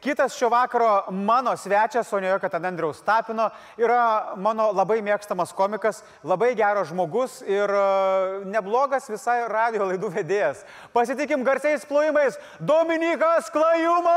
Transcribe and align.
kitas 0.00 0.36
šio 0.36 0.48
vakaro 0.48 1.04
mano 1.10 1.56
svečias, 1.56 2.12
o 2.12 2.20
ne 2.20 2.28
jokio 2.28 2.48
ten 2.48 2.64
Andriaus 2.64 3.02
Tapino, 3.02 3.50
yra 3.78 4.32
mano 4.36 4.72
labai 4.72 5.02
mėgstamas 5.04 5.52
komikas, 5.56 6.02
labai 6.24 6.54
geras 6.58 6.88
žmogus 6.90 7.42
ir 7.46 7.70
e, 7.70 8.44
neblogas 8.50 9.10
visai 9.10 9.48
radio 9.48 9.84
laidų 9.90 10.10
vedėjas. 10.16 10.64
Pasitikim 10.92 11.44
garsiais 11.44 11.84
plojimais, 11.88 12.38
Dominikas 12.60 13.50
Klajumas! 13.52 14.10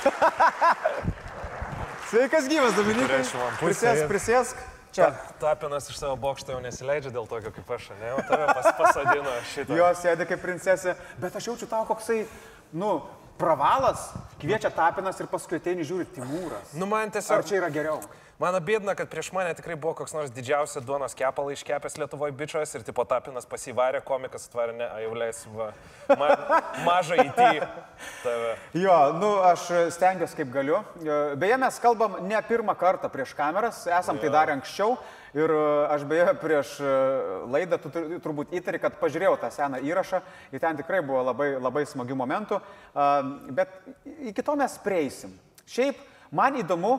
Sveikas 2.10 2.48
gyvas, 2.50 2.74
Dominikas. 2.74 3.30
Prisėsk, 3.60 4.08
prisėsk. 4.10 4.69
Čia. 4.92 5.12
Tapinas 5.38 5.86
iš 5.90 6.00
savo 6.00 6.16
bokšto 6.18 6.56
jau 6.56 6.60
nesileidžia 6.64 7.12
dėl 7.14 7.28
tokio 7.30 7.52
kaip 7.54 7.68
aš, 7.76 7.90
ne? 8.00 8.10
O 8.16 8.22
tave 8.26 8.48
pas, 8.50 8.70
pasadino 8.78 9.34
šitą. 9.52 9.76
Jo 9.78 9.90
sėdi 9.94 10.26
kaip 10.26 10.42
princesė, 10.42 10.96
bet 11.22 11.36
aš 11.38 11.46
jaučiu 11.52 11.68
tau 11.70 11.84
koksai, 11.86 12.24
nu, 12.74 12.96
pravalas, 13.40 14.10
kviečia 14.42 14.72
tapinas 14.74 15.20
ir 15.22 15.30
paskui 15.30 15.60
ateini 15.60 15.86
žiūri 15.86 16.08
Timūras. 16.16 16.74
Nu 16.74 16.90
man 16.90 17.06
Ar 17.08 17.14
tiesiog... 17.16 17.46
čia 17.48 17.60
yra 17.62 17.70
geriau? 17.72 18.02
Man 18.40 18.56
abėdina, 18.56 18.94
kad 18.96 19.10
prieš 19.12 19.28
mane 19.36 19.50
tikrai 19.52 19.74
buvo 19.76 19.92
koks 19.98 20.14
nors 20.16 20.30
didžiausias 20.32 20.84
duonos 20.88 21.12
kepalai 21.12 21.52
iškepęs 21.58 21.98
Lietuvoje 22.00 22.32
bičias 22.32 22.70
ir 22.72 22.86
tipo 22.86 23.04
Tapinas 23.04 23.44
pasivarė, 23.44 24.00
komikas 24.00 24.46
atvarė, 24.48 24.78
ne, 24.78 24.86
jau 25.02 25.10
leis, 25.20 25.42
va, 25.52 25.66
ma, 26.16 26.30
mažą 26.86 27.18
įtį 27.20 27.50
tave. 28.22 28.54
Jo, 28.80 28.96
nu, 29.20 29.34
aš 29.44 29.66
stengiuosi 29.92 30.40
kaip 30.40 30.54
galiu. 30.56 30.80
Beje, 31.36 31.60
mes 31.60 31.82
kalbam 31.84 32.16
ne 32.30 32.40
pirmą 32.48 32.78
kartą 32.80 33.12
prieš 33.12 33.36
kameras, 33.36 33.82
esam 34.00 34.16
tai 34.24 34.32
darę 34.32 34.56
anksčiau. 34.56 34.96
Ir 35.36 35.52
aš 35.92 36.08
beje 36.10 36.32
prieš 36.40 36.74
e, 36.80 36.96
laidą 37.52 37.76
tu 37.78 37.92
tur- 37.92 38.16
turbūt 38.24 38.56
įtari, 38.56 38.80
kad 38.82 38.96
pažiūrėjau 38.98 39.36
tą 39.44 39.52
seną 39.54 39.78
įrašą 39.84 40.24
ir 40.50 40.64
ten 40.64 40.80
tikrai 40.80 41.04
buvo 41.06 41.20
labai, 41.28 41.52
labai 41.60 41.84
smagių 41.86 42.16
momentų. 42.24 42.64
Bet 43.52 43.76
iki 44.32 44.42
to 44.42 44.56
mes 44.58 44.80
prieisim. 44.82 45.36
Šiaip 45.70 46.00
man 46.34 46.56
įdomu, 46.64 46.96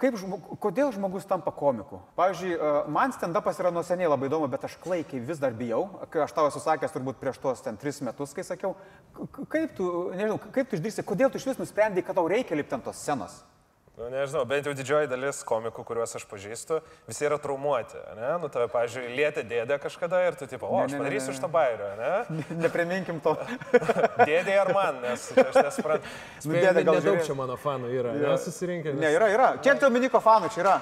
Kaip 0.00 0.16
žmog, 0.18 0.46
kodėl 0.58 0.90
žmogus 0.94 1.26
tampa 1.28 1.52
komiku? 1.54 2.00
Pavyzdžiui, 2.18 2.54
e, 2.56 2.70
man 2.90 3.12
stand-upas 3.14 3.60
yra 3.62 3.70
nuo 3.74 3.84
seniai 3.86 4.08
labai 4.10 4.30
įdomu, 4.30 4.48
bet 4.50 4.64
aš 4.66 4.74
klaikiai 4.82 5.20
vis 5.22 5.38
dar 5.42 5.54
bijau. 5.54 5.84
Kai 6.10 6.24
aš 6.24 6.34
tau 6.34 6.48
esu 6.48 6.62
sakęs 6.64 6.94
turbūt 6.94 7.20
prieš 7.20 7.38
tuos 7.42 7.62
ten 7.62 7.78
tris 7.78 8.00
metus, 8.02 8.32
kai 8.34 8.42
sakiau, 8.46 8.74
kaip 9.52 9.76
tu, 9.78 9.88
nežinau, 10.16 10.40
kaip 10.50 10.70
tu 10.70 10.78
išdrįsi, 10.78 11.06
kodėl 11.06 11.30
tu 11.30 11.38
iš 11.38 11.46
vis 11.52 11.60
nusprendai, 11.60 12.02
kad 12.02 12.18
tau 12.18 12.26
reikia 12.30 12.58
lipti 12.58 12.74
ant 12.78 12.88
tos 12.88 12.98
scenos? 12.98 13.42
Nu, 13.92 14.06
nežinau, 14.08 14.46
bent 14.48 14.64
jau 14.64 14.72
didžioji 14.72 15.08
dalis 15.10 15.42
komikų, 15.44 15.82
kuriuos 15.84 16.16
aš 16.16 16.22
pažįstu, 16.30 16.78
visi 17.04 17.26
yra 17.28 17.36
traumuoti, 17.36 18.00
ne? 18.16 18.30
Nu, 18.40 18.48
tave, 18.48 18.70
pavyzdžiui, 18.72 19.10
lietė 19.18 19.44
dėdė 19.44 19.76
kažkada 19.82 20.22
ir 20.24 20.38
tu 20.40 20.48
tipo, 20.48 20.64
o, 20.64 20.80
aš 20.80 20.96
padarysiu 20.96 21.28
ne. 21.28 21.36
šitą 21.36 21.50
bairį, 21.52 21.90
ne? 22.00 22.42
Nepriminkim 22.64 23.20
to. 23.20 23.36
Dėdė 24.30 24.56
ar 24.64 24.72
man, 24.72 25.02
nes 25.04 25.28
aš 25.36 25.60
nesuprantu. 25.60 26.14
Nu, 26.46 26.56
dėdė, 26.56 26.86
gal 26.88 27.02
žiūrės. 27.04 27.28
čia 27.28 27.36
mano 27.36 27.60
fanų 27.60 27.92
yra, 27.92 28.16
nesusirinkę. 28.16 28.96
Ne, 28.96 29.12
yra, 29.12 29.28
yra. 29.36 29.56
Kiek 29.60 29.84
Dominiko 29.84 30.24
fanų 30.24 30.54
čia 30.56 30.64
yra? 30.64 30.78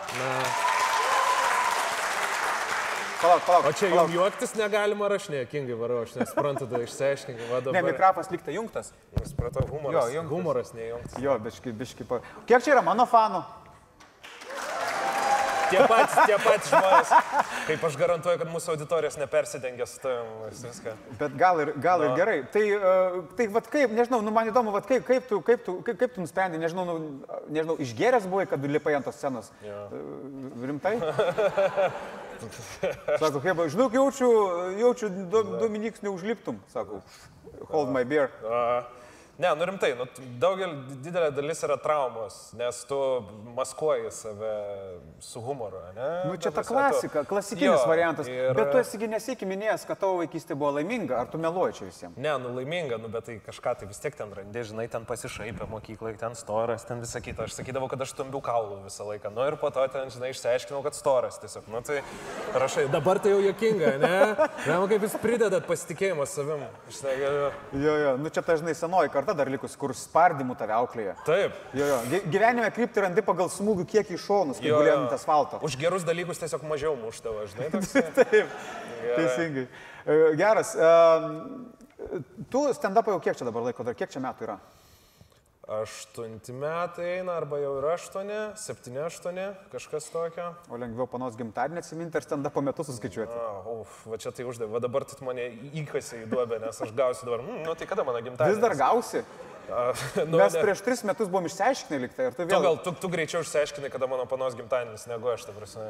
Palauk, 3.21 3.43
palauk. 3.45 3.67
O 3.69 3.73
čia 3.77 3.91
jums 3.93 4.15
juoktis 4.15 4.55
negalima, 4.57 5.05
ar 5.05 5.13
aš 5.19 5.27
nekingai 5.29 5.77
varau, 5.77 6.03
aš 6.07 6.15
nesuprantu, 6.17 6.65
tada 6.71 6.81
išsiaiškinkime. 6.87 7.49
Va 7.53 7.75
Ne, 7.77 7.83
mikrofas 7.85 8.31
liktai 8.33 8.55
jungtas. 8.57 8.95
Supratau, 9.29 9.67
humoras. 9.69 10.09
Jo, 10.09 10.21
jungtas. 10.21 10.33
Humoras 10.33 10.73
neįjungtas. 10.77 11.19
Jo, 11.21 11.39
biški, 11.39 11.73
biški. 11.77 12.07
pa- 12.09 12.23
Kiek 12.49 12.65
čia 12.65 12.79
yra 12.79 12.83
mano 12.87 13.05
fanų? 13.05 13.43
Tie 15.71 15.79
patys, 15.87 16.17
tie 16.27 16.37
patys 16.43 16.71
žmonės. 16.73 17.11
Kaip 17.69 17.85
aš 17.87 17.97
garantuoju, 18.01 18.39
kad 18.41 18.49
mūsų 18.51 18.73
auditorijos 18.73 19.15
nepersidengia 19.21 19.87
su 19.87 20.01
tavim 20.03 20.49
viską. 20.51 20.95
Bet 21.21 21.37
gal 21.39 21.61
ir, 21.63 21.71
gal 21.79 22.03
ir 22.09 22.17
gerai. 22.19 22.39
Tai, 22.51 22.65
uh, 22.75 23.21
tai 23.39 23.47
vat 23.55 23.69
kaip, 23.71 23.93
nežinau, 23.95 24.19
nu, 24.27 24.33
man 24.35 24.51
įdomu, 24.51 24.73
vat 24.75 24.89
kaip, 24.89 25.05
kaip, 25.07 25.29
tu, 25.31 25.39
kaip, 25.47 25.63
tu, 25.63 25.77
kaip, 25.87 26.01
kaip 26.01 26.17
tu 26.17 26.25
nusprendai, 26.25 26.59
nežinau, 26.59 26.89
nu, 26.89 26.97
nežinau, 27.55 27.77
išgeręs 27.87 28.27
buvai, 28.27 28.49
kad 28.51 28.67
lipai 28.67 28.97
ant 28.99 29.07
tos 29.07 29.15
scenos. 29.21 29.53
Uh, 29.63 29.95
rimtai? 30.73 30.97
Sako, 33.19 33.41
kaip, 33.41 33.61
žinau, 33.73 33.91
jaučiu, 33.93 34.31
jaučiu 34.79 35.11
do, 35.31 35.43
Dominiks 35.61 36.03
neužliptum, 36.03 36.61
sako, 36.73 37.01
hold 37.69 37.93
my 37.93 38.05
beer. 38.05 38.31
A, 38.45 38.83
Ne, 39.41 39.49
nu 39.57 39.65
rimtai, 39.65 39.95
nu, 39.97 40.05
daugelį 40.43 40.99
didelė 41.01 41.31
dalis 41.33 41.63
yra 41.65 41.79
traumos, 41.81 42.35
nes 42.59 42.83
tu 42.85 42.97
maskuoji 43.57 44.11
save 44.13 44.51
su 45.25 45.41
humoru, 45.41 45.79
ne? 45.97 46.09
Nu, 46.29 46.35
čia 46.37 46.51
ta 46.53 46.61
prasme, 46.61 46.69
tu- 46.69 46.75
klasika, 46.75 47.23
klasikinis 47.25 47.81
Jo, 47.81 47.87
variantas. 47.89 48.29
ir- 48.29 48.53
Bet 48.55 48.71
tu 48.75 48.79
esi 48.83 48.99
nesėki 49.09 49.49
minėjęs, 49.49 49.87
kad 49.89 49.99
tavo 49.99 50.19
vaikystė 50.21 50.53
buvo 50.61 50.75
laiminga, 50.77 51.17
ar 51.23 51.27
tu 51.33 51.39
meluoji 51.41 51.73
čia 51.79 51.85
visiems? 51.89 52.17
Ne, 52.21 52.35
nu 52.39 52.53
laiminga, 52.59 52.99
nu 53.01 53.09
bet 53.09 53.25
tai 53.25 53.39
kažką 53.47 53.79
tai 53.79 53.87
vis 53.89 53.99
tiek 53.99 54.15
ten 54.15 54.29
randė, 54.31 54.61
žinai, 54.63 54.91
ten 54.91 55.07
pasišaipė 55.09 55.69
mokyklai, 55.73 56.19
ten 56.19 56.35
storas, 56.35 56.85
ten 56.85 57.01
visą 57.01 57.23
kitą. 57.25 57.45
Aš 57.49 57.57
sakydavau, 57.63 57.89
kad 57.89 58.01
aš 58.05 58.13
stumbiu 58.13 58.43
kaulų 58.45 58.85
visą 58.85 59.09
laiką. 59.09 59.33
Nu 59.33 59.41
ir 59.49 59.57
po 59.57 59.71
to 59.71 59.89
ten, 59.89 60.11
žinai, 60.11 60.35
išsiaiškinau, 60.37 60.83
kad 60.83 60.93
storas 60.95 61.39
tiesiog. 61.41 61.65
Nu 61.73 61.81
tai 61.81 62.03
rašai, 62.53 62.91
Dabar 62.93 63.19
tai 63.19 63.31
jau 63.33 63.41
jokinga, 63.41 63.97
ne? 64.05 64.37
Žinoma, 64.67 64.87
kaip 64.93 65.01
jūs 65.09 65.17
pridedat 65.23 65.65
pasitikėjimą 65.67 66.27
savim. 66.29 66.61
negaliu. 67.03 67.51
Jo, 67.73 67.97
jo, 67.97 68.17
nu 68.19 68.29
čia 68.29 68.43
dažnai 68.43 68.75
senoji 68.75 69.09
karta 69.11 69.30
dar 69.39 69.49
likus, 69.53 69.77
kur 69.81 69.93
spardymų 69.97 70.57
tave 70.59 70.75
auklėja. 70.77 71.15
Taip. 71.27 71.55
Jo, 71.77 71.87
jo, 71.91 71.99
Gy- 72.13 72.23
gyvenime 72.33 72.71
krypti 72.75 73.05
randi 73.05 73.23
pagal 73.27 73.51
smūgių 73.53 73.87
kiekį 73.93 74.17
iš 74.19 74.25
šonus, 74.29 74.61
kai 74.63 74.73
gulėjai 74.73 74.97
ant 74.99 75.15
asfalto. 75.17 75.61
Už 75.67 75.77
gerus 75.81 76.07
dalykus 76.09 76.41
tiesiog 76.43 76.65
mažiau 76.71 76.97
muštavo, 77.01 77.47
žinai. 77.53 77.71
Taip, 78.21 78.59
teisingai. 79.17 79.67
E, 80.07 80.19
Geras. 80.41 80.75
Tu 82.51 82.61
stand-upą 82.75 83.13
jau 83.15 83.21
kiek 83.23 83.37
čia 83.37 83.45
dabar 83.49 83.67
laiko, 83.69 83.85
dar 83.85 83.95
kiek 83.99 84.11
čia 84.13 84.23
metų 84.25 84.47
yra? 84.49 84.59
Aštunti 85.71 86.51
metai 86.51 87.05
eina, 87.21 87.37
arba 87.39 87.61
jau 87.63 87.77
yra 87.79 87.93
aštuoni, 87.95 88.39
septyni, 88.59 88.99
aštuoni, 89.07 89.45
kažkas 89.71 90.09
tokio. 90.11 90.49
O 90.67 90.79
lengviau 90.83 91.07
panos 91.07 91.37
gimtadienį 91.39 91.79
atsiminti 91.85 92.19
ar 92.19 92.25
stand-upą 92.27 92.65
metus 92.67 92.89
suskaičiuoti? 92.91 93.37
Uf, 93.77 94.01
va 94.11 94.19
čia 94.19 94.33
tai 94.35 94.49
uždavė, 94.51 94.73
va 94.75 94.81
dabar 94.83 95.07
tu 95.07 95.15
mane 95.23 95.45
įkasi 95.79 96.25
į 96.25 96.27
duobę, 96.33 96.59
nes 96.65 96.81
aš 96.83 96.91
gausiu 96.99 97.29
dabar, 97.29 97.45
mm, 97.47 97.61
nu 97.69 97.77
tai 97.79 97.87
kada 97.87 98.03
mano 98.03 98.19
gimtadienis? 98.19 98.59
Vis 98.59 98.65
dar 98.65 98.75
gausi? 98.81 99.23
A, 99.71 99.85
nu, 100.33 100.41
Mes 100.41 100.57
ne. 100.59 100.65
prieš 100.65 100.83
tris 100.83 101.05
metus 101.07 101.31
buvom 101.31 101.47
išsiaiškinę 101.47 102.01
liktai 102.03 102.27
ir 102.27 102.35
tu 102.35 102.43
Tu 102.43 102.49
vėl... 102.51 102.67
gal, 102.67 102.81
tu, 102.83 102.91
tu 103.05 103.13
greičiau 103.13 103.45
išsiaiškinai, 103.47 103.93
kada 103.95 104.11
mano 104.11 104.27
panos 104.27 104.59
gimtadienis, 104.59 105.07
negu 105.07 105.31
aš, 105.31 105.47
ta 105.47 105.55
prasme. 105.55 105.87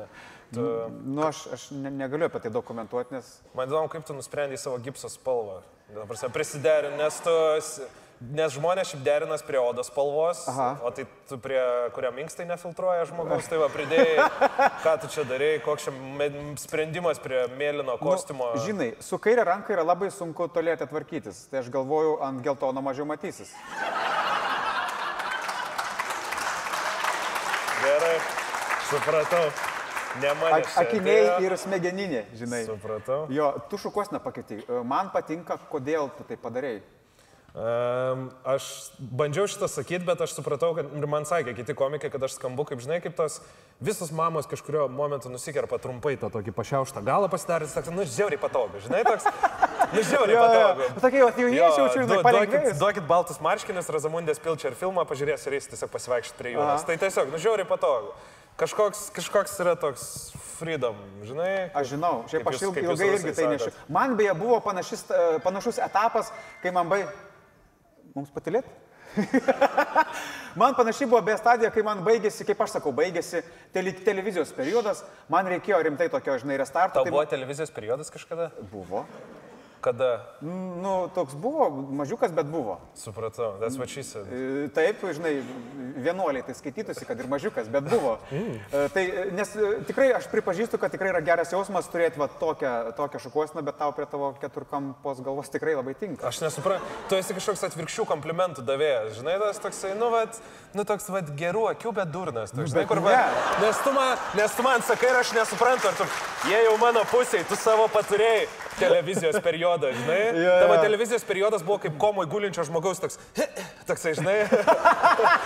Tu, 0.53 0.67
Nu, 1.09 1.25
aš, 1.25 1.47
aš 1.57 1.65
ne, 1.73 1.89
negaliu 2.03 2.29
apie 2.29 2.45
tai 2.45 2.53
dokumentuoti, 2.53 3.17
nes... 3.17 3.33
man 3.57 3.73
įdomu, 3.73 3.89
kaip 3.89 4.05
tu 4.05 4.12
nusprendai 4.19 4.61
savo 4.61 4.77
gipso 4.85 5.09
spalvą. 5.09 5.62
Prisiderinti, 6.37 7.01
nes 7.01 7.25
tu... 7.25 7.39
Nes 8.20 8.53
žmonės 8.53 8.91
šiaip 8.91 9.00
derinas 9.00 9.41
prie 9.41 9.56
odos 9.56 9.88
spalvos, 9.88 10.42
Aha. 10.53 10.75
o 10.84 10.91
tai 10.92 11.06
tu 11.25 11.38
prie 11.41 11.60
kurio 11.97 12.10
minkstai 12.12 12.44
nefiltruoja 12.44 13.06
žmogaus, 13.08 13.47
tai 13.48 13.56
va 13.62 13.70
pridėjai, 13.72 14.26
ką 14.84 14.92
tu 15.00 15.08
čia 15.14 15.25
darai, 15.25 15.54
koks 15.64 15.86
čia 15.86 15.94
sprendimas 16.60 17.22
prie 17.25 17.47
mėlyno 17.56 17.97
kostiumo. 18.03 18.50
Nu, 18.58 18.66
žinai, 18.66 18.91
su 19.00 19.16
kairė 19.16 19.48
ranka 19.48 19.72
yra 19.72 19.86
labai 19.88 20.10
sunku 20.12 20.50
tolėti 20.53 20.84
tvarkytis. 20.92 21.47
Tai 21.48 21.62
aš 21.62 21.72
galvoju, 21.72 22.19
ant 22.28 22.44
geltono 22.44 22.84
mažiau 22.84 23.08
matysis. 23.08 23.54
Gerai, 27.81 28.14
supratau. 28.93 29.44
Ne 30.20 30.37
mane. 30.37 30.61
Ak 30.61 30.76
akiniai 30.84 31.40
ir 31.40 31.56
smegeninė, 31.56 32.26
žinai. 32.37 32.66
Supratau. 32.69 33.23
Jo, 33.32 33.55
tu 33.73 33.81
šukos 33.81 34.12
nepakeitai. 34.12 34.66
Man 34.84 35.08
patinka, 35.14 35.56
kodėl 35.73 36.12
tu 36.20 36.28
tai 36.28 36.37
padarėjai. 36.37 37.00
Aš 37.61 38.65
bandžiau 38.99 39.45
šitą 39.51 39.67
sakyti, 39.69 40.05
bet 40.07 40.21
aš 40.25 40.33
supratau, 40.37 40.71
kad 40.77 40.87
ir 40.97 41.07
man 41.11 41.27
sakė 41.29 41.53
kiti 41.59 41.75
komikai, 41.77 42.09
kad 42.12 42.23
aš 42.25 42.39
skambu, 42.39 42.65
kaip 42.69 42.81
žinai, 42.81 43.01
kaip 43.05 43.17
tos 43.19 43.41
visos 43.85 44.12
mamos 44.17 44.49
kažkurio 44.49 44.87
momentu 44.89 45.29
nusikerpa 45.33 45.81
trumpai 45.83 46.15
tą 46.21 46.31
tokį 46.33 46.55
pašiauštą 46.57 47.03
galą 47.05 47.29
pasidarė, 47.33 47.69
toks, 47.69 47.93
nu, 47.93 48.07
žiauriai 48.09 48.41
patogu, 48.41 48.81
žinai, 48.87 49.03
toks, 49.05 49.29
nu, 49.93 50.05
žiauriai 50.09 50.41
patogu. 50.41 50.89
Tokie, 51.05 51.21
jau 51.21 51.29
jauniečiai 51.29 51.85
jaučiu, 51.85 52.03
žinai, 52.07 52.21
palengvėjus. 52.25 52.81
duokit 52.81 53.09
baltus 53.11 53.41
marškinius, 53.45 53.93
Razamundės 53.93 54.41
Pilčer 54.41 54.77
filmą, 54.79 55.05
pažiūrės 55.11 55.49
ir 55.51 55.59
jis 55.59 55.73
tiesiog 55.75 55.93
pasivaikščioti 55.93 56.41
prie 56.41 56.55
jūros. 56.57 56.87
Tai 56.89 56.97
tiesiog, 57.03 57.33
nu, 57.35 57.41
žiauriai 57.43 57.69
patogu. 57.69 58.15
Kažkoks, 58.61 59.09
kažkoks 59.17 59.55
yra 59.62 59.73
toks 59.81 60.05
freedom, 60.59 60.97
žinai. 61.25 61.71
Aš 61.73 61.95
žinau, 61.95 62.27
šiaip 62.29 62.49
aš 62.51 62.67
ilgai, 62.67 62.85
ilgai 62.85 63.07
irgi 63.15 63.33
tai 63.39 63.47
nešiu. 63.55 63.73
Man 63.89 64.19
beje 64.19 64.35
buvo 64.37 64.59
panašis, 64.61 65.07
e, 65.09 65.39
panašus 65.45 65.81
etapas, 65.81 66.29
kai 66.61 66.73
man 66.77 66.93
bai... 66.93 67.05
Mums 68.17 68.31
patilėt? 68.35 68.67
Man 70.61 70.75
panašiai 70.75 71.09
buvo 71.11 71.21
be 71.23 71.35
stadija, 71.39 71.71
kai 71.75 71.83
man 71.87 72.01
baigėsi, 72.07 72.45
kaip 72.47 72.62
aš 72.65 72.77
sakau, 72.77 72.91
baigėsi 72.95 73.43
tele, 73.75 73.93
televizijos 74.07 74.51
periodas, 74.55 75.05
man 75.31 75.47
reikėjo 75.51 75.79
rimtai 75.87 76.09
tokio, 76.11 76.35
žinai, 76.43 76.57
restarto. 76.59 77.05
Tai 77.07 77.12
buvo 77.15 77.23
televizijos 77.31 77.71
periodas 77.75 78.11
kažkada? 78.11 78.49
Buvo. 78.73 79.05
Kada? 79.81 80.37
Nu, 80.41 81.09
toks 81.15 81.35
buvo, 81.35 81.71
mažiukas, 81.71 82.32
bet 82.37 82.47
buvo. 82.47 82.77
Supratau, 82.94 83.56
that's 83.61 83.79
what 83.81 83.88
she 83.88 84.03
said. 84.03 84.27
E, 84.29 84.69
Taip, 84.77 85.00
žinai, 85.00 85.38
vienuoliai 85.97 86.44
tai 86.44 86.55
skaitytųsi, 86.55 87.06
kad 87.09 87.21
ir 87.21 87.29
mažiukas, 87.31 87.69
bet 87.73 87.88
buvo. 87.88 88.19
E, 88.71 88.88
Tai, 88.93 89.03
nes 89.35 89.50
e, 89.56 89.69
tikrai 89.88 90.11
aš 90.15 90.27
pripažįstu, 90.31 90.79
kad 90.81 90.93
tikrai 90.93 91.11
yra 91.12 91.21
geras 91.25 91.50
jausmas 91.53 91.88
turėti 91.91 92.21
va, 92.21 92.27
tokią, 92.41 92.93
tokią 92.99 93.21
šukuosiną, 93.25 93.62
bet 93.67 93.79
tau 93.81 93.93
prie 93.97 94.06
tavo 94.11 94.31
keturkampos 94.41 95.21
galvos 95.25 95.50
tikrai 95.53 95.75
labai 95.79 95.94
tinka. 95.99 96.26
Aš 96.29 96.41
nesuprantu, 96.44 96.87
tu 97.11 97.19
esi 97.19 97.37
kažkoks 97.37 97.65
atvirkščių 97.71 98.06
komplimentų 98.11 98.65
davėjas, 98.67 99.19
žinai, 99.19 99.37
tas 99.43 99.61
toksai, 99.62 99.93
nu, 99.99 100.11
vat, 100.12 100.38
nu 100.76 100.85
toks, 100.88 101.09
vat, 101.15 101.31
gerų 101.41 101.67
akių, 101.73 101.94
bet 102.00 102.12
durnas. 102.15 102.55
Toks, 102.55 102.73
žinai, 102.75 102.87
kur, 102.91 103.03
va, 103.05 103.17
nes, 103.62 103.83
tu 103.85 103.94
man, 103.97 104.26
nes 104.38 104.56
tu 104.56 104.67
man 104.67 104.87
sakai 104.87 105.12
ir 105.12 105.21
aš 105.23 105.35
nesuprantu, 105.37 105.91
ar 105.91 105.99
tu, 106.00 106.09
jie 106.50 106.65
jau 106.67 106.76
mano 106.83 107.05
pusėje, 107.12 107.47
tu 107.50 107.59
savo 107.61 107.88
paturėjai 107.94 108.49
televizijos 108.81 109.41
periodą, 109.78 109.93
žinai. 109.93 110.44
Jo, 110.44 110.61
Tavo 110.61 110.75
jo. 110.75 110.82
televizijos 110.82 111.25
periodas 111.25 111.62
buvo 111.62 111.78
kaip 111.78 111.99
komoj 111.99 112.26
gulinčio 112.26 112.64
žmogaus 112.64 113.00
toks, 113.00 113.19
toksai, 113.87 114.14
žinai. 114.14 114.38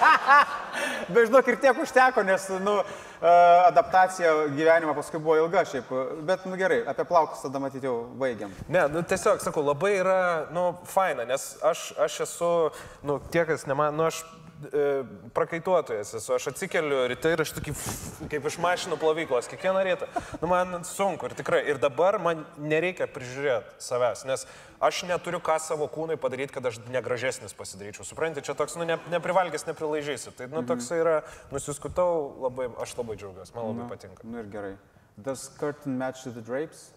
Bet 1.13 1.29
žinok, 1.29 1.49
ir 1.49 1.59
tiek 1.61 1.79
užteko, 1.81 2.23
nes, 2.25 2.47
nu, 2.65 2.79
e, 2.81 3.35
adaptacija 3.69 4.33
gyvenimo 4.55 4.95
paskui 4.97 5.21
buvo 5.21 5.37
ilga 5.43 5.65
šiaip. 5.69 5.91
Bet, 6.25 6.47
nu 6.49 6.57
gerai, 6.61 6.83
apie 6.89 7.05
plaukus 7.09 7.45
tada 7.45 7.61
matyti 7.63 7.89
jau 7.89 8.05
baigiam. 8.21 8.53
Ne, 8.69 8.87
nu 8.93 9.03
tiesiog, 9.03 9.43
sakau, 9.45 9.65
labai 9.67 9.97
yra, 9.99 10.21
nu, 10.55 10.71
faina, 10.89 11.27
nes 11.29 11.55
aš, 11.63 11.91
aš 12.07 12.21
esu, 12.29 12.55
nu, 13.03 13.21
tie, 13.31 13.45
kas 13.49 13.69
ne 13.69 13.77
man, 13.79 13.97
nu, 13.97 14.09
aš 14.09 14.23
prakaituotojas 15.37 16.15
esu, 16.19 16.35
aš 16.37 16.49
atsikeliu 16.53 17.03
ryte 17.11 17.33
ir 17.35 17.43
aš 17.45 17.55
tokį, 17.57 17.75
kaip 18.33 18.49
iš 18.51 18.59
mašinų 18.63 18.99
plovyklos, 19.01 19.49
kiekvieną 19.51 19.83
rytą. 19.87 20.09
Nu, 20.43 20.49
man 20.51 20.85
sunku 20.89 21.29
ir 21.29 21.37
tikrai, 21.39 21.63
ir 21.71 21.81
dabar 21.83 22.19
man 22.23 22.45
nereikia 22.59 23.09
prižiūrėti 23.11 23.77
savęs, 23.83 24.25
nes 24.29 24.47
aš 24.85 25.03
neturiu 25.09 25.41
ką 25.45 25.59
savo 25.63 25.89
kūnui 25.91 26.17
padaryti, 26.21 26.55
kad 26.57 26.67
aš 26.69 26.81
negražesnis 26.93 27.57
pasidaryčiau. 27.57 28.07
Suprantate, 28.07 28.45
čia 28.47 28.57
toks, 28.59 28.77
nu, 28.81 28.87
ne, 28.89 28.99
neprivalgęs, 29.13 29.67
neprilaižysi. 29.71 30.35
Tai, 30.39 30.49
nu, 30.53 30.65
toks 30.69 30.91
yra, 30.97 31.21
nusiskutau, 31.55 32.35
labai, 32.47 32.69
aš 32.83 32.97
labai 33.01 33.19
džiaugiuosi, 33.21 33.55
man 33.57 33.71
labai 33.73 33.89
patinka. 33.95 34.27
Nu 34.29 34.43
ir 34.43 34.51
gerai. 34.53 34.75
Does 35.17 35.49
curtain 35.61 35.99
match 35.99 36.27
the 36.27 36.43
drapes? 36.43 36.91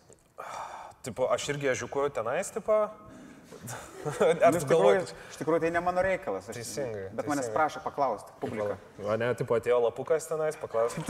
Tipo, 1.06 1.30
aš 1.32 1.52
irgi 1.54 1.72
ežiukuoju 1.72 2.16
tenais, 2.18 2.50
tipo. 2.52 2.88
Ar 4.48 4.54
Nu, 4.54 4.60
tu 4.62 4.68
galvoji, 4.70 5.02
iš 5.34 5.38
tikrųjų 5.42 5.60
tai 5.66 5.70
ne 5.76 5.82
mano 5.84 6.00
reikalas. 6.06 6.46
Aš, 6.48 6.56
Teisingai, 6.56 7.08
Bet 7.12 7.28
manęs 7.28 7.48
teisingai. 7.50 7.56
prašo 7.58 7.82
paklausti, 7.84 8.32
publika. 8.40 8.78
O 9.04 9.16
ne, 9.20 9.34
tipo 9.36 9.58
atėjo 9.58 9.82
lapukas 9.84 10.28
tenais, 10.30 10.56
paklausti. 10.62 11.04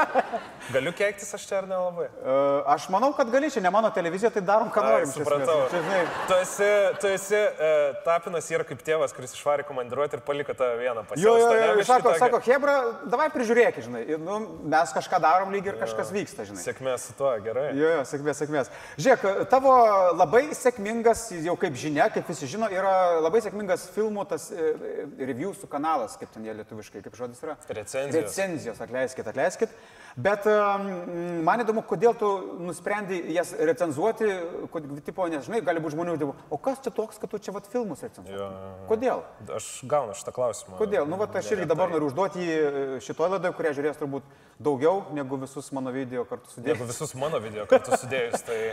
Galiu 0.74 0.90
keiktis 0.96 1.30
aš 1.36 1.44
čia 1.46 1.60
ar 1.60 1.68
nelabai? 1.70 2.08
Uh, 2.18 2.64
aš 2.74 2.88
manau, 2.90 3.12
kad 3.14 3.30
gali, 3.30 3.50
čia 3.54 3.62
ne 3.62 3.70
mano 3.70 3.90
televizija, 3.94 4.32
tai 4.34 4.42
darom, 4.42 4.72
ką 4.74 4.82
norim. 4.82 5.12
supratau. 5.12 5.68
Čia, 5.70 5.82
žinai, 5.84 6.00
Tu 6.26 6.38
esi, 6.42 6.70
tu 7.04 7.10
esi 7.14 7.38
uh, 7.38 8.00
Tapinas 8.06 8.50
yra 8.50 8.66
kaip 8.66 8.82
tėvas, 8.86 9.14
kuris 9.14 9.36
išvarė 9.36 9.66
komandiruoti 9.68 10.18
ir 10.18 10.24
paliko 10.26 10.56
tave 10.58 10.80
vieną 10.82 11.04
Jo, 11.04 11.06
pasiūlyti. 11.12 11.44
jo, 11.46 11.62
jo, 11.62 11.78
ir 11.84 11.88
sako, 11.88 12.14
sako, 12.18 12.42
Hebra, 12.48 12.74
davai 13.12 13.28
prižiūrėk, 13.34 13.78
žinai. 13.86 14.02
Ir, 14.16 14.18
nu, 14.22 14.40
mes 14.66 14.96
kažką 14.96 15.22
darom 15.22 15.54
lyg 15.54 15.70
ir 15.70 15.78
kažkas 15.80 16.10
vyksta, 16.14 16.48
žinai. 16.50 16.64
Sėkmės 16.66 17.06
su 17.10 17.16
tuo, 17.18 17.30
gerai. 17.46 17.68
Jo, 17.78 17.94
jo, 18.00 18.02
sėkmės, 18.10 18.42
sėkmės. 18.42 18.72
Žiūrėk, 18.98 19.46
tavo 19.52 19.76
labai 20.18 20.48
sėkmingas, 20.56 21.28
jau 21.46 21.54
kaip 21.60 21.75
žinia, 21.78 22.08
kaip 22.12 22.28
visi 22.30 22.48
žino, 22.50 22.68
yra 22.72 23.20
labai 23.22 23.40
sėkmingas 23.44 23.86
filmų 23.94 24.24
tas 24.30 24.48
e, 24.50 24.56
e, 24.58 25.06
reviewsų 25.28 25.68
kanalas, 25.70 26.16
kaip 26.20 26.32
ten 26.34 26.46
jie 26.46 26.54
lietuviškai, 26.58 27.02
kaip 27.04 27.18
žodis 27.18 27.42
yra. 27.44 27.56
Recenzijos. 27.68 28.16
Recenzijos, 28.16 28.82
atleiskit, 28.84 29.30
atleiskit. 29.32 29.76
Bet 30.16 30.46
man 31.44 31.60
įdomu, 31.60 31.82
kodėl 31.84 32.14
tu 32.16 32.28
nusprendai 32.64 33.18
jas 33.34 33.50
recenzuoti, 33.52 34.24
kod, 34.72 34.86
tipo, 35.04 35.26
nes, 35.28 35.44
žinai, 35.44 35.60
gali 35.66 35.82
būti 35.84 35.92
žmonių, 35.92 36.14
tipo, 36.22 36.32
o 36.48 36.56
kas 36.56 36.80
čia 36.80 36.92
toks, 36.96 37.18
kad 37.20 37.28
tu 37.28 37.40
čia 37.42 37.52
vat 37.52 37.68
filmus 37.68 38.00
recenzuoji? 38.06 38.32
Jo, 38.38 38.46
jo, 38.48 38.62
jo. 38.70 38.86
Kodėl? 38.88 39.20
Aš 39.58 39.68
gaunu 39.84 40.16
šitą 40.16 40.32
klausimą. 40.32 40.78
Kodėl? 40.80 41.04
Nu, 41.10 41.18
va, 41.20 41.28
aš 41.36 41.52
irgi 41.52 41.68
dabar 41.68 41.92
noriu 41.92 42.08
užduoti 42.08 42.40
jį 42.48 42.56
šitoje 43.04 43.34
laidoje, 43.34 43.52
kurią 43.58 43.74
žiūrės 43.76 44.00
turbūt 44.00 44.32
daugiau 44.56 45.02
negu 45.12 45.36
visus 45.42 45.68
mano 45.76 45.92
video 45.92 46.24
kartu 46.24 46.48
sudėjus. 46.48 46.70
Jeigu 46.72 46.88
visus 46.88 47.12
mano 47.20 47.40
video 47.44 47.66
kartu 47.68 47.92
sudėjus, 48.00 48.40
tai... 48.48 48.60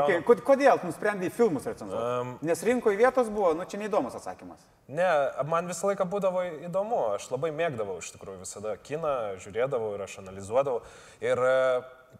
Okay, 0.00 0.16
šaunu. 0.18 0.24
kod- 0.26 0.42
kodėl 0.46 0.78
tu 0.80 0.88
nusprendai 0.90 1.30
filmus 1.30 1.66
recenzuoti? 1.70 2.02
Um, 2.02 2.32
Nes 2.46 2.62
rinkoje 2.66 2.98
vietos 2.98 3.28
buvo, 3.30 3.52
nu 3.54 3.62
čia 3.68 3.78
neįdomus 3.80 4.16
atsakymas. 4.18 4.62
Ne, 4.90 5.06
man 5.46 5.68
visą 5.70 5.90
laiką 5.90 6.06
būdavo 6.10 6.42
įdomu, 6.66 6.98
aš 7.14 7.28
labai 7.30 7.52
mėgdavau 7.54 8.00
iš 8.02 8.10
tikrųjų 8.16 8.40
visada 8.42 8.74
kiną, 8.86 9.12
žiūrėdavau 9.44 9.92
ir 9.94 10.04
aš 10.06 10.18
analizuodavau. 10.24 10.79
Ir 11.24 11.42
e, 11.46 11.56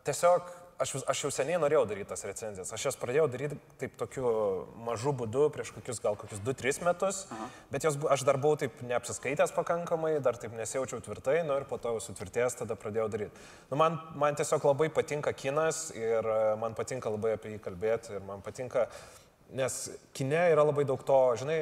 tiesiog 0.07 0.49
aš, 0.81 0.95
aš 1.09 1.23
jau 1.25 1.31
seniai 1.35 1.61
norėjau 1.61 1.85
daryti 1.89 2.09
tas 2.11 2.23
recenzijas. 2.25 2.73
Aš 2.75 2.87
jas 2.89 2.99
pradėjau 3.01 3.27
daryti 3.31 3.59
taip 3.81 3.97
tokiu 4.01 4.31
mažu 4.87 5.13
būdu 5.17 5.49
prieš 5.55 5.73
kokius 5.77 6.01
gal 6.03 6.17
kokius 6.21 6.41
2-3 6.47 6.85
metus, 6.87 7.23
Aha. 7.35 7.49
bet 7.73 7.87
jos, 7.87 7.99
aš 8.15 8.25
dar 8.29 8.41
buvau 8.41 8.59
taip 8.61 8.81
neapsiskaitęs 8.89 9.55
pakankamai, 9.57 10.15
dar 10.25 10.39
taip 10.41 10.55
nesijaučiau 10.57 11.03
tvirtai, 11.05 11.41
nu 11.49 11.59
ir 11.61 11.67
po 11.69 11.79
to 11.81 11.95
jau 11.97 12.05
sutvirtėjęs 12.09 12.61
tada 12.63 12.79
pradėjau 12.81 13.09
daryti. 13.13 13.49
Nu, 13.71 13.81
man, 13.81 14.01
man 14.21 14.39
tiesiog 14.41 14.65
labai 14.73 14.91
patinka 14.95 15.35
kinas 15.37 15.89
ir 15.97 16.25
e, 16.25 16.41
man 16.61 16.77
patinka 16.79 17.13
labai 17.13 17.37
apie 17.37 17.57
jį 17.57 17.65
kalbėti 17.67 18.17
ir 18.17 18.25
man 18.27 18.45
patinka 18.47 18.89
Nes 19.57 19.77
kine 20.15 20.39
yra 20.53 20.63
labai 20.63 20.85
daug 20.87 21.01
to, 21.07 21.17
žinai, 21.41 21.57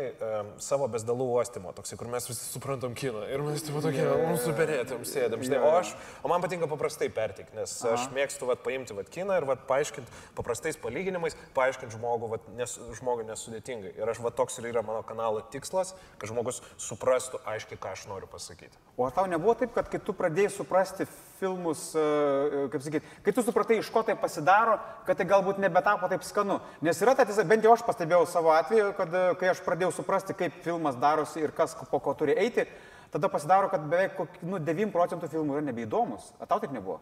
savo 0.61 0.89
bezdalų 0.93 1.25
uostimo, 1.39 1.71
toksai, 1.77 1.97
kur 2.01 2.11
mes 2.13 2.27
visi 2.29 2.45
suprantam 2.53 2.93
kiną. 2.99 3.23
Ir 3.33 3.45
mes 3.47 3.65
taip 3.65 3.79
tokie, 3.85 4.05
mums 4.27 4.45
superėtėm, 4.45 5.07
sėdėm, 5.09 5.45
žinai. 5.47 5.61
O, 5.65 5.71
aš, 5.79 5.95
o 6.21 6.33
man 6.33 6.45
patinka 6.45 6.69
paprastai 6.69 7.09
perteikti, 7.15 7.57
nes 7.57 7.73
Aha. 7.81 7.95
aš 7.97 8.11
mėgstu 8.17 8.49
vat, 8.51 8.61
paimti 8.65 8.97
vat, 8.97 9.09
kiną 9.15 9.39
ir 9.41 9.49
vat, 9.49 9.65
paaiškinti 9.71 10.21
paprastais 10.37 10.77
palyginimais, 10.81 11.37
paaiškinti 11.57 11.97
žmogų, 11.97 12.33
vat, 12.35 12.51
nes, 12.59 12.77
žmogų 13.01 13.25
nesudėtingai. 13.31 13.95
Ir 13.97 14.13
aš 14.13 14.21
vat, 14.27 14.37
toks 14.37 14.61
ir 14.61 14.69
yra 14.73 14.85
mano 14.85 15.01
kanalo 15.07 15.41
tikslas, 15.55 15.95
kad 16.21 16.29
žmogus 16.33 16.61
suprastų 16.77 17.41
aiškiai, 17.49 17.81
ką 17.81 17.97
aš 17.97 18.05
noriu 18.13 18.29
pasakyti. 18.29 18.77
O 19.01 19.09
tau 19.15 19.29
nebuvo 19.31 19.57
taip, 19.57 19.73
kad 19.77 19.89
kai 19.89 20.03
tu 20.03 20.17
pradėjai 20.17 20.53
suprasti 20.61 21.09
filmus, 21.39 21.83
e, 21.97 22.67
kaip 22.73 22.85
sakyti, 22.85 23.13
kai 23.25 23.35
tu 23.35 23.45
supratai, 23.47 23.79
iš 23.83 23.91
ko 23.95 24.03
tai 24.07 24.17
pasidaro, 24.19 24.79
kad 25.07 25.19
tai 25.19 25.27
galbūt 25.29 25.61
nebetapo 25.63 26.11
taip 26.11 26.27
skanu. 26.27 26.59
Nes 26.85 27.01
yra 27.05 27.15
ta 27.15 27.27
tiesa, 27.29 27.47
bent 27.49 27.67
jau 27.67 27.75
aš 27.75 27.85
pastebėjau 27.87 28.27
savo 28.31 28.53
atveju, 28.55 28.93
kad 28.99 29.15
e, 29.15 29.25
kai 29.41 29.53
aš 29.55 29.63
pradėjau 29.67 29.93
suprasti, 30.01 30.37
kaip 30.39 30.61
filmas 30.67 30.99
darosi 31.01 31.43
ir 31.45 31.55
kas 31.57 31.77
po 31.91 32.03
ko 32.03 32.15
turi 32.19 32.37
eiti, 32.39 32.67
tada 33.15 33.31
pasidaro, 33.33 33.71
kad 33.73 33.87
beveik 33.89 34.19
nu, 34.43 34.61
9 34.61 34.93
procentų 34.95 35.31
filmų 35.33 35.59
yra 35.59 35.69
nebeįdomus. 35.71 36.33
Ar 36.43 36.51
tau 36.51 36.61
taip 36.63 36.75
nebuvo? 36.75 37.01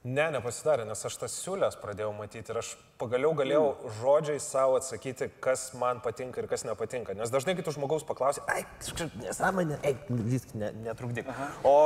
Ne, 0.00 0.30
nepasidarė, 0.32 0.86
nes 0.88 1.02
aš 1.04 1.18
tas 1.20 1.34
siūlės 1.42 1.74
pradėjau 1.76 2.14
matyti 2.16 2.48
ir 2.54 2.58
aš 2.62 2.70
pagaliau 3.00 3.34
galėjau 3.36 3.66
mm. 3.66 3.90
žodžiais 3.98 4.46
savo 4.48 4.78
atsakyti, 4.78 5.28
kas 5.44 5.66
man 5.76 6.00
patinka 6.00 6.40
ir 6.40 6.48
kas 6.48 6.64
nepatinka. 6.64 7.12
Nes 7.18 7.28
dažnai 7.28 7.52
kitų 7.58 7.74
žmogaus 7.76 8.06
paklausia, 8.08 8.40
ai, 8.48 8.64
nesąmonė, 9.20 9.76
ei, 9.84 10.00
viskas 10.08 10.56
ne, 10.56 10.72
netrukdyk. 10.86 11.28
O, 11.68 11.76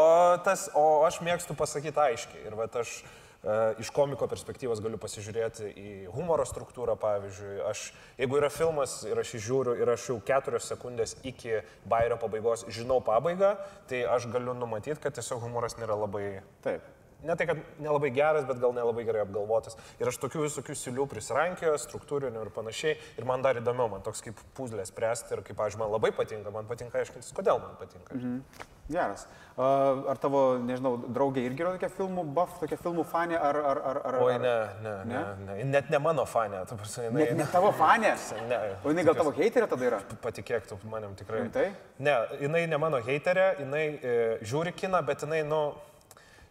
tas, 0.47 0.68
o 0.78 1.02
aš 1.09 1.18
mėgstu 1.26 1.59
pasakyti 1.59 2.04
aiškiai. 2.04 2.47
Ir 2.47 2.54
va, 2.54 2.71
aš 2.71 2.94
e, 3.02 3.59
iš 3.83 3.90
komiko 3.99 4.30
perspektyvos 4.30 4.78
galiu 4.87 5.02
pasižiūrėti 5.02 5.75
į 5.75 5.99
humoro 6.14 6.47
struktūrą, 6.47 6.94
pavyzdžiui. 7.02 7.61
Aš, 7.66 7.88
jeigu 8.23 8.38
yra 8.38 8.54
filmas 8.54 9.00
ir 9.11 9.26
aš 9.26 9.40
žiūriu 9.42 9.75
ir 9.83 9.97
aš 9.99 10.12
jau 10.12 10.21
keturios 10.23 10.71
sekundės 10.71 11.18
iki 11.26 11.64
bairio 11.83 12.23
pabaigos 12.23 12.62
žinau 12.78 13.02
pabaigą, 13.02 13.56
tai 13.90 14.06
aš 14.06 14.30
galiu 14.30 14.54
numatyti, 14.54 15.02
kad 15.02 15.18
tiesiog 15.18 15.42
humoras 15.49 15.83
nėra 15.83 15.99
labai 16.06 16.44
Taip. 16.62 16.94
Ne 17.25 17.37
tai, 17.40 17.47
kad 17.50 17.62
nelabai 17.83 18.11
geras, 18.14 18.45
bet 18.49 18.61
gal 18.62 18.75
nelabai 18.76 19.07
gerai 19.09 19.25
apgalvotas. 19.25 19.78
Ir 20.02 20.11
aš 20.11 20.21
tokių 20.23 20.45
visokių 20.47 20.76
silių 20.78 21.09
prisirankėjau, 21.14 21.75
struktūrinių 21.87 22.45
ir 22.45 22.52
panašiai. 22.54 22.99
Ir 23.19 23.28
man 23.28 23.45
dar 23.45 23.59
įdomiau, 23.61 23.88
man 23.97 24.04
toks 24.07 24.23
kaip 24.25 24.38
puzlės 24.59 24.93
spręsti 24.93 25.37
ir 25.38 25.45
kaip, 25.47 25.61
aš 25.64 25.78
man 25.81 25.93
labai 25.95 26.12
patinka, 26.14 26.52
man 26.54 26.69
patinka 26.71 27.00
aiškintis, 27.02 27.35
kodėl 27.37 27.61
man 27.64 27.76
patinka. 27.81 28.14
Mhm. 28.14 28.71
Geras. 28.85 29.25
A, 29.57 29.66
Ar 30.12 30.19
tavo, 30.21 30.40
nežinau, 30.61 30.99
draugė 31.14 31.45
irgi 31.47 31.62
yra 31.64 31.71
tokia 31.76 31.88
filmų 31.95 32.25
buff, 32.37 32.59
tokia 32.61 32.76
filmų 32.76 33.04
fanė, 33.09 33.38
ar... 33.40 33.57
ar, 33.57 33.81
ar, 33.90 34.00
ar 34.11 34.19
Oi, 34.21 34.35
ar- 34.35 34.43
ne, 34.43 34.52
ne, 34.85 34.93
ne, 35.09 35.23
ne, 35.47 35.57
net 35.71 35.88
ne 35.95 36.00
mano 36.04 36.26
fanė, 36.28 36.61
tu 36.69 36.76
prasme, 36.76 37.07
Net 37.14 37.31
jinai... 37.31 37.38
ne 37.40 37.47
tavo 37.52 37.73
fanė. 37.78 38.12
Ne, 38.50 38.59
O 38.85 38.93
jinai 38.93 39.07
gal 39.07 39.16
tavo 39.16 39.33
heiterė 39.33 39.69
tada 39.71 39.87
yra? 39.88 40.02
Patikėk, 40.21 40.66
tu 40.69 40.76
manim 40.90 41.14
tikrai. 41.16 41.47
Rimtai? 41.47 41.69
Ne, 42.04 42.19
jinai 42.43 42.66
ne 42.69 42.81
mano 42.83 43.00
haiterė, 43.07 43.47
jinai 43.62 43.85
e, 43.95 44.14
žiūri 44.45 44.75
kiną, 44.76 45.00
bet 45.07 45.25
jinai, 45.25 45.40
nu, 45.49 45.62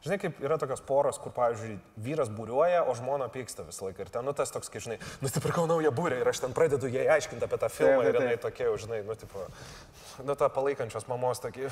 žinai, 0.04 0.18
kaip 0.22 0.42
yra 0.44 0.58
tokios 0.62 0.84
poros, 0.86 1.20
kur, 1.22 1.34
pavyzdžiui, 1.36 1.78
vyras 2.06 2.32
būriuoja, 2.34 2.84
o 2.90 2.96
žmona 2.98 3.30
pyksta 3.34 3.66
visą 3.68 3.88
laiką. 3.88 4.06
Ir 4.06 4.12
ten, 4.14 4.28
nu, 4.28 4.36
tas 4.38 4.52
toks, 4.54 4.72
kai, 4.72 4.82
žinai, 4.84 5.00
nusipirkau 5.24 5.66
naują 5.70 5.94
būrę 5.96 6.20
ir 6.22 6.30
aš 6.30 6.44
ten 6.44 6.56
pradedu 6.56 6.92
jai 6.92 7.08
aiškinti 7.16 7.48
apie 7.48 7.60
tą 7.62 7.72
filmą 7.72 8.02
Taip, 8.02 8.06
taip, 8.06 8.14
ir 8.14 8.22
jinai 8.22 8.42
tokia, 8.46 8.70
žinai, 8.84 9.02
nu, 9.08 9.18
tipo, 9.20 9.48
nu, 10.28 10.38
tą 10.40 10.52
palaikančios 10.54 11.08
mamos 11.12 11.44
tokį. 11.44 11.72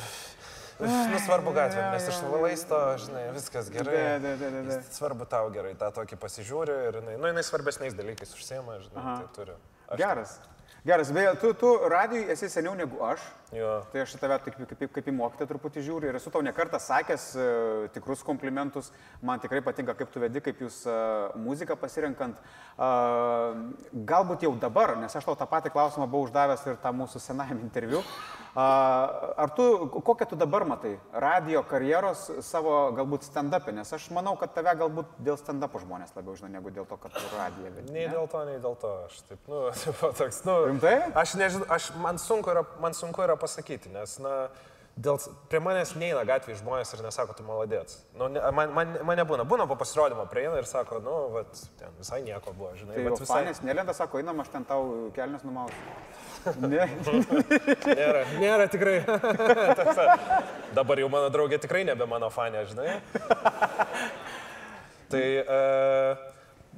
Nu, 0.81 1.19
svarbu 1.21 1.51
gatvė, 1.53 1.83
nes 1.93 2.07
iš 2.09 2.21
valaisto, 2.25 2.77
žinai, 3.03 3.27
viskas 3.35 3.67
gerai. 3.69 3.99
Da, 4.23 4.31
da, 4.39 4.49
da, 4.49 4.63
da. 4.65 4.79
Svarbu 4.95 5.27
tau 5.29 5.51
gerai, 5.53 5.75
tą 5.77 5.91
tokį 5.99 6.17
pasižiūri 6.23 6.77
ir, 6.87 6.97
nu, 7.05 7.29
jinai 7.29 7.43
svarbesniais 7.45 7.93
dalykais 7.97 8.33
užsiema, 8.37 8.79
žinai, 8.87 9.03
tai 9.03 9.29
turi. 9.35 9.59
Aš 9.91 10.01
Geras. 10.01 10.39
Geras, 10.83 11.11
beje, 11.11 11.35
tu, 11.37 11.53
tu 11.53 11.67
radijui 11.89 12.31
esi 12.33 12.47
seniau 12.49 12.71
negu 12.73 13.03
aš. 13.05 13.21
Jo. 13.53 13.83
Tai 13.91 14.01
aš 14.01 14.15
tave 14.17 14.39
taip, 14.41 14.55
kaip, 14.57 14.71
kaip, 14.79 14.93
kaip 14.95 15.09
į 15.11 15.13
mokytą 15.13 15.45
truputį 15.45 15.83
žiūriu 15.85 16.09
ir 16.09 16.17
esu 16.17 16.31
tau 16.33 16.41
nekartą 16.41 16.79
sakęs 16.81 17.25
e, 17.37 17.45
tikrus 17.93 18.23
komplimentus. 18.25 18.89
Man 19.21 19.43
tikrai 19.43 19.61
patinka, 19.61 19.93
kaip 19.99 20.09
tu 20.09 20.23
vedi, 20.23 20.41
kaip 20.41 20.63
jūs 20.65 20.79
e, 20.89 20.95
muziką 21.37 21.77
pasirenkant. 21.77 22.41
E, 22.41 22.89
galbūt 24.09 24.47
jau 24.47 24.55
dabar, 24.63 24.95
nes 25.03 25.13
aš 25.13 25.29
tau 25.29 25.37
tą 25.37 25.45
patį 25.53 25.69
klausimą 25.75 26.09
buvau 26.09 26.25
uždavęs 26.25 26.65
ir 26.71 26.81
tą 26.81 26.95
mūsų 26.97 27.21
senajam 27.29 27.61
interviu. 27.61 28.01
Ar 28.55 29.49
tu, 29.55 29.87
kokią 30.03 30.25
tu 30.25 30.35
dabar 30.35 30.65
matai 30.67 30.97
radio 31.13 31.61
karjeros 31.63 32.25
savo 32.43 32.91
galbūt 32.97 33.23
stand-up'e? 33.23 33.71
Nes 33.71 33.93
aš 33.95 34.09
manau, 34.11 34.33
kad 34.39 34.51
tave 34.51 34.73
galbūt 34.75 35.13
dėl 35.23 35.39
stand-up'o 35.39 35.79
žmonės 35.79 36.11
labiau 36.17 36.35
žino 36.35 36.51
negu 36.51 36.73
dėl 36.75 36.87
to, 36.89 36.97
kad 36.99 37.15
tu 37.15 37.23
radiją 37.37 37.71
vedi. 37.77 37.93
Nei 37.95 38.09
ne? 38.09 38.11
dėl 38.11 38.27
to, 38.27 38.43
nei 38.49 38.59
dėl 38.59 38.75
to. 38.81 38.91
Aš 39.07 39.21
taip, 39.29 39.47
nu, 39.47 39.61
taip, 39.79 40.03
toks, 40.19 40.41
nu. 40.49 40.57
Rimtai? 40.67 40.97
Aš 41.23 41.37
nežinau, 41.39 41.69
aš, 41.71 41.93
man, 42.03 42.19
sunku 42.19 42.51
yra, 42.51 42.65
man 42.83 42.97
sunku 42.97 43.23
yra 43.23 43.39
pasakyti, 43.39 43.93
nes, 43.95 44.17
na, 44.19 44.35
dėl, 45.03 45.17
prie 45.51 45.59
manęs 45.63 45.93
neina 45.99 46.21
gatvėje 46.27 46.59
žmonės 46.61 46.93
ir 46.95 47.03
nesako, 47.05 47.35
tu 47.37 47.45
maladėts. 47.45 47.99
Nu, 48.17 48.27
ne, 48.31 48.41
man, 48.55 48.73
man, 48.75 48.93
man 49.07 49.19
nebūna. 49.21 49.45
Būna 49.49 49.67
po 49.69 49.77
pasirodymo 49.79 50.25
prieina 50.31 50.59
ir 50.61 50.67
sako, 50.69 51.01
nu, 51.03 51.15
vat, 51.35 51.61
ten 51.79 51.93
visai 51.99 52.21
nieko 52.25 52.53
buvo, 52.57 52.71
žinai. 52.79 52.97
Tai 52.97 53.13
visai 53.15 53.29
fanės 53.29 53.61
nelenda, 53.65 53.95
sako, 53.97 54.21
einam, 54.21 54.41
aš 54.43 54.51
ten 54.53 54.67
tau 54.69 55.11
kelnes 55.17 55.45
numausiu. 55.47 55.99
Ne. 56.71 56.87
nėra, 57.85 58.21
nėra 58.41 58.65
tikrai. 58.73 58.95
Dabar 60.77 60.97
jau 60.97 61.09
mano 61.13 61.29
draugė 61.29 61.59
tikrai 61.61 61.83
nebe 61.85 62.07
mano 62.09 62.31
fanė, 62.33 62.63
žinai. 62.71 62.95
tai 65.13 65.25
uh, 65.43 66.31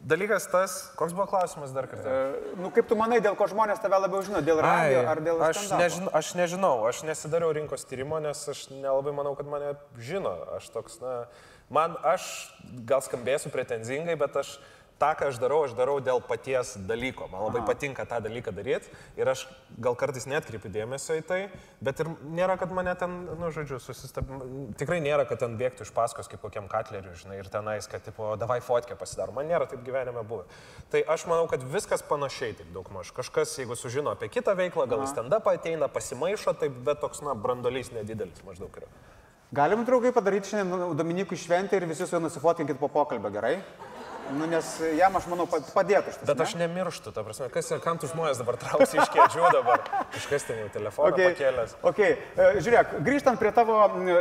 dalykas 0.03 0.47
tas, 0.51 0.75
koks 0.99 1.15
buvo 1.15 1.25
klausimas 1.31 1.73
dar 1.75 1.87
kartą? 1.87 2.09
E, 2.09 2.53
Nu, 2.59 2.69
kaip 2.75 2.87
tu 2.89 2.97
manai, 2.99 3.21
dėl 3.23 3.37
ko 3.39 3.47
žmonės 3.49 3.81
tave 3.83 3.99
labiau 4.03 4.21
žino? 4.25 4.41
Dėl 4.45 4.61
radio 4.63 4.99
Ai, 5.01 5.07
ar 5.13 5.21
dėl 5.23 5.41
aš, 5.43 5.63
nežinau, 5.71 6.11
aš 6.19 6.33
nežinau, 6.39 6.75
aš 6.89 7.03
nesidariau 7.07 7.53
rinkos 7.55 7.87
tyrimo, 7.89 8.19
nes 8.23 8.43
aš 8.51 8.67
nelabai 8.73 9.15
manau, 9.15 9.33
kad 9.39 9.49
mane 9.49 9.73
žino. 9.97 10.35
Aš 10.57 10.69
toks, 10.75 10.99
na, 11.03 11.15
man, 11.73 11.97
aš 12.03 12.27
gal 12.89 13.03
skambėsiu 13.05 13.51
pretenzingai, 13.53 14.15
bet 14.19 14.37
aš 14.43 14.57
tą, 14.99 15.11
ką 15.17 15.29
aš 15.31 15.39
darau, 15.41 15.63
aš 15.67 15.73
darau 15.77 15.97
dėl 16.03 16.21
paties 16.23 16.73
dalyko. 16.89 17.27
Man 17.31 17.45
labai 17.47 17.61
Aha. 17.61 17.67
patinka 17.69 18.05
tą 18.09 18.19
dalyką 18.23 18.53
daryti 18.55 18.91
ir 19.19 19.29
aš 19.29 19.45
gal 19.83 19.95
kartais 19.99 20.25
netkreipiu 20.29 20.71
dėmesio 20.73 21.17
į 21.19 21.23
tai, 21.27 21.39
bet 21.83 22.01
ir 22.03 22.09
nėra, 22.23 22.57
kad 22.61 22.73
mane 22.75 22.93
ten, 22.99 23.15
nu, 23.39 23.51
žodžiu, 23.53 23.79
susistabdė. 23.83 24.39
Tikrai 24.79 24.99
nėra, 25.03 25.25
kad 25.29 25.41
ten 25.43 25.57
bėgtų 25.59 25.87
iš 25.87 25.93
paskos 25.95 26.29
kaip 26.31 26.43
kokiam 26.43 26.69
katleriui, 26.71 27.15
žinai, 27.19 27.39
ir 27.41 27.49
tenais, 27.53 27.87
kad, 27.89 28.03
tipo, 28.05 28.33
davai 28.39 28.59
fotkę 28.63 28.97
pasidaro. 28.99 29.35
Man 29.35 29.49
nėra 29.51 29.67
taip 29.69 29.83
gyvenime 29.85 30.25
buvę. 30.27 30.45
Tai 30.93 31.03
aš 31.15 31.27
manau, 31.31 31.47
kad 31.51 31.65
viskas 31.73 32.05
panašiai 32.05 32.57
taip 32.59 32.69
daug 32.75 32.89
maž. 32.93 33.11
Kažkas, 33.15 33.57
jeigu 33.59 33.77
sužino 33.79 34.13
apie 34.13 34.29
kitą 34.33 34.55
veiklą, 34.59 34.87
gal 34.89 35.03
į 35.05 35.09
stand-upą 35.11 35.57
ateina, 35.57 35.89
pasimaišo, 35.91 36.55
taip, 36.61 36.77
bet 36.85 37.01
toks, 37.03 37.23
na, 37.25 37.35
brandolys 37.35 37.91
nedidelis 37.95 38.45
maždaug 38.47 38.81
yra. 38.81 38.91
Galim, 39.53 39.83
draugai, 39.85 40.09
padaryti 40.09 40.49
šiandien 40.49 40.95
Dominikui 40.97 41.37
šventę 41.37 41.77
ir 41.77 41.85
visi 41.85 42.07
su 42.07 42.15
juo 42.15 42.23
nusifotinkit 42.23 42.79
po 42.79 42.87
pokalbio, 42.89 43.29
gerai? 43.35 43.59
Nu, 44.31 44.45
nes 44.47 44.65
jam, 44.97 45.15
aš 45.19 45.27
manau, 45.27 45.45
pa- 45.49 45.59
padėtų 45.75 46.13
šitas. 46.15 46.27
Bet 46.29 46.41
aš 46.45 46.55
nemirštu, 46.57 47.11
ta 47.13 47.23
prasme, 47.25 47.49
kas 47.53 47.71
ir 47.71 47.81
kam 47.83 47.99
tu 48.01 48.07
žmonės 48.07 48.39
dabar 48.39 48.57
trauksi 48.61 48.97
iš 48.97 49.11
kėdžių 49.13 49.49
dabar. 49.53 49.83
Kažkas 50.15 50.47
ten 50.47 50.61
jau 50.63 50.69
telefoną 50.73 51.11
okay. 51.11 51.33
pakėlęs. 51.33 51.75
Okay. 51.91 52.15
e, 52.37 52.47
Žiūrėk, 52.63 52.95
grįžtant 53.05 53.41
prie 53.41 53.51
tavo 53.55 53.77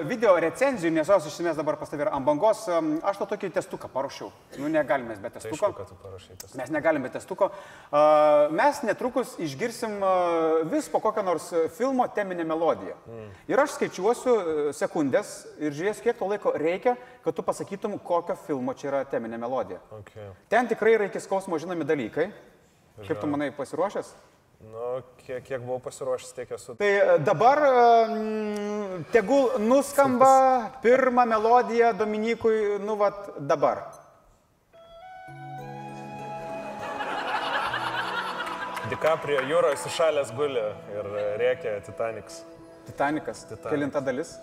video 0.08 0.34
recenzijų, 0.42 0.92
nes 0.96 1.08
jos 1.08 1.28
išsimės 1.30 1.56
dabar 1.60 1.78
pas 1.80 1.92
yra 1.94 2.12
ant 2.16 2.26
bangos, 2.26 2.64
aš 2.68 3.22
to 3.22 3.28
tokį 3.32 3.52
testuką 3.56 3.88
paruošiau. 3.92 4.32
Nu, 4.58 4.68
negalim 4.72 5.06
mes 5.12 5.22
be 5.22 5.30
Tai 5.30 5.38
testuko. 5.40 5.70
aišku, 5.70 5.78
kad 5.78 5.88
tu 5.92 5.98
parašai 6.02 6.36
tas. 6.42 6.54
Mes 6.58 6.74
negalim 6.74 7.06
be 7.06 7.12
testuko. 7.14 7.52
Mes 8.52 8.82
netrukus 8.82 9.36
išgirsim 9.38 10.00
vis 10.72 10.88
po 10.92 11.00
kokią 11.00 11.24
nors 11.24 11.48
filmo 11.76 12.08
teminę 12.08 12.44
melodiją. 12.44 12.96
Mm. 13.06 13.30
Ir 13.48 13.60
aš 13.62 13.76
skaičiuosiu 13.78 14.34
e, 14.34 14.72
sekundės 14.76 15.32
ir 15.60 15.72
žiūrėsiu, 15.76 16.04
kiek 16.06 16.18
to 16.18 16.28
laiko 16.30 16.52
reikia, 16.58 16.96
kad 17.24 17.36
tu 17.36 17.44
pasakytum, 17.46 17.98
kokio 18.02 18.36
filmo 18.46 18.74
čia 18.74 18.90
yra 18.90 19.04
teminė 19.08 19.38
melodija. 19.40 19.80
Okay. 20.00 20.28
Ten 20.48 20.68
tikrai 20.68 20.94
yra 20.96 21.06
iki 21.10 21.20
skausmo 21.20 21.58
žinomi 21.60 21.84
dalykai. 21.84 22.30
Kaip 23.06 23.18
tu 23.20 23.26
manai, 23.28 23.50
pasiruošęs? 23.52 24.12
Nu, 24.72 25.02
kiek, 25.18 25.42
kiek 25.44 25.60
buvau 25.60 25.80
pasiruošęs, 25.82 26.32
tiek 26.36 26.52
esu. 26.54 26.76
Tai 26.78 26.88
e, 26.88 27.16
dabar 27.26 27.60
mm, 28.12 29.02
tegul 29.12 29.58
nuskamba 29.58 30.30
pirmą 30.84 31.26
melodiją 31.26 31.90
Dominikui, 31.98 32.78
nu 32.80 32.96
vat 33.00 33.32
dabar. 33.40 33.82
DiCaprio 38.92 39.40
jūroje 39.48 39.80
sušalęs 39.82 40.32
guli 40.36 40.62
ir 40.94 41.12
rėkia 41.40 41.78
Titanics. 41.86 42.42
Titanikas. 42.86 43.44
Titanic. 43.46 43.70
Kelinta 43.70 44.02
dalis. 44.04 44.34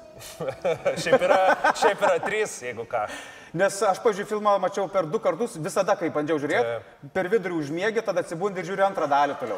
šiaip, 1.03 1.21
yra, 1.25 1.39
šiaip 1.79 2.01
yra 2.07 2.15
trys, 2.23 2.55
jeigu 2.65 2.85
ką. 2.89 3.05
Nes 3.59 3.79
aš, 3.81 4.01
pažiūrėjau, 4.03 4.29
filmą 4.35 4.55
mačiau 4.61 4.85
per 4.91 5.07
du 5.09 5.19
kartus, 5.23 5.57
visada, 5.57 5.95
kai 5.99 6.11
bandžiau 6.13 6.37
žiūrėti, 6.41 7.09
per 7.15 7.29
vidurį 7.31 7.57
užmėgi, 7.63 8.05
tada 8.05 8.21
atsibundi 8.21 8.61
ir 8.61 8.69
žiūri 8.69 8.85
antrą 8.85 9.09
dalį 9.09 9.39
toliau. 9.41 9.57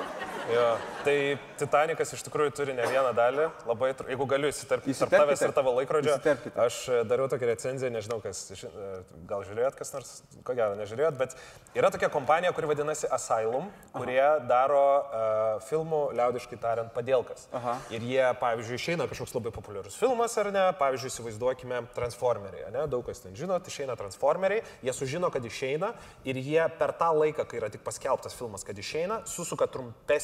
Jo. 0.49 0.65
Tai 1.05 1.15
Titanikas 1.61 2.13
iš 2.15 2.25
tikrųjų 2.27 2.53
turi 2.57 2.73
ne 2.77 2.85
vieną 2.89 3.13
dalį. 3.17 3.47
Labai, 3.69 3.91
jeigu 4.09 4.27
galiu 4.29 4.49
įsiterpti 4.51 4.95
tarp 4.97 5.13
tavęs 5.13 5.43
ir 5.45 5.53
tavo 5.55 5.73
laikrodžio. 5.77 6.17
Aš 6.65 6.79
e, 6.89 7.01
dariau 7.09 7.29
tokią 7.31 7.49
recenziją, 7.51 7.91
nežinau, 7.93 8.17
kas, 8.23 8.43
e, 8.53 8.91
gal 9.29 9.45
žiūrėjot 9.47 9.77
kas 9.79 9.93
nors, 9.95 10.11
ko 10.47 10.55
gero 10.57 10.77
nežiūrėjot, 10.79 11.17
bet 11.19 11.35
yra 11.77 11.91
tokia 11.93 12.09
kompanija, 12.13 12.53
kuri 12.57 12.69
vadinasi 12.71 13.09
Asylum, 13.13 13.69
kurie 13.93 14.21
daro 14.49 14.83
uh, 15.01 15.61
filmų, 15.67 16.01
liaudiškai 16.17 16.59
tariant, 16.61 16.91
padėlkas. 16.95 17.47
Aha. 17.55 17.77
Ir 17.93 18.05
jie, 18.05 18.23
pavyzdžiui, 18.41 18.79
išeina 18.81 19.07
kažkoks 19.11 19.35
labai 19.37 19.53
populiarus 19.55 19.97
filmas 20.01 20.35
ar 20.41 20.49
ne, 20.53 20.63
pavyzdžiui, 20.79 21.11
įsivaizduokime 21.11 21.81
Transformeriai, 21.95 22.71
ne, 22.73 22.85
daug 22.89 23.05
kas 23.05 23.21
ten 23.23 23.35
žino, 23.37 23.57
tai 23.61 23.73
išeina 23.73 23.95
Transformeriai, 23.99 24.63
jie 24.85 24.95
sužino, 24.95 25.29
kad 25.33 25.45
išeina 25.45 25.91
ir 26.27 26.39
jie 26.41 26.63
per 26.79 26.95
tą 26.97 27.11
laiką, 27.15 27.45
kai 27.49 27.59
yra 27.61 27.69
tik 27.73 27.83
paskelbtas 27.85 28.35
filmas, 28.37 28.65
kad 28.67 28.77
išeina, 28.81 29.21
susuka 29.29 29.67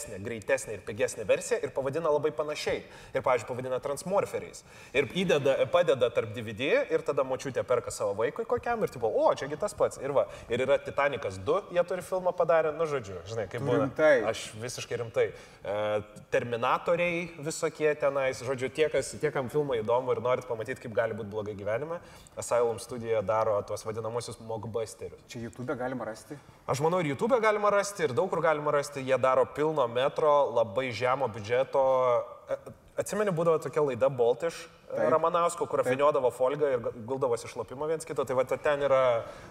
trumpesnę, 0.07 0.19
greitesnę 0.19 0.73
ir 0.73 0.81
pigesnę 0.81 1.25
versiją 1.25 1.59
ir 1.63 1.71
pavadina 1.71 2.09
labai 2.09 2.31
panašiai. 2.31 2.83
Ir, 3.13 3.21
pavyzdžiui, 3.21 3.47
pavadina 3.47 3.79
Transmorferiais. 3.79 4.63
Ir 4.93 5.07
įdeda, 5.15 5.65
padeda 5.71 6.09
tarp 6.09 6.33
DVD 6.33 6.85
ir 6.91 7.01
tada 7.01 7.23
močiutė 7.23 7.63
perka 7.63 7.91
savo 7.91 8.13
vaikui 8.17 8.45
kokiam 8.45 8.83
ir 8.83 8.89
tipo, 8.89 9.07
o, 9.07 9.33
čiagi 9.35 9.57
tas 9.57 9.73
pats. 9.73 9.99
Ir 10.01 10.13
va, 10.15 10.27
ir 10.49 10.63
yra 10.63 10.77
Titanikas 10.77 11.39
2, 11.39 11.73
jie 11.75 11.83
turi 11.87 12.01
filmą 12.01 12.33
padarę, 12.35 12.73
nu 12.75 12.85
žodžiu, 12.85 13.21
žinai, 13.27 13.47
kaip 13.51 13.67
rimtai? 13.67 14.23
Aš 14.27 14.51
visiškai 14.61 15.01
rimtai. 15.03 15.27
E, 15.63 15.77
Terminatoriai 16.31 17.27
visokie 17.43 17.93
tenais, 17.99 18.41
žodžiu, 18.43 18.69
tie, 18.73 18.89
kas, 18.93 19.13
tie, 19.19 19.31
kam 19.31 19.51
filmai 19.51 19.81
įdomu 19.81 20.15
ir 20.15 20.23
norit 20.23 20.47
pamatyti, 20.47 20.81
kaip 20.85 20.95
gali 20.95 21.17
būti 21.17 21.31
blogai 21.33 21.57
gyvenime, 21.57 21.99
Asylum 22.37 22.79
studija 22.79 23.23
daro 23.25 23.57
tuos 23.67 23.85
vadinamosius 23.85 24.39
mockbusterius. 24.45 25.23
Čia 25.31 25.47
YouTube 25.47 25.75
galima 25.75 26.05
rasti. 26.05 26.37
Aš 26.69 26.83
manau, 26.83 26.99
ir 27.01 27.13
YouTube 27.13 27.39
galima 27.41 27.71
rasti, 27.73 28.05
ir 28.05 28.13
daug 28.13 28.29
kur 28.29 28.43
galima 28.43 28.71
rasti. 28.75 29.01
Jie 29.07 29.17
daro 29.17 29.45
pilno 29.55 29.87
metro, 29.97 30.33
labai 30.55 30.91
žemo 30.95 31.29
biudžeto. 31.33 31.83
E, 32.47 32.59
Atsimeni, 32.97 33.33
būdavo 33.35 33.59
tokia 33.61 33.83
laida 33.85 34.09
Baltiš 34.09 34.65
Ramanausko, 34.87 35.65
kur 35.67 35.81
apviniodavo 35.83 36.29
folgą 36.31 36.69
ir 36.71 36.85
guldavosi 37.07 37.45
išlapimą 37.49 37.89
viens 37.89 38.07
kito. 38.07 38.23
Tai 38.25 38.37
va 38.39 38.45
ten 38.47 38.85
yra 38.87 39.01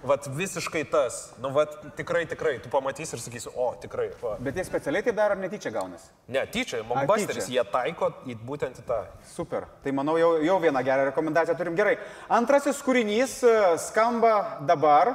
va, 0.02 0.16
visiškai 0.16 0.84
tas. 0.88 1.18
Nu, 1.42 1.50
va, 1.52 1.66
tikrai, 1.98 2.24
tikrai. 2.26 2.56
Tu 2.64 2.72
pamatysi 2.72 3.16
ir 3.18 3.22
sakysi, 3.22 3.52
o, 3.52 3.68
tikrai. 3.82 4.08
Va. 4.22 4.36
Bet 4.40 4.56
jie 4.56 4.64
specialiai 4.64 5.04
tai 5.04 5.12
daro 5.16 5.36
ar 5.36 5.42
netyčia 5.42 5.74
gaunasi. 5.74 6.08
Ne, 6.32 6.46
tyčia, 6.48 6.80
mockbusteris, 6.88 7.50
jie 7.52 7.64
taiko 7.68 8.10
į 8.24 8.38
būtent 8.48 8.80
į 8.80 8.86
tą. 8.88 9.02
Super. 9.34 9.68
Tai 9.84 9.92
manau, 9.98 10.16
jau, 10.20 10.32
jau 10.46 10.56
vieną 10.62 10.82
gerą 10.86 11.10
rekomendaciją 11.10 11.58
turim. 11.60 11.76
Gerai. 11.76 11.98
Antrasis 12.32 12.80
kūrinys 12.86 13.38
e, 13.44 13.54
skamba 13.84 14.64
dabar. 14.64 15.12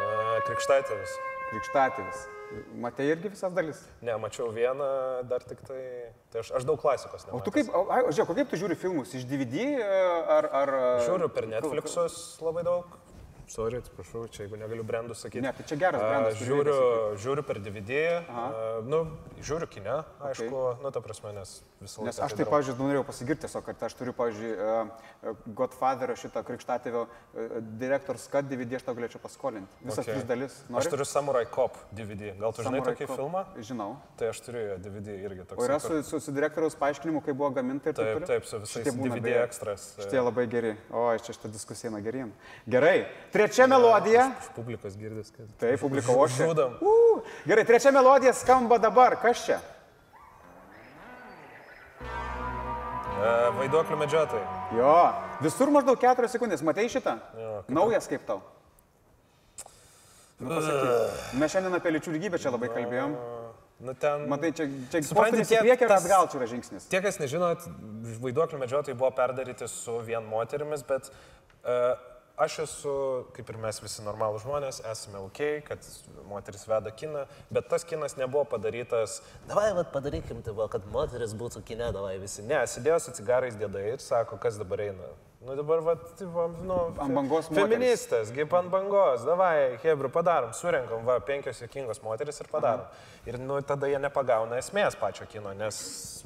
E, 0.00 0.42
Krikštatėvis. 0.48 1.20
Krikštatėvis. 1.54 2.24
Matai 2.78 3.06
irgi 3.10 3.30
visas 3.32 3.54
dalis. 3.54 3.80
Ne, 4.04 4.14
mačiau 4.20 4.50
vieną, 4.54 4.86
dar 5.30 5.42
tik 5.46 5.62
tai. 5.66 5.80
Tai 6.30 6.42
aš, 6.42 6.52
aš 6.60 6.66
daug 6.68 6.78
klasikos. 6.82 7.24
O 7.24 7.40
tu 7.40 7.50
nematęs. 7.50 7.54
kaip, 7.56 7.70
o, 7.74 7.84
ai, 7.94 8.02
o 8.04 8.12
žiūrėk, 8.14 8.36
kaip 8.40 8.52
tu 8.52 8.60
žiūri 8.60 8.76
filmus? 8.78 9.14
Iš 9.16 9.26
DVD 9.30 9.64
e, 9.80 9.88
ar... 10.36 10.50
ar 10.62 10.74
e, 10.76 10.84
Žiūriu 11.08 11.30
per 11.34 11.48
Netflix'us 11.50 12.18
labai 12.44 12.66
daug. 12.66 12.94
Sorry, 13.54 13.78
atsiprašau, 13.78 14.26
čia 14.34 14.44
jeigu 14.44 14.58
negaliu 14.58 14.84
brandų 14.86 15.14
sakyti. 15.18 15.44
Ne, 15.44 15.52
tai 15.54 15.66
čia 15.68 15.78
geras 15.78 16.02
brandas, 16.02 16.34
A, 16.34 16.46
Žiūriu, 16.48 16.78
žiūriu 17.22 17.46
per 17.46 17.62
DVD. 17.62 18.00
A, 18.26 18.46
nu, 18.82 19.04
žiūriu 19.38 19.70
kine, 19.70 20.00
aišku, 20.30 20.50
okay. 20.50 20.82
nu, 20.82 20.90
ta 20.94 21.02
prasme, 21.04 21.30
nes 21.36 21.56
visą 21.78 22.02
laiką. 22.02 22.08
Nes 22.10 22.18
aš 22.18 22.34
tai 22.34 22.40
taip, 22.40 22.42
darau. 22.42 22.54
pavyzdžiui, 22.56 22.76
norėjau 22.82 23.06
pasigirti 23.06 23.46
tiesiog, 23.46 23.66
kad 23.68 23.86
aš 23.86 23.96
turiu, 24.00 24.16
pavyzdžiui, 24.18 24.52
e, 24.58 25.34
Godfather 25.60 26.14
šitą 26.18 26.42
krikštatėvio 26.48 27.06
direktors 27.78 28.26
kad 28.34 28.48
DVD 28.50 28.78
aš 28.78 28.84
tau 28.86 28.94
galėčiau 28.96 29.20
paskolinti. 29.22 29.78
Visas 29.84 30.02
okay. 30.02 30.16
tris 30.16 30.26
dalis. 30.26 30.56
Aš 30.66 30.74
Nori? 30.74 30.90
turiu 30.94 31.06
Samurai 31.06 31.44
Cop 31.54 31.78
DVD. 31.94 32.32
Gal 32.40 32.54
tu 32.56 32.64
žinai 32.64 32.80
Samurai 32.80 32.94
tokį 32.94 33.06
Cop. 33.06 33.20
filmą? 33.20 33.42
Žinau. 33.68 33.88
Tai 34.18 34.30
aš 34.32 34.40
turiu 34.46 34.62
DVD 34.82 35.16
irgi 35.28 35.46
toks. 35.46 35.60
O 35.62 35.68
yra 35.68 35.78
su, 35.82 36.00
su, 36.06 36.20
su 36.24 36.34
direktoriaus 36.34 36.76
paaiškinimu, 36.80 37.22
kaip 37.24 37.38
buvo 37.38 37.52
gaminta 37.54 37.92
ir 37.92 37.96
taip 37.96 38.10
Taip, 38.10 38.18
toliau? 38.18 38.30
taip, 38.32 38.48
su 38.50 38.60
visais 38.64 38.90
DVD 38.98 39.36
ekstras. 39.44 39.86
Šitie 40.02 40.22
labai 40.22 40.46
geri. 40.50 40.74
O, 40.90 41.06
čia 41.22 41.36
šitą 41.36 41.52
diskusiją 41.54 41.92
eina 41.92 42.02
geriem. 42.04 42.34
Gerai. 42.70 42.96
Trečia 43.44 43.66
melodija. 43.68 44.30
Iš 44.40 44.48
publikos 44.56 44.96
girdis, 44.96 45.28
kad. 45.36 45.48
Taip, 45.60 45.80
publika 45.80 46.12
ošia. 46.16 46.46
Žudam. 46.48 46.78
Uh, 46.80 47.20
Gerai, 47.44 47.64
trečia 47.68 47.90
melodija 47.92 48.32
skamba 48.32 48.78
dabar. 48.80 49.18
Kas 49.20 49.42
čia? 49.44 49.58
E, 53.14 53.32
vaiduoklių 53.58 53.98
medžiotojai. 54.00 54.46
Jo, 54.78 54.94
visur 55.44 55.68
maždaug 55.72 56.00
4 56.00 56.30
sekundės. 56.32 56.64
Matei 56.64 56.88
šitą? 56.92 57.18
Naujas 57.68 58.08
kaip 58.08 58.24
tau? 58.28 58.40
Nu, 60.40 60.48
pasakyk. 60.48 61.36
Mes 61.40 61.52
šiandien 61.52 61.76
apie 61.76 61.92
lyčių 61.98 62.16
lygybę 62.16 62.40
čia 62.40 62.52
labai 62.54 62.72
kalbėjom. 62.72 63.14
Nu, 63.84 63.92
ten... 64.00 64.24
Matai, 64.30 64.54
čia, 64.56 64.70
čia 64.88 65.04
į 65.04 65.44
tie- 65.44 65.60
priekį 65.66 65.84
ir 65.84 65.94
atgal 65.98 66.32
čia 66.32 66.40
yra 66.40 66.48
žingsnis. 66.48 66.88
Tie, 66.88 67.00
kas 67.04 67.20
nežinot, 67.20 67.68
vaiduoklių 68.24 68.64
medžiotojai 68.64 68.96
buvo 68.96 69.12
perdaryti 69.16 69.68
su 69.68 70.00
vien 70.06 70.24
moterimis, 70.30 70.84
bet 70.88 71.10
uh, 71.12 71.94
aš 72.36 72.58
esu, 72.64 72.94
kaip 73.36 73.50
ir 73.50 73.58
mes 73.62 73.78
visi 73.82 74.02
normalūs 74.04 74.42
žmonės, 74.44 74.80
esame 74.90 75.20
ok, 75.22 75.42
kad 75.68 75.84
moteris 76.28 76.66
veda 76.68 76.90
kiną, 76.94 77.26
bet 77.54 77.68
tas 77.70 77.86
kinas 77.86 78.16
nebuvo 78.18 78.44
padarytas, 78.56 79.20
davai, 79.50 79.70
vad 79.76 79.92
padarykim, 79.94 80.42
tai 80.42 80.56
va, 80.56 80.66
kad 80.72 80.86
moteris 80.92 81.36
būtų 81.38 81.62
kine, 81.68 81.92
davai 81.94 82.16
visi. 82.22 82.42
Ne, 82.46 82.64
sėdėjo 82.70 82.98
su 83.04 83.14
cigarais 83.20 83.58
dėdai 83.60 83.86
ir 83.92 84.02
sako, 84.02 84.40
kas 84.42 84.58
dabar 84.58 84.82
eina. 84.88 85.12
Nu 85.44 85.52
dabar, 85.58 85.82
va, 85.84 85.92
tai, 85.94 86.26
va, 86.32 86.46
nu, 86.64 86.76
Ant 87.04 87.12
bangos. 87.12 87.50
Feministas, 87.52 88.30
kaip 88.32 88.54
ant 88.56 88.70
bangos, 88.72 89.26
davai, 89.28 89.76
Hebra, 89.82 90.08
padarom, 90.08 90.54
surenkam, 90.56 91.04
va, 91.04 91.18
penkios 91.20 91.60
jokingos 91.60 92.00
moteris 92.00 92.40
ir 92.40 92.48
padarom. 92.48 92.88
Ir 93.28 93.36
nu, 93.42 93.58
tada 93.60 93.90
jie 93.92 94.00
nepagauna 94.00 94.56
esmės 94.62 94.96
pačio 94.96 95.28
kino, 95.28 95.52
nes 95.58 95.76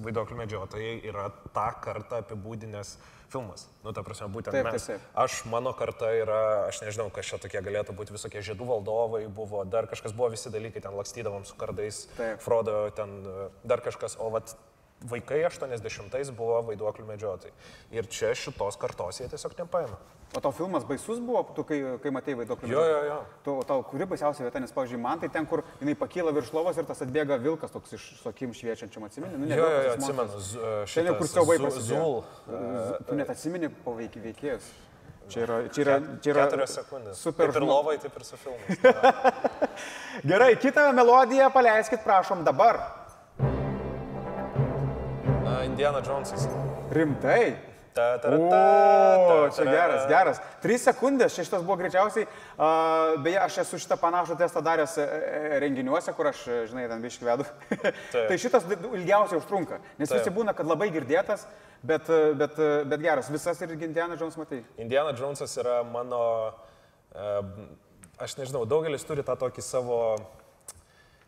vaiduoklių 0.06 0.38
medžiotojai 0.44 0.94
yra 1.10 1.26
tą 1.50 1.66
kartą 1.82 2.22
apibūdinęs 2.22 2.94
filmas. 3.32 3.66
Nu, 3.84 3.92
ta 3.96 4.02
prasme, 4.06 4.28
būtent 4.32 4.56
Taip, 4.56 4.68
mes. 4.68 4.86
taip, 4.86 4.98
taip. 5.02 5.10
Aš, 5.24 5.42
mano 5.52 5.72
karta 5.76 6.10
yra, 6.16 6.40
aš 6.68 6.80
nežinau, 6.84 7.08
kas 7.14 7.28
čia 7.28 7.38
tokie 7.42 7.60
galėtų 7.64 7.94
būti, 7.98 8.14
visokie 8.16 8.42
žiedų 8.44 8.68
valdovai 8.68 9.26
buvo, 9.28 9.64
dar 9.68 9.88
kažkas 9.90 10.16
buvo, 10.16 10.30
visi 10.34 10.52
dalykai, 10.54 10.82
ten 10.84 10.96
lakstydavom 10.96 11.44
su 11.48 11.56
kardais, 11.60 12.06
Taip. 12.16 12.40
Frodo, 12.44 12.80
ten 12.96 13.20
dar 13.68 13.84
kažkas, 13.84 14.16
o 14.18 14.30
vat 14.34 14.56
vaikai 15.06 15.44
80-ais 15.46 16.30
buvo 16.34 16.60
vaiduoklių 16.66 17.04
medžiotojai. 17.06 17.52
Ir 17.94 18.06
čia 18.10 18.32
šitos 18.34 18.76
kartos 18.80 19.20
jie 19.20 19.28
tiesiog 19.30 19.54
nepaėmė. 19.60 19.98
O 20.36 20.40
tau 20.44 20.50
filmas 20.52 20.84
baisus 20.84 21.20
buvo, 21.24 21.40
tu 21.56 21.62
kai, 21.64 21.78
kai 22.02 22.10
matei 22.12 22.34
vaiduoklį? 22.36 22.68
Jo, 22.68 22.82
jo, 22.84 22.98
jo. 23.06 23.14
Tu, 23.46 23.52
tau 23.70 23.78
kuri 23.88 24.04
baisiausia 24.10 24.44
vieta, 24.44 24.60
nes, 24.60 24.72
pavyzdžiui, 24.76 24.98
man 25.00 25.22
tai 25.22 25.30
ten, 25.32 25.46
kur 25.48 25.62
jinai 25.80 25.94
pakyla 25.96 26.34
virš 26.36 26.50
lovos 26.52 26.76
ir 26.76 26.84
tas 26.84 27.00
atbėga 27.06 27.38
vilkas 27.40 27.72
toks 27.72 27.94
iš 27.96 28.08
sokim 28.20 28.52
šviečiančiam, 28.52 29.06
atsimeni? 29.08 29.38
Nu, 29.40 29.46
ne 29.48 29.56
Jo, 29.56 29.70
jo, 29.70 29.78
jo, 29.86 29.94
atsimenu. 29.94 30.42
e, 30.92 31.06
jau 31.08 31.14
kur 31.22 31.30
siaubai 31.32 31.56
prasidėjo. 31.62 32.02
Zul. 32.02 32.20
Z- 32.50 33.00
Tu 33.08 33.16
net 33.22 33.30
atsimeni 33.32 33.70
poveikį 33.86 34.24
veikėjus. 34.26 34.68
Čia 35.32 35.40
yra, 35.46 35.56
čia 35.72 35.82
yra, 35.86 35.96
čia 36.24 36.30
yra 36.34 36.44
Keturios 36.46 36.76
sekundės. 36.76 37.16
super 37.24 37.48
Kaip 37.52 37.56
ir 37.62 37.66
lovai, 37.68 37.96
taip 38.00 38.14
ir 38.16 38.24
su 38.24 38.36
filmu. 38.36 38.78
Gerai, 40.28 40.54
kitą 40.60 40.90
melodiją 40.96 41.50
paleiskit, 41.52 42.00
prašom, 42.04 42.44
dabar. 42.44 42.80
Indiana 45.78 46.02
Jonesas. 46.02 46.48
Rimtai. 46.90 47.56
Ta, 47.94 48.18
ta, 48.18 48.30
ta, 48.30 48.36
ta, 49.28 49.50
čia 49.54 49.64
ta, 49.64 49.70
geras, 49.70 50.02
ta. 50.02 50.08
geras. 50.10 50.40
Trys 50.58 50.86
sekundės, 50.88 51.36
čia 51.36 51.44
šitas 51.46 51.62
buvo 51.62 51.76
greičiausiai. 51.78 52.26
Uh, 52.26 53.14
beje, 53.22 53.38
aš 53.44 53.60
esu 53.62 53.78
šitą 53.84 53.94
panašų 54.02 54.34
testą 54.40 54.58
daręs 54.66 54.96
e, 54.98 55.04
e, 55.06 55.60
renginiuose, 55.62 56.10
kur 56.18 56.32
aš, 56.32 56.40
žinai, 56.72 56.88
ten 56.90 57.04
biški 57.04 57.28
vedu. 57.28 57.46
tai 58.10 58.40
šitas 58.42 58.66
ilgiausiai 58.74 59.38
užtrunka. 59.38 59.78
Nes 60.02 60.10
Taip. 60.10 60.18
visi 60.18 60.34
būna, 60.34 60.50
kad 60.58 60.66
labai 60.66 60.90
girdėtas, 60.96 61.46
bet, 61.86 62.10
e, 62.10 62.34
bet, 62.42 62.58
bet 62.90 63.06
geras. 63.06 63.30
Visas 63.30 63.62
ir 63.62 63.76
Indiana 63.78 64.18
Jones 64.18 64.38
matai. 64.40 64.64
Indiana 64.82 65.14
Jonesas 65.14 65.54
yra 65.62 65.84
mano, 65.86 66.24
e, 67.14 67.36
aš 68.26 68.34
nežinau, 68.42 68.66
daugelis 68.66 69.06
turi 69.06 69.22
tą 69.22 69.38
tokį 69.46 69.62
savo, 69.62 70.02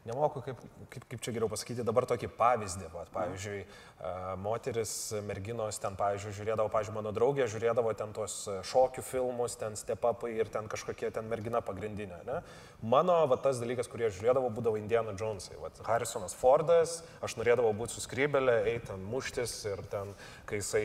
nemoku 0.08 0.42
kaip, 0.44 0.60
kaip, 0.92 1.04
kaip 1.10 1.22
čia 1.24 1.34
geriau 1.36 1.50
pasakyti, 1.52 1.84
dabar 1.86 2.06
tokį 2.08 2.30
pavyzdį. 2.38 2.88
Vat, 2.94 3.10
pavyzdžiui, 3.14 3.60
e, 3.64 4.12
moteris, 4.40 4.94
merginos 5.28 5.80
ten, 5.82 5.96
pavyzdžiui, 5.98 6.32
žiūrėdavo, 6.38 6.70
pavyzdžiui, 6.72 6.96
mano 6.96 7.12
draugė 7.16 7.48
žiūrėdavo 7.50 7.92
ten 7.98 8.14
tuos 8.16 8.36
šokių 8.70 9.04
filmus, 9.04 9.58
ten 9.60 9.76
stepapai 9.76 10.32
ir 10.38 10.50
ten 10.52 10.70
kažkokie 10.70 11.10
ten 11.14 11.28
mergina 11.30 11.60
pagrindinė. 11.64 12.22
Ne? 12.28 12.40
Mano 12.80 13.18
va, 13.28 13.36
tas 13.36 13.60
dalykas, 13.60 13.90
kurį 13.92 14.08
aš 14.08 14.16
žiūrėdavau, 14.20 14.52
būdavo 14.56 14.80
Indiana 14.80 15.12
Jonesai. 15.12 15.58
Vat, 15.60 15.82
Harrisonas 15.84 16.32
Fordas, 16.36 17.00
aš 17.20 17.36
norėdavau 17.36 17.74
būti 17.76 17.98
su 17.98 18.04
skrybelė, 18.06 18.56
eiti 18.72 18.88
ten 18.88 19.04
muštis 19.04 19.52
ir 19.68 19.84
ten, 19.92 20.14
kai 20.48 20.62
jisai 20.62 20.84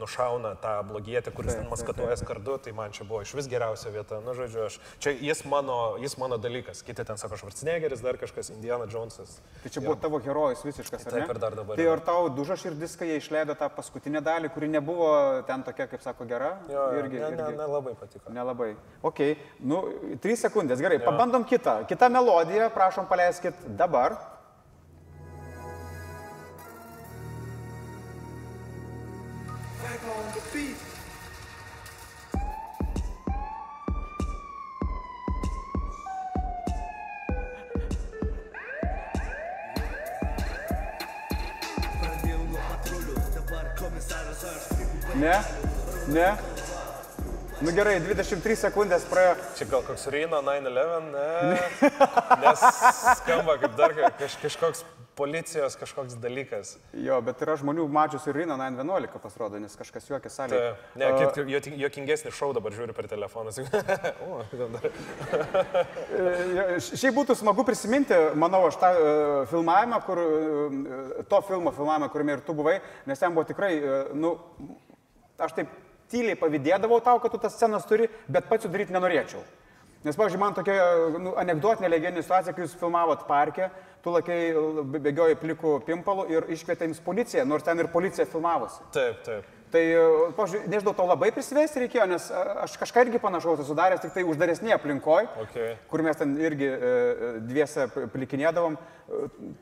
nušauna 0.00 0.56
tą 0.62 0.74
blogietį, 0.90 1.34
kuris 1.36 1.54
ten 1.54 1.70
maskatuoja 1.70 2.18
kardu, 2.26 2.58
tai 2.58 2.74
man 2.74 2.90
čia 2.96 3.06
buvo 3.06 3.22
iš 3.22 3.36
vis 3.38 3.48
geriausia 3.50 3.92
vieta. 3.94 4.18
Nu, 4.24 4.34
žodžiu, 4.34 4.66
aš, 4.66 4.80
čia 5.02 5.14
jis 5.14 5.44
mano, 5.46 5.96
jis 6.02 6.16
mano 6.18 6.40
dalykas. 6.40 6.82
Kiti 6.86 7.06
ten 7.06 7.20
sako 7.20 7.38
Schwarzeneggeris, 7.38 8.02
dar 8.02 8.18
kažkas, 8.20 8.39
Indiana 8.48 8.86
Jonesas. 8.88 9.42
Tai 9.62 9.70
čia 9.74 9.82
buvo 9.84 9.98
tavo 10.00 10.18
herojus 10.24 10.64
visiškas, 10.64 11.04
ar 11.06 11.12
ne? 11.12 11.20
Taip, 11.20 11.34
ir 11.34 11.40
dar 11.42 11.56
dabar 11.58 11.76
Tai 11.76 11.86
ar 11.92 12.00
tau 12.00 12.30
dužo 12.32 12.56
širdis, 12.56 12.96
kai 12.96 13.10
jie 13.10 13.20
išleido 13.20 13.54
tą 13.60 13.68
paskutinę 13.76 14.24
dalį, 14.24 14.48
kuri 14.54 14.72
nebuvo 14.72 15.10
ten 15.50 15.66
tokia, 15.66 15.86
kaip 15.90 16.00
sako, 16.00 16.24
gera? 16.30 16.54
Jo, 16.72 16.88
jo, 16.94 17.04
irgi, 17.04 17.20
ne, 17.20 17.30
ne, 17.36 17.44
irgi. 17.44 17.60
nelabai 17.60 17.94
patiko. 18.00 18.32
Nelabai. 18.32 18.72
Ok, 19.04 19.22
nu, 19.60 19.84
trys 20.24 20.46
sekundės, 20.48 20.80
gerai, 20.80 21.02
pabandom 21.04 21.44
kitą. 21.44 21.82
Kita 21.90 22.08
melodija, 22.08 22.72
prašom 22.72 23.10
paleiskit 23.10 23.68
dabar. 23.76 24.16
Ne, 45.20 45.36
ne. 46.08 46.28
Nu 47.60 47.68
gerai, 47.76 47.98
23 48.00 48.56
sekundės 48.56 49.02
praėjo. 49.10 49.34
Čia 49.58 49.66
gal 49.68 49.82
koks 49.84 50.06
Reino 50.12 50.38
9-11, 50.46 51.10
ne. 51.12 51.58
Nes 52.46 52.62
skamba 53.20 53.58
kaip 53.60 53.74
dar 53.76 53.92
ka- 53.98 54.14
kaž, 54.22 54.38
kažkoks 54.40 54.80
policijos 55.20 55.76
kažkoks 55.76 56.14
dalykas. 56.22 56.70
Jo, 56.96 57.18
bet 57.20 57.42
yra 57.44 57.58
žmonių 57.60 57.84
mačiusių 57.92 58.30
ir 58.32 58.38
Rino 58.40 58.56
911 58.56 59.20
pasirodo, 59.20 59.60
nes 59.60 59.76
kažkas 59.76 60.08
juokia 60.08 60.30
Tai, 60.30 60.32
salėje. 60.38 60.70
ne, 61.02 61.10
kit, 61.18 61.40
jo- 61.52 61.76
jokingesnį 61.82 62.32
šau 62.32 62.54
dabar 62.56 62.72
žiūri 62.72 62.96
per 62.96 63.10
telefoną. 63.10 63.52
o, 64.24 64.40
dar. 64.72 64.88
Šiaip 66.88 67.18
būtų 67.18 67.36
smagu 67.42 67.66
prisiminti, 67.68 68.16
manau, 68.40 68.62
aš 68.70 68.80
tą 68.80 68.94
e, 68.96 69.12
filmavimą, 69.52 70.00
kur, 70.08 70.22
e, 70.24 71.26
to 71.28 71.42
filmo 71.50 71.74
filmavimą, 71.76 72.08
kuriame 72.14 72.38
ir 72.38 72.46
tu 72.48 72.56
buvai, 72.56 72.78
nes 73.10 73.20
ten 73.20 73.36
buvo 73.36 73.44
tikrai, 73.52 73.74
e, 73.76 74.00
nu, 74.16 74.38
aš 75.46 75.56
taip 75.56 75.72
tyliai 76.10 76.38
pavydėdavau 76.38 77.00
tau, 77.04 77.20
kad 77.22 77.32
tu 77.32 77.38
tas 77.38 77.54
scenas 77.54 77.86
turi, 77.88 78.08
bet 78.28 78.48
pats 78.50 78.66
jų 78.66 78.72
daryti 78.74 78.96
nenorėčiau. 78.96 79.42
Nes, 80.00 80.16
pavyzdžiui, 80.16 80.40
man 80.40 80.54
tokia 80.56 80.74
nu, 81.20 81.34
anegdotinė 81.40 81.90
legendinė 81.92 82.24
situacija, 82.24 82.54
kai 82.56 82.64
jūs 82.64 82.76
filmavot 82.80 83.26
parke, 83.28 83.68
tu 84.00 84.14
lakiai 84.14 84.54
bėgioji 84.96 85.36
plikų 85.42 85.74
pimpalų 85.84 86.24
ir 86.32 86.46
iškvietė 86.56 86.88
jums 86.88 87.02
policiją, 87.04 87.44
nors 87.44 87.66
ten 87.66 87.82
ir 87.82 87.90
policija 87.92 88.24
filmavosi. 88.28 88.80
Taip, 88.96 89.18
taip. 89.26 89.56
Tai, 89.70 89.82
pavyzdžiui, 90.34 90.64
nežinau, 90.72 90.94
tau 90.98 91.04
labai 91.06 91.28
prisivesti 91.36 91.84
reikėjo, 91.84 92.06
nes 92.10 92.24
aš 92.64 92.72
kažką 92.80 93.04
irgi 93.04 93.20
panašaus 93.22 93.60
esu 93.62 93.76
daręs, 93.78 94.00
tik 94.02 94.16
tai 94.16 94.24
uždaresnėje 94.26 94.74
aplinkoje, 94.74 95.28
Okay. 95.44 95.76
kur 95.92 96.02
mes 96.02 96.18
ten 96.18 96.32
irgi 96.42 96.66
e, 96.66 96.78
e, 96.80 97.28
dviese 97.46 97.86
plikinėdavom. 98.10 98.80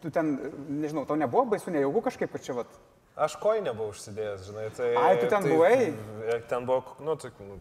Tu 0.00 0.10
ten, 0.14 0.32
nežinau, 0.80 1.04
tau 1.08 1.18
nebuvo 1.18 1.44
baisu, 1.52 1.72
nejauku 1.74 2.06
kažkaip, 2.08 2.32
kad 2.32 2.46
čia 2.46 2.56
vat. 2.62 2.78
Aš 3.18 3.34
koinę 3.42 3.74
buvau 3.74 3.90
užsidėjęs, 3.94 4.46
žinai. 4.46 4.68
Tai, 4.76 4.92
Ai, 5.00 5.16
tu 5.18 5.26
ten 5.26 5.42
tai, 5.42 5.50
buvai? 5.50 6.38
Ten 6.50 6.68
buvo, 6.68 6.96
nu, 7.02 7.16
tai, 7.18 7.32
nu, 7.42 7.56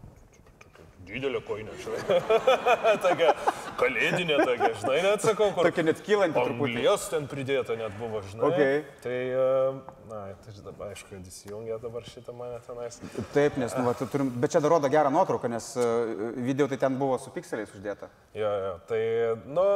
didelė 1.08 1.40
koinė, 1.46 1.74
žinai. 1.82 2.18
tokia 3.04 3.32
kalėdinė, 3.80 4.36
tokia, 4.44 4.70
žinai, 4.82 4.98
net 5.06 5.24
sakau, 5.24 5.48
kur. 5.56 5.66
Tokia 5.66 5.86
net 5.88 6.02
kylanti 6.06 6.38
truputį. 6.38 6.76
Anglies 6.76 7.08
ten 7.10 7.26
pridėta 7.32 7.78
net 7.80 7.96
buvo, 7.98 8.22
žinai. 8.28 8.52
Okay. 8.52 8.78
Tai, 9.02 9.16
e, 9.16 9.96
na, 10.12 10.22
tai 10.44 10.54
dabar, 10.60 10.92
aišku, 10.92 11.18
įsijungia 11.32 11.80
dabar 11.82 12.06
šitą 12.06 12.36
mane 12.38 12.60
tenais. 12.68 13.00
Taip, 13.34 13.58
nes, 13.58 13.74
nu, 13.74 13.88
va, 13.88 13.96
tu 13.98 14.06
turim, 14.10 14.30
bet 14.38 14.54
čia 14.54 14.62
dar 14.62 14.76
rodo 14.76 14.92
gerą 14.92 15.10
nuotrauką, 15.14 15.50
nes 15.50 15.72
e, 15.74 15.90
video 16.38 16.70
tai 16.70 16.78
ten 16.86 17.00
buvo 17.00 17.18
su 17.18 17.34
pikseliais 17.34 17.74
uždėta. 17.74 18.12
Jo, 18.38 18.54
jo, 18.66 18.72
tai, 18.90 19.02
nu, 19.48 19.66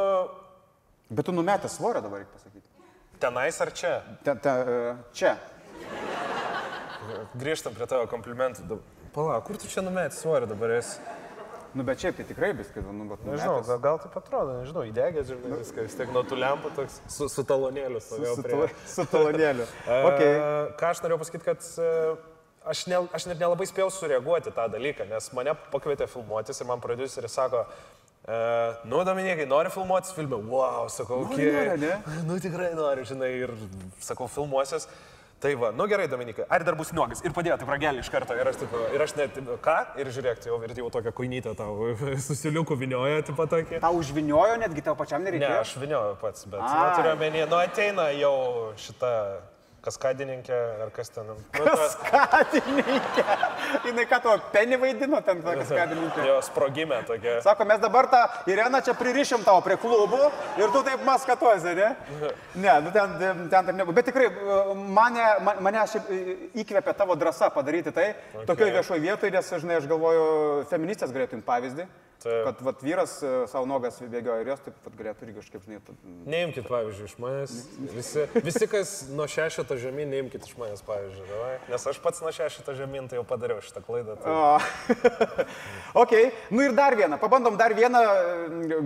Bet 1.12 1.26
tu 1.26 1.32
numetęs 1.32 1.74
svorio 1.76 2.00
dabar, 2.00 2.22
reikia 2.22 2.32
pasakyti. 2.32 2.68
tenais 3.20 3.60
ar 3.60 3.70
čia? 3.72 4.02
Te, 4.24 4.34
te, 4.34 4.50
e, 4.50 4.94
čia. 5.12 5.36
Grįžtam 7.38 7.74
prie 7.76 7.86
tavo 7.88 8.06
komplimentų. 8.10 8.78
Palauk, 9.14 9.44
kur 9.48 9.58
tu 9.60 9.68
čia 9.68 9.82
numet 9.84 10.14
svorį 10.16 10.48
dabar 10.52 10.76
esi? 10.78 11.00
Nu, 11.72 11.84
bet 11.88 12.02
šiaip 12.02 12.18
tai 12.18 12.24
tikrai 12.28 12.50
viskas, 12.52 12.84
nu, 12.84 13.06
bet 13.08 13.22
Nežinau, 13.24 13.62
gal, 13.64 13.78
gal 13.80 13.98
taip 14.02 14.16
atrodo, 14.20 14.58
nežinau, 14.60 14.82
įdegęs 14.90 15.30
ir 15.32 15.38
viskas, 15.54 15.86
vis 15.86 15.94
tiek 15.96 16.10
nuo 16.12 16.20
tų 16.28 16.36
lempų 16.36 16.72
toks 16.76 16.98
su, 17.08 17.30
su 17.32 17.44
talonėliu 17.48 18.00
Su, 18.04 18.18
prie. 18.20 18.34
tala- 18.50 18.68
su 18.92 19.06
talonėliu. 19.08 19.64
E, 19.88 20.02
Okay. 20.10 20.34
Ką 20.76 20.90
aš 20.92 21.00
norėjau 21.04 21.20
pasakyti, 21.22 21.46
kad 21.48 21.64
e, 21.80 21.88
aš, 22.74 22.82
ne, 22.92 23.00
aš 23.16 23.26
net 23.30 23.40
nelabai 23.40 23.64
spėjau 23.70 23.88
sureaguoti 23.96 24.52
tą 24.52 24.68
dalyką, 24.74 25.08
nes 25.08 25.30
mane 25.32 25.56
pakvietė 25.72 26.10
filmuotis 26.12 26.60
ir 26.60 26.68
man 26.68 26.84
produceris 26.84 27.38
sako, 27.40 27.64
E, 28.22 28.34
nu, 28.86 29.00
Dominikai, 29.02 29.48
nori 29.50 29.70
filmuotis 29.74 30.12
filmą? 30.14 30.36
Wow, 30.46 30.84
sakau, 30.94 31.24
kiek. 31.32 31.72
ne? 31.82 31.96
Nu, 32.28 32.36
tikrai 32.38 32.68
noriu, 32.78 33.02
žinai, 33.08 33.32
ir 33.48 33.50
sakau, 33.98 34.28
filmuosios. 34.30 34.86
Tai 35.42 35.54
va, 35.58 35.72
nu 35.74 35.86
gerai, 35.90 36.06
Dominikai, 36.06 36.44
ar 36.46 36.62
dar 36.62 36.76
bus 36.78 36.92
nuogas? 36.94 37.18
Ir 37.26 37.32
padėjo, 37.34 37.56
tai 37.58 37.66
pragelį 37.66 38.04
iš 38.04 38.10
karto. 38.14 38.36
Ir 38.38 38.46
aš, 38.46 38.60
tipo, 38.60 38.78
ir 38.94 39.02
aš 39.02 39.14
net, 39.18 39.38
ką? 39.64 39.74
Ir 39.98 40.10
žiūrėk, 40.14 40.44
jau, 40.46 40.58
ir 40.62 40.74
jau 40.78 40.90
tokią 40.94 41.10
kuinytę 41.18 41.54
tau 41.58 41.88
susiliukų 42.28 42.76
vinioja, 42.78 43.24
tipo 43.26 43.46
tokį. 43.50 43.80
Tau 43.82 43.98
užviniojo, 43.98 44.60
netgi 44.62 44.84
tau 44.86 44.94
pačiam 44.98 45.24
Ne, 45.24 45.32
nereikėjo. 45.32 45.64
aš 45.64 45.72
vinioju 45.82 46.14
pats, 46.22 46.46
bet, 46.46 46.62
nu, 46.62 46.84
turiu 46.94 47.10
omeny, 47.16 47.42
nu, 47.50 47.58
ateina 47.58 48.06
jau 48.14 48.36
šita 48.78 49.10
kaskadininkė, 49.82 50.58
ar 50.84 50.90
kas 50.94 51.10
ten. 51.12 51.26
Nu, 51.26 51.36
Kaskadininkė. 51.56 53.24
Jis 53.88 54.08
ką 54.10 54.18
to 54.24 54.34
penį 54.54 54.78
vaidino 54.82 55.20
ten, 55.26 55.42
ta 55.44 55.54
kaskadininkė. 55.58 56.26
Jo 56.28 56.36
sprogime 56.46 57.00
tokia. 57.08 57.38
Sako, 57.44 57.66
mes 57.68 57.82
dabar 57.82 58.08
tą 58.12 58.20
Ireną 58.50 58.82
čia 58.86 58.94
pririšim 58.98 59.42
tau 59.46 59.58
prie 59.64 59.78
klubų 59.82 60.20
ir 60.60 60.70
tu 60.74 60.84
taip 60.86 61.02
maskatuosi, 61.06 61.74
ne? 61.78 61.90
Ne, 62.54 62.76
nu 62.84 62.94
ten, 62.94 63.16
ten 63.18 63.50
taip 63.50 63.74
nebuvo. 63.74 63.96
Bet 63.96 64.10
tikrai 64.10 64.28
mane, 64.76 65.26
man- 65.48 65.62
mane 65.66 65.84
šiaip 65.90 66.12
įkvėpė 66.62 66.94
tavo 66.98 67.18
drąsa 67.18 67.50
padaryti 67.54 67.92
tai 67.94 68.12
okay. 68.12 68.46
tokioje 68.52 68.76
viešoje 68.78 69.04
vietoje, 69.08 69.34
nes, 69.34 69.52
žinai, 69.64 69.80
aš 69.82 69.90
galvoju, 69.90 70.24
feministės 70.70 71.14
galėtų 71.14 71.40
imti 71.40 71.48
pavyzdį. 71.48 71.88
Taip. 72.22 72.44
Kad 72.46 72.60
vat, 72.66 72.82
vyras 72.86 73.14
e, 73.26 73.30
savo 73.50 73.66
nogas 73.66 73.96
bėgioja 73.98 74.44
ir 74.44 74.50
jos 74.52 74.60
taip 74.62 74.76
pat 74.84 74.96
galėtų 74.98 75.26
irgi 75.26 75.36
kažkaip, 75.40 75.64
žinai, 75.66 75.78
tad- 75.86 76.04
Neimkit 76.30 76.68
pavyzdžiui 76.68 77.08
iš 77.10 77.14
manęs. 77.22 77.54
Visi, 77.96 78.26
visi 78.46 78.68
kas 78.70 78.92
nuo 79.10 79.26
šešito 79.30 79.78
žemyn, 79.82 80.12
neimkit 80.14 80.46
iš 80.46 80.54
manęs 80.60 80.84
pavyzdžiui. 80.86 81.26
Davai. 81.32 81.54
Nes 81.72 81.86
aš 81.92 81.98
pats 82.04 82.22
nuo 82.22 82.30
šešito 82.34 82.76
žemyn 82.78 83.08
tai 83.10 83.18
jau 83.18 83.24
padariau 83.26 83.62
šitą 83.64 83.82
klaidą. 83.86 84.18
Tai... 84.22 84.30
O. 84.30 84.60
ok, 86.04 86.14
nu 86.54 86.62
ir 86.62 86.76
dar 86.78 86.94
vieną, 86.98 87.18
pabandom 87.22 87.58
dar 87.58 87.74
vieną, 87.74 88.04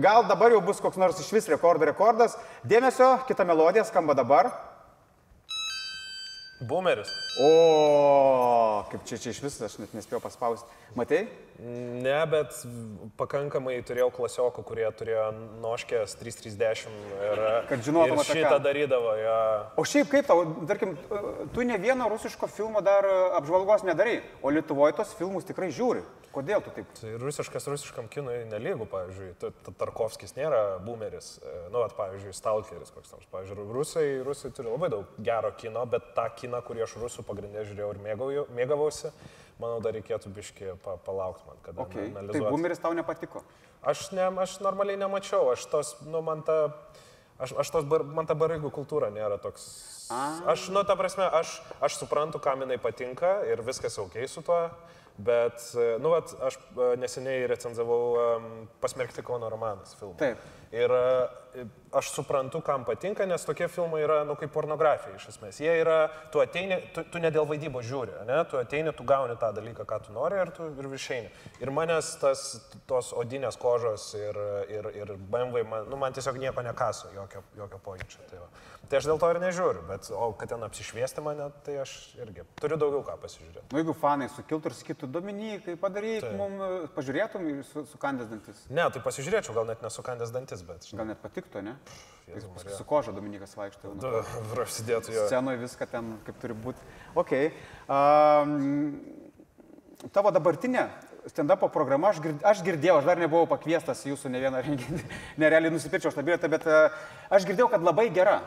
gal 0.01 0.25
dabar 0.29 0.55
jau 0.55 0.63
bus 0.65 0.81
koks 0.81 0.97
nors 0.97 1.21
iš 1.21 1.29
vis 1.35 1.51
rekordo 1.53 1.85
rekordas. 1.85 2.39
Dėmesio, 2.65 3.19
kita 3.29 3.45
melodija 3.45 3.85
skamba 3.85 4.17
dabar. 4.17 4.49
Boomeris. 6.57 7.09
O, 7.37 8.81
kaip 8.89 9.03
čia, 9.05 9.19
čia 9.21 9.29
iš 9.29 9.41
vis, 9.45 9.59
aš 9.61 9.75
net 9.77 9.91
nespėjau 9.93 10.17
paspausti. 10.23 10.65
Matei? 10.97 11.27
Ne, 11.57 12.17
bet 12.29 12.53
pakankamai 13.17 13.79
turėjau 13.85 14.11
klasiokų, 14.13 14.61
kurie 14.67 14.85
turėjo 14.93 15.23
noškės 15.63 16.13
330 16.19 16.91
ir, 17.17 17.41
Kad 17.71 17.81
žinotum 17.87 18.21
apie 18.21 18.43
šitą 18.43 18.59
darydavo. 18.61 19.15
Ja. 19.17 19.39
O 19.73 19.85
šiaip 19.87 20.11
kaip 20.11 20.27
tau, 20.29 20.43
tarkim, 20.69 20.93
tu 21.55 21.65
ne 21.65 21.79
vieno 21.81 22.11
rusiško 22.13 22.49
filmo 22.51 22.83
dar 22.85 23.07
apžvalgos 23.39 23.87
nedarai, 23.87 24.19
o 24.45 24.53
Lietuvoje 24.53 24.99
tos 24.99 25.15
filmus 25.17 25.49
tikrai 25.49 25.71
žiūri. 25.73 26.05
Kodėl 26.37 26.61
tu 26.61 26.69
taip? 26.75 26.91
Tai 26.99 27.15
rusiškas 27.17 27.65
rusiškam 27.71 28.05
kinui 28.13 28.43
nelygų, 28.51 28.85
pavyzdžiui, 28.91 29.49
Tarkovskis 29.79 30.35
nėra 30.37 30.77
boomeris, 30.85 31.39
e, 31.41 31.53
nu, 31.73 31.81
at, 31.81 31.95
pavyzdžiui, 31.97 32.35
Stalkeris 32.37 32.93
koks 32.93 33.15
nors. 33.15 33.25
Pavyzdžiui, 33.31 33.65
rusai, 33.73 34.05
rusai 34.27 34.51
turi 34.53 34.69
labai 34.69 34.91
daug 34.93 35.17
gero 35.25 35.49
kino, 35.57 35.87
bet 35.89 36.11
tą 36.13 36.27
kiną, 36.37 36.61
kurį 36.67 36.85
aš 36.85 36.93
rusų 37.01 37.25
pagrindė 37.25 37.65
žiūrėjau 37.71 37.89
ir 37.95 38.03
mėgauju- 38.05 38.45
mėgavausi, 38.59 39.09
manau, 39.61 39.79
dar 39.83 39.95
reikėtų 39.97 40.31
biški 40.35 40.75
pa, 40.83 40.97
palaukti 41.05 41.47
man, 41.47 41.59
kada 41.65 41.85
Okay. 41.85 42.07
Tai 42.07 42.21
analizuoti. 42.21 42.51
boomeris 42.53 42.81
tau 42.83 42.93
nepatiko. 42.97 43.43
Aš, 43.81 44.09
ne, 44.11 44.25
aš 44.41 44.57
normaliai 44.63 44.97
nemačiau, 44.99 45.51
aš 45.53 45.67
tos, 45.71 45.93
nu, 46.05 46.21
man 46.25 46.41
ta, 46.45 46.73
aš, 47.39 47.53
aš 47.63 47.71
tos, 47.75 47.87
bar, 47.89 48.03
man 48.03 48.27
ta 48.29 48.35
barigų 48.37 48.71
kultūra 48.73 49.11
nėra 49.13 49.37
toks. 49.41 49.67
Aš, 50.47 50.69
nu, 50.71 50.83
ta 50.87 50.95
prasme, 50.99 51.27
aš, 51.39 51.57
aš 51.83 51.99
suprantu, 52.01 52.39
kam 52.43 52.63
jinai 52.63 52.79
patinka 52.81 53.41
ir 53.47 53.61
viskas 53.65 53.97
ok 54.01 54.21
su 54.31 54.43
tuo, 54.45 54.59
bet, 55.17 55.59
nu, 56.01 56.13
vat, 56.13 56.31
aš 56.47 56.57
e, 56.57 56.89
neseniai 57.01 57.47
recenzavau 57.49 58.01
um, 58.15 58.51
Pasmerkti 58.81 59.23
Kauno 59.25 59.49
romanas 59.51 59.95
filmą. 59.99 60.15
Taip. 60.21 60.43
Ir 60.75 60.91
e, 60.91 61.65
aš 61.91 62.11
suprantu, 62.11 62.61
kam 62.61 62.83
patinka, 62.85 63.25
nes 63.25 63.45
tokie 63.45 63.67
filmai 63.71 64.01
yra, 64.03 64.19
nu, 64.27 64.35
kaip 64.39 64.51
pornografija 64.53 65.15
iš 65.15 65.29
esmės. 65.31 65.59
Jie 65.63 65.71
yra, 65.81 65.97
tu 66.33 66.41
ateini, 66.43 66.77
tu, 66.93 67.03
tu 67.11 67.21
ne 67.23 67.31
dėl 67.33 67.47
vaidybos 67.49 67.87
žiūri, 67.87 68.13
ne? 68.27 68.39
tu 68.51 68.59
ateini, 68.59 68.91
tu 68.95 69.05
gauni 69.07 69.37
tą 69.39 69.53
dalyką, 69.55 69.85
ką 69.87 70.01
tu 70.05 70.15
nori 70.15 70.39
ir 70.41 70.51
tu 70.55 70.67
ir 70.67 70.89
išeini. 70.99 71.31
Ir 71.63 71.71
manęs 71.73 72.13
tas, 72.21 72.43
tos 72.89 73.13
odinės 73.17 73.57
kožos 73.61 74.09
ir, 74.19 74.39
ir, 74.73 74.89
ir 74.99 75.13
BMW, 75.17 75.63
man, 75.67 75.87
nu, 75.89 75.99
man 76.01 76.15
tiesiog 76.15 76.39
nieko 76.41 76.65
nekaso, 76.65 77.11
jokio, 77.15 77.43
jokio 77.57 77.79
pojūčio. 77.85 78.27
Tai, 78.27 78.41
va. 78.43 78.65
tai 78.91 78.99
aš 78.99 79.09
dėl 79.09 79.21
to 79.23 79.31
ir 79.31 79.41
nežiūriu, 79.41 79.85
bet, 79.87 80.11
o 80.11 80.29
kad 80.37 80.51
ten 80.53 80.67
apsišviesti 80.67 81.23
mane, 81.23 81.49
tai 81.65 81.79
aš 81.85 81.95
irgi 82.19 82.45
turiu 82.59 82.79
daugiau 82.81 83.05
ką 83.07 83.17
pasižiūrėti. 83.23 83.65
Nu, 83.71 83.81
jeigu 83.81 83.95
fanai 83.97 84.29
sukiltų 84.35 84.71
ir 84.73 84.77
sakytų, 84.81 85.11
Dominikai, 85.17 85.77
padaryk, 85.79 86.27
mums 86.37 86.91
pažiūrėtum 86.97 87.47
ir 87.53 87.63
su, 87.71 87.87
su 87.87 87.99
kandės 88.01 88.29
dantis. 88.29 88.61
Ne, 88.69 88.85
tai 88.93 89.01
pasižiūrėčiau, 89.05 89.55
gal 89.55 89.69
net 89.71 89.81
nesukandęs 89.85 90.35
dantis, 90.35 90.56
bet, 90.65 90.87
žinai, 90.87 91.01
Gal 91.01 91.09
net 91.11 91.21
patiktų, 91.23 91.63
ne? 91.65 91.75
Jėzau 92.27 92.51
Paskui. 92.55 92.75
Su 92.75 92.85
koža 92.87 93.13
Dominikas 93.15 93.55
vaikšto. 93.55 93.93
jau. 94.03 94.21
prasidėtų 94.55 95.15
jo. 95.15 95.25
Scenoje 95.29 95.61
viską 95.61 95.87
ten 95.91 96.15
kaip 96.27 96.39
turi 96.41 96.57
būti. 96.57 96.87
Ok. 97.17 97.33
Um, 97.87 98.99
tavo 100.15 100.33
dabartinė 100.35 100.87
stand-up 101.31 101.63
programa, 101.71 102.11
aš, 102.11 102.21
gird, 102.23 102.43
aš 102.47 102.61
girdėjau, 102.67 102.99
aš 103.01 103.07
dar 103.09 103.19
nebuvau 103.19 103.47
pakviestas 103.51 104.05
jūsų 104.07 104.31
ne 104.31 104.43
vieną 104.43 104.61
renginį, 104.63 105.01
nerealiai 105.43 105.73
nusipirčiau 105.73 106.11
aš 106.11 106.19
tą 106.19 106.23
bilietą, 106.27 106.51
bet 106.51 106.67
uh, 106.67 106.95
aš 107.33 107.47
girdėjau, 107.47 107.71
kad 107.73 107.83
labai 107.85 108.09
gera. 108.15 108.39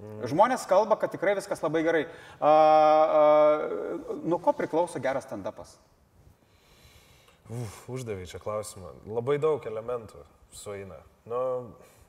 Žmonės 0.00 0.62
kalba, 0.64 0.96
kad 0.96 1.12
tikrai 1.12 1.34
viskas 1.36 1.60
labai 1.60 1.82
gerai. 1.84 2.06
Uh, 2.40 2.46
uh, 2.48 4.20
nuo 4.24 4.38
ko 4.40 4.54
priklauso 4.56 5.02
geras 5.02 5.26
stand-upas? 5.28 5.74
Uf, 7.50 7.80
uždavė 7.90 8.24
čia 8.30 8.40
klausimą. 8.40 8.94
Labai 9.10 9.36
daug 9.42 9.64
elementų 9.66 10.22
sueina. 10.56 11.00
Nu, 11.30 11.40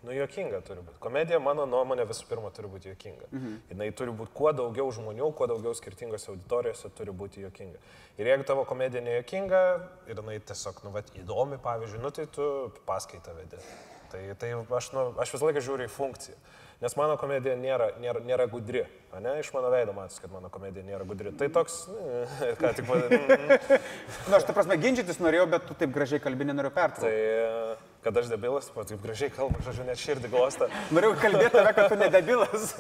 nu 0.02 0.16
jokinga 0.16 0.62
turi 0.66 0.82
būti. 0.82 0.98
Komedija, 1.04 1.40
mano 1.44 1.68
nuomonė, 1.70 2.08
visų 2.10 2.26
pirma 2.30 2.50
turi 2.56 2.72
būti 2.72 2.90
jokinga. 2.90 3.30
Mhm. 3.30 3.60
Jis 3.70 3.98
turi 4.00 4.16
būti 4.18 4.34
kuo 4.38 4.54
daugiau 4.58 4.90
žmonių, 4.98 5.30
kuo 5.38 5.48
daugiau 5.52 5.76
skirtingose 5.78 6.32
auditorijose 6.34 6.90
turi 6.98 7.14
būti 7.14 7.46
jokinga. 7.46 7.78
Ir 8.18 8.32
jeigu 8.32 8.48
tavo 8.48 8.66
komedija 8.70 9.04
nejokinga 9.06 9.62
ir 10.10 10.18
jinai 10.18 10.40
tiesiog, 10.40 10.82
nu, 10.88 10.96
vat, 10.98 11.14
įdomi, 11.22 11.62
pavyzdžiui, 11.62 12.02
nu, 12.02 12.12
tai 12.16 12.28
tu 12.34 12.48
paskaitą 12.90 13.38
vedi. 13.38 13.62
Tai, 14.12 14.26
tai 14.42 14.50
aš, 14.58 14.90
nu, 14.96 15.06
aš 15.24 15.38
visą 15.38 15.48
laiką 15.48 15.64
žiūriu 15.64 15.88
į 15.88 15.94
funkciją. 15.94 16.36
Nes 16.82 16.96
mano 16.98 17.14
komedija 17.22 17.54
nėra, 17.62 17.92
nėra, 18.02 18.24
nėra 18.26 18.48
gudri. 18.50 18.82
Ne? 19.22 19.36
Iš 19.40 19.52
mano 19.54 19.70
veido 19.70 19.94
matosi, 19.94 20.18
kad 20.24 20.32
mano 20.34 20.50
komedija 20.50 20.82
nėra 20.88 21.06
gudri. 21.06 21.30
Tai 21.38 21.48
toks, 21.54 21.76
ką 22.58 22.72
tik 22.74 22.90
vadinau. 22.90 23.38
Na, 24.32 24.40
aš 24.40 24.48
tą 24.48 24.56
prasme 24.58 24.80
ginčytis 24.82 25.22
norėjau, 25.22 25.46
bet 25.54 25.70
tu 25.70 25.78
taip 25.78 25.94
gražiai 25.94 26.24
kalbė, 26.24 26.50
nenoriu 26.50 26.74
pertraukti. 26.74 27.06
Tai, 27.06 27.91
kad 28.04 28.18
aš 28.18 28.32
debilas, 28.32 28.70
po 28.74 28.84
taip 28.88 29.02
gražiai 29.04 29.30
kalbu, 29.34 29.62
žodžiu, 29.66 29.86
net 29.86 30.02
širdį 30.02 30.32
glostą. 30.34 30.68
Norėjau 30.96 31.18
kalbėti 31.22 31.54
tave, 31.54 31.74
kad 31.78 31.92
tu 31.92 32.00
nedebilas. 32.02 32.74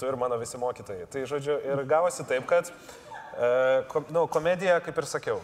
Tu 0.00 0.08
ir 0.08 0.16
mano 0.16 0.38
visi 0.40 0.56
mokytojai. 0.56 1.04
Tai, 1.12 1.22
žodžiu, 1.28 1.58
ir 1.60 1.82
gavosi 1.84 2.24
taip, 2.24 2.46
kad, 2.48 2.70
e, 3.36 3.50
kom, 3.92 4.06
nu, 4.08 4.22
komedija, 4.32 4.78
kaip 4.80 4.96
ir 4.96 5.06
sakiau, 5.10 5.42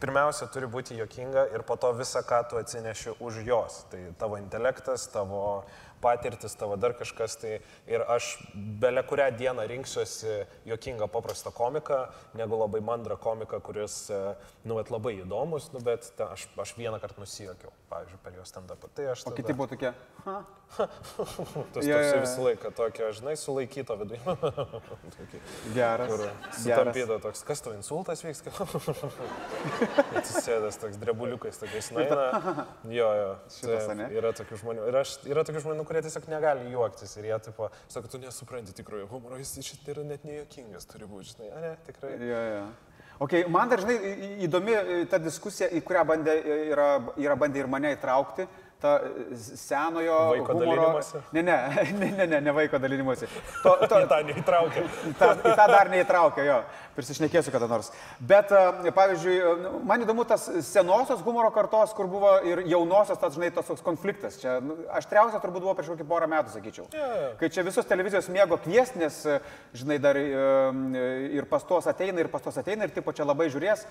pirmiausia 0.00 0.48
turi 0.48 0.64
būti 0.70 0.96
jokinga 0.96 1.44
ir 1.52 1.64
po 1.68 1.76
to 1.76 1.90
visą, 1.98 2.22
ką 2.24 2.38
tu 2.48 2.56
atsineši 2.56 3.18
už 3.20 3.42
jos. 3.44 3.82
Tai 3.92 4.00
tavo 4.16 4.38
intelektas, 4.40 5.04
tavo 5.12 5.42
patirtis, 6.02 6.54
tavo 6.58 6.76
dar 6.80 6.94
kažkas. 6.98 7.36
Tai 7.40 7.54
ir 7.90 8.04
aš 8.10 8.30
belė 8.54 9.04
kurią 9.08 9.28
dieną 9.38 9.66
rinksiuosi 9.70 10.38
jokingą 10.68 11.08
paprastą 11.12 11.52
komiką, 11.54 12.04
negu 12.38 12.58
labai 12.60 12.82
mandrą 12.84 13.18
komiką, 13.20 13.60
kuris, 13.64 14.00
e, 14.10 14.34
nu, 14.64 14.78
bet 14.78 14.92
labai 14.94 15.16
įdomus, 15.22 15.70
nu, 15.74 15.82
bet 15.84 16.10
ta, 16.18 16.32
aš, 16.36 16.48
aš 16.58 16.76
vieną 16.78 17.00
kartą 17.02 17.24
nusijokiau, 17.24 17.72
pavyzdžiui, 17.90 18.22
per 18.24 18.38
jo 18.38 18.46
stand-upą. 18.48 18.92
Tai 18.94 19.10
aš... 19.14 19.26
O 19.26 19.30
tada- 19.30 19.42
kiti 19.42 19.56
buvo 19.58 19.70
tokie. 19.74 19.92
Ha. 20.26 20.38
Tas 21.72 21.86
jo, 21.86 21.96
toksai 21.96 22.16
jo. 22.16 22.20
visą 22.20 22.42
laiką 22.44 22.70
tokio, 22.76 23.08
žinai, 23.16 23.34
sulaikyto 23.40 23.96
viduje. 23.96 24.20
Geras. 25.76 26.10
Kur 26.10 26.24
sutampyta 26.52 27.18
toks, 27.24 27.42
kas 27.48 27.62
tau 27.64 27.72
insultas 27.76 28.22
vyks? 28.24 28.44
Atsisėdęs 30.18 30.78
toks 30.82 31.00
drebuliukais 31.00 31.60
tokiais, 31.60 31.90
na, 31.96 32.04
eina. 32.04 32.66
Jo, 32.92 33.08
jo. 33.16 33.30
Šitas, 33.56 33.88
ane? 33.94 34.10
Yra 34.18 34.34
tokių 34.36 34.60
žmonių. 34.62 34.86
Ir 34.90 35.00
aš, 35.00 35.14
yra 35.30 35.44
tokių 35.48 35.64
žmonių, 35.64 35.87
kurie 35.88 36.02
tiesiog 36.04 36.28
negali 36.30 36.68
juoktis. 36.74 37.16
Ir 37.20 37.30
jie, 37.30 37.38
tipo, 37.48 37.70
sako, 37.88 38.12
tu 38.12 38.20
nesupranti 38.22 38.76
tikrojo 38.76 39.08
humoro, 39.10 39.40
jis 39.40 39.56
šit 39.66 39.88
yra 39.94 40.04
net 40.06 40.26
nejuokingas, 40.28 40.86
turi 40.90 41.08
būti, 41.10 41.32
žinai. 41.32 41.50
A, 41.56 41.64
ne, 41.64 41.72
tikrai. 41.88 42.14
Jo, 42.28 42.44
jo. 42.52 42.68
Okay, 43.18 43.48
man 43.50 43.66
į- 44.14 44.46
įdomi 44.46 44.74
e, 44.78 44.98
ta 45.10 45.18
diskusija, 45.18 45.66
į 45.74 45.80
kurią 45.82 46.04
bandė, 46.06 46.36
e, 46.38 46.58
yra, 46.70 46.88
yra 47.18 47.34
bandė 47.40 47.64
ir 47.64 47.66
mane 47.70 47.90
įtraukti, 47.96 48.44
ta 48.78 48.92
e, 49.02 49.34
senojo 49.58 50.18
Vaiko 50.36 50.54
humoro... 50.54 50.76
dalinimosi? 50.76 51.22
Ne, 51.34 51.42
ne, 51.42 51.56
ne, 51.98 52.10
ne, 52.14 52.26
ne, 52.30 52.40
ne 52.46 52.54
vaiko 52.54 52.78
dalinimuose. 52.78 53.26
To, 53.64 53.72
to, 53.90 53.98
Į 54.04 54.06
tą 54.12 54.20
neįtraukė. 54.28 54.84
tą, 55.18 55.32
į 55.34 55.56
tą 55.58 55.66
dar 55.72 55.90
neįtraukė, 55.96 56.44
jo. 56.46 56.60
Prisišnekėsiu 56.98 57.52
kada 57.54 57.68
nors. 57.70 57.90
Bet, 58.18 58.50
e, 58.52 58.92
pavyzdžiui, 58.94 59.36
e, 59.38 59.72
man 59.86 60.02
įdomu 60.02 60.24
tas 60.28 60.48
senosios 60.66 61.22
humoro 61.26 61.50
kartos, 61.54 61.94
kur 61.96 62.10
buvo 62.10 62.32
ir 62.46 62.64
jaunosios, 62.66 63.20
tas, 63.20 63.36
žinai, 63.36 63.50
tas 63.54 63.68
toks 63.70 63.84
konfliktas. 63.86 64.38
Čia 64.42 64.58
nu, 64.64 64.76
aštriausia 64.98 65.40
turbūt 65.42 65.64
buvo 65.64 65.76
prieš 65.78 65.92
kokį 65.94 66.08
porą 66.08 66.28
metų, 66.30 66.54
sakyčiau. 66.56 66.88
Jo. 66.94 67.08
Kai 67.40 67.50
čia 67.54 67.64
visos 67.66 67.86
televizijos 67.88 68.30
mėgo 68.34 68.58
kviesti, 68.64 69.02
nes, 69.02 69.20
e, 69.26 69.38
žinai, 69.78 70.00
dar 70.02 70.18
e, 70.18 70.26
ir 71.38 71.48
pastos 71.50 71.86
ateina, 71.90 72.22
ir 72.22 72.32
pastos 72.32 72.58
ateina, 72.58 72.88
ir 72.88 72.94
tipo 72.94 73.14
čia 73.14 73.26
labai 73.28 73.48
žiūrės. 73.52 73.86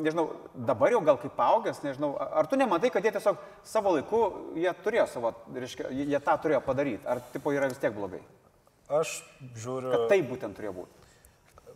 Nežinau, 0.00 0.28
dabar 0.54 0.94
jau 0.94 1.00
gal 1.04 1.18
kaip 1.20 1.38
augęs, 1.42 1.82
nežinau, 1.84 2.12
ar 2.20 2.46
tu 2.50 2.58
nematai, 2.60 2.92
kad 2.94 3.04
jie 3.04 3.12
tiesiog 3.16 3.40
savo 3.66 3.96
laiku, 3.96 4.22
jie 4.58 4.70
turėjo 4.84 5.08
savo, 5.10 5.34
reiškia, 5.54 5.90
jie 5.90 6.22
tą 6.22 6.36
turėjo 6.44 6.62
padaryti, 6.66 7.08
ar 7.10 7.22
tipo 7.34 7.54
yra 7.54 7.70
vis 7.70 7.80
tiek 7.82 7.94
blogai? 7.96 8.22
Aš 8.90 9.20
žiūriu. 9.62 9.92
Kad 9.94 10.08
taip 10.10 10.30
būtent 10.30 10.58
turėjo 10.58 10.80
būti. 10.80 10.99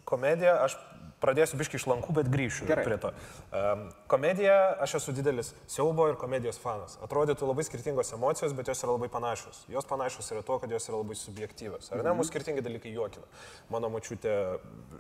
Komediją, 0.09 0.57
aš 0.67 0.79
pradėsiu 1.25 1.59
biški 1.59 1.79
iš 1.79 1.87
lankų, 1.89 2.15
bet 2.19 2.29
grįšiu 2.33 2.69
Gerai. 2.69 2.85
prie 2.87 2.99
to. 3.01 3.11
Um, 3.55 3.85
komedija, 4.11 4.57
aš 4.85 4.99
esu 5.01 5.15
didelis 5.17 5.53
siaubo 5.71 6.09
ir 6.11 6.19
komedijos 6.21 6.59
fanas. 6.61 6.99
Atrodytų 7.05 7.49
labai 7.49 7.65
skirtingos 7.67 8.13
emocijos, 8.17 8.55
bet 8.57 8.69
jos 8.71 8.85
yra 8.85 8.97
labai 8.97 9.09
panašios. 9.13 9.63
Jos 9.73 9.89
panašios 9.89 10.29
yra 10.35 10.45
tuo, 10.47 10.59
kad 10.63 10.73
jos 10.73 10.89
yra 10.91 11.01
labai 11.01 11.17
subjektyvios. 11.19 11.91
Ar 11.93 12.03
ne, 12.05 12.15
mūsų 12.19 12.33
skirtingi 12.33 12.65
dalykai 12.65 12.93
juokina. 12.95 13.29
Mano 13.73 13.91
mačiutė 13.95 14.35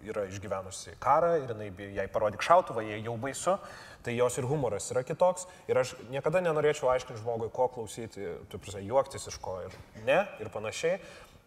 yra 0.06 0.26
išgyvenusi 0.30 0.96
karą 1.02 1.34
ir 1.42 1.52
jinai, 1.52 1.68
jai 1.98 2.08
parodyk 2.12 2.44
šautuvą, 2.44 2.86
jai 2.88 3.02
jau 3.04 3.18
baisu. 3.20 3.58
Tai 4.04 4.12
jos 4.12 4.34
ir 4.36 4.48
humoras 4.48 4.90
yra 4.92 5.04
kitoks. 5.06 5.46
Ir 5.68 5.80
aš 5.80 5.94
niekada 6.12 6.42
nenorėčiau 6.44 6.90
aiškinti 6.92 7.22
žmogui, 7.22 7.48
ko 7.52 7.70
klausyti, 7.72 8.34
tu 8.52 8.60
prasme, 8.60 8.84
juoktis 8.84 9.30
iš 9.30 9.38
ko 9.40 9.62
ir 9.64 9.76
ne, 10.04 10.24
ir 10.44 10.52
panašiai. 10.52 10.98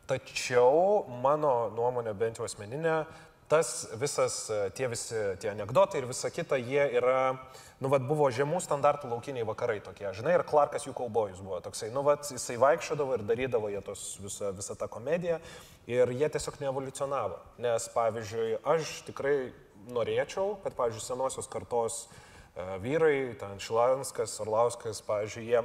Tačiau 0.08 1.04
mano 1.22 1.68
nuomonė, 1.76 2.14
bent 2.16 2.40
jau 2.40 2.46
asmeninė, 2.48 3.02
tas 3.48 3.88
visas, 3.96 4.50
e, 4.50 4.70
tie 4.76 4.90
visi 4.92 5.16
tie 5.40 5.52
anegdotai 5.52 6.02
ir 6.02 6.08
visa 6.10 6.30
kita, 6.34 6.58
jie 6.60 6.84
yra, 7.00 7.38
nu, 7.80 7.92
vad 7.92 8.04
buvo 8.08 8.28
žemų 8.34 8.60
standartų 8.64 9.10
laukiniai 9.12 9.48
vakarai 9.48 9.80
tokie, 9.84 10.10
žinai, 10.18 10.36
ir 10.36 10.44
Clarkas 10.48 10.88
jų 10.88 10.94
kaubojus 10.98 11.40
buvo 11.44 11.62
toksai, 11.64 11.90
nu, 11.96 12.04
vad 12.04 12.28
jisai 12.28 12.60
vaikščiodavo 12.60 13.18
ir 13.18 13.26
darydavo 13.28 13.72
jie 13.72 13.82
tos 13.86 14.18
visą, 14.24 14.52
visą 14.58 14.76
tą 14.76 14.90
komediją 14.92 15.40
ir 15.88 16.12
jie 16.12 16.30
tiesiog 16.36 16.60
neevoliucionavo. 16.66 17.40
Nes, 17.64 17.88
pavyzdžiui, 17.96 18.60
aš 18.68 19.02
tikrai 19.08 19.38
norėčiau, 19.96 20.58
kad, 20.66 20.76
pavyzdžiui, 20.76 21.06
senosios 21.08 21.48
kartos 21.52 22.04
e, 22.04 22.68
vyrai, 22.84 23.38
ten 23.40 23.60
Šilanskas, 23.64 24.36
Orlauskas, 24.44 25.00
pavyzdžiui, 25.08 25.48
jie 25.54 25.64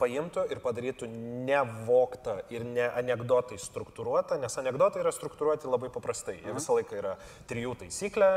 paimtų 0.00 0.44
ir 0.52 0.60
padarytų 0.62 1.08
nevoktą 1.48 2.38
ir 2.52 2.64
ne 2.66 2.86
anegdotai 2.88 3.58
struktūruotą, 3.60 4.38
nes 4.42 4.56
anegdotai 4.60 5.02
yra 5.02 5.12
struktūruoti 5.14 5.70
labai 5.70 5.90
paprastai. 5.92 6.38
Jie 6.42 6.54
visą 6.56 6.76
laiką 6.78 6.98
yra 6.98 7.14
trijų 7.50 7.74
taisyklė, 7.82 8.30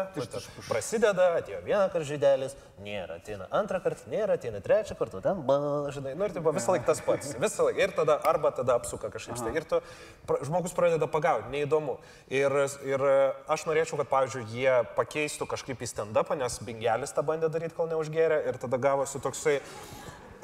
prasideda, 0.68 1.32
atėjo 1.40 1.62
vieną 1.66 1.88
kartą 1.94 2.08
žydelis, 2.10 2.56
nėra, 2.84 3.20
ateina 3.22 3.48
antrą 3.56 3.82
kartą, 3.84 4.08
nėra, 4.12 4.38
ateina 4.40 4.62
trečią 4.64 4.98
kartą, 5.00 5.22
ten 5.24 5.42
bal, 5.48 5.90
žinai, 5.96 6.16
nu 6.18 6.28
ir 6.28 6.36
tai 6.36 6.44
visą 6.46 6.76
laiką 6.76 6.90
tas 6.90 7.04
pats. 7.06 7.34
Visą 7.46 7.68
laiką. 7.68 7.84
Ir 7.86 7.94
tada 7.96 8.18
arba 8.26 8.52
tada 8.56 8.78
apsuka 8.80 9.12
kažkaip. 9.14 9.38
Tai. 9.40 9.54
Ir 9.56 9.68
tu, 9.70 9.82
pra, 10.28 10.40
žmogus 10.48 10.76
pradeda 10.76 11.08
pagauti, 11.12 11.52
neįdomu. 11.54 11.98
Ir, 12.34 12.56
ir 12.88 13.06
aš 13.52 13.68
norėčiau, 13.70 14.00
kad, 14.02 14.10
pavyzdžiui, 14.12 14.46
jie 14.56 14.76
pakeistų 14.98 15.48
kažkaip 15.52 15.84
į 15.84 15.92
stand-upą, 15.92 16.38
nes 16.40 16.58
Bingelis 16.66 17.16
tą 17.16 17.26
bandė 17.28 17.52
daryti, 17.54 17.76
kol 17.78 17.90
neužgėrė. 17.92 18.42
Ir 18.50 18.60
tada 18.62 18.80
gavosi 18.82 19.22
toksai 19.24 19.60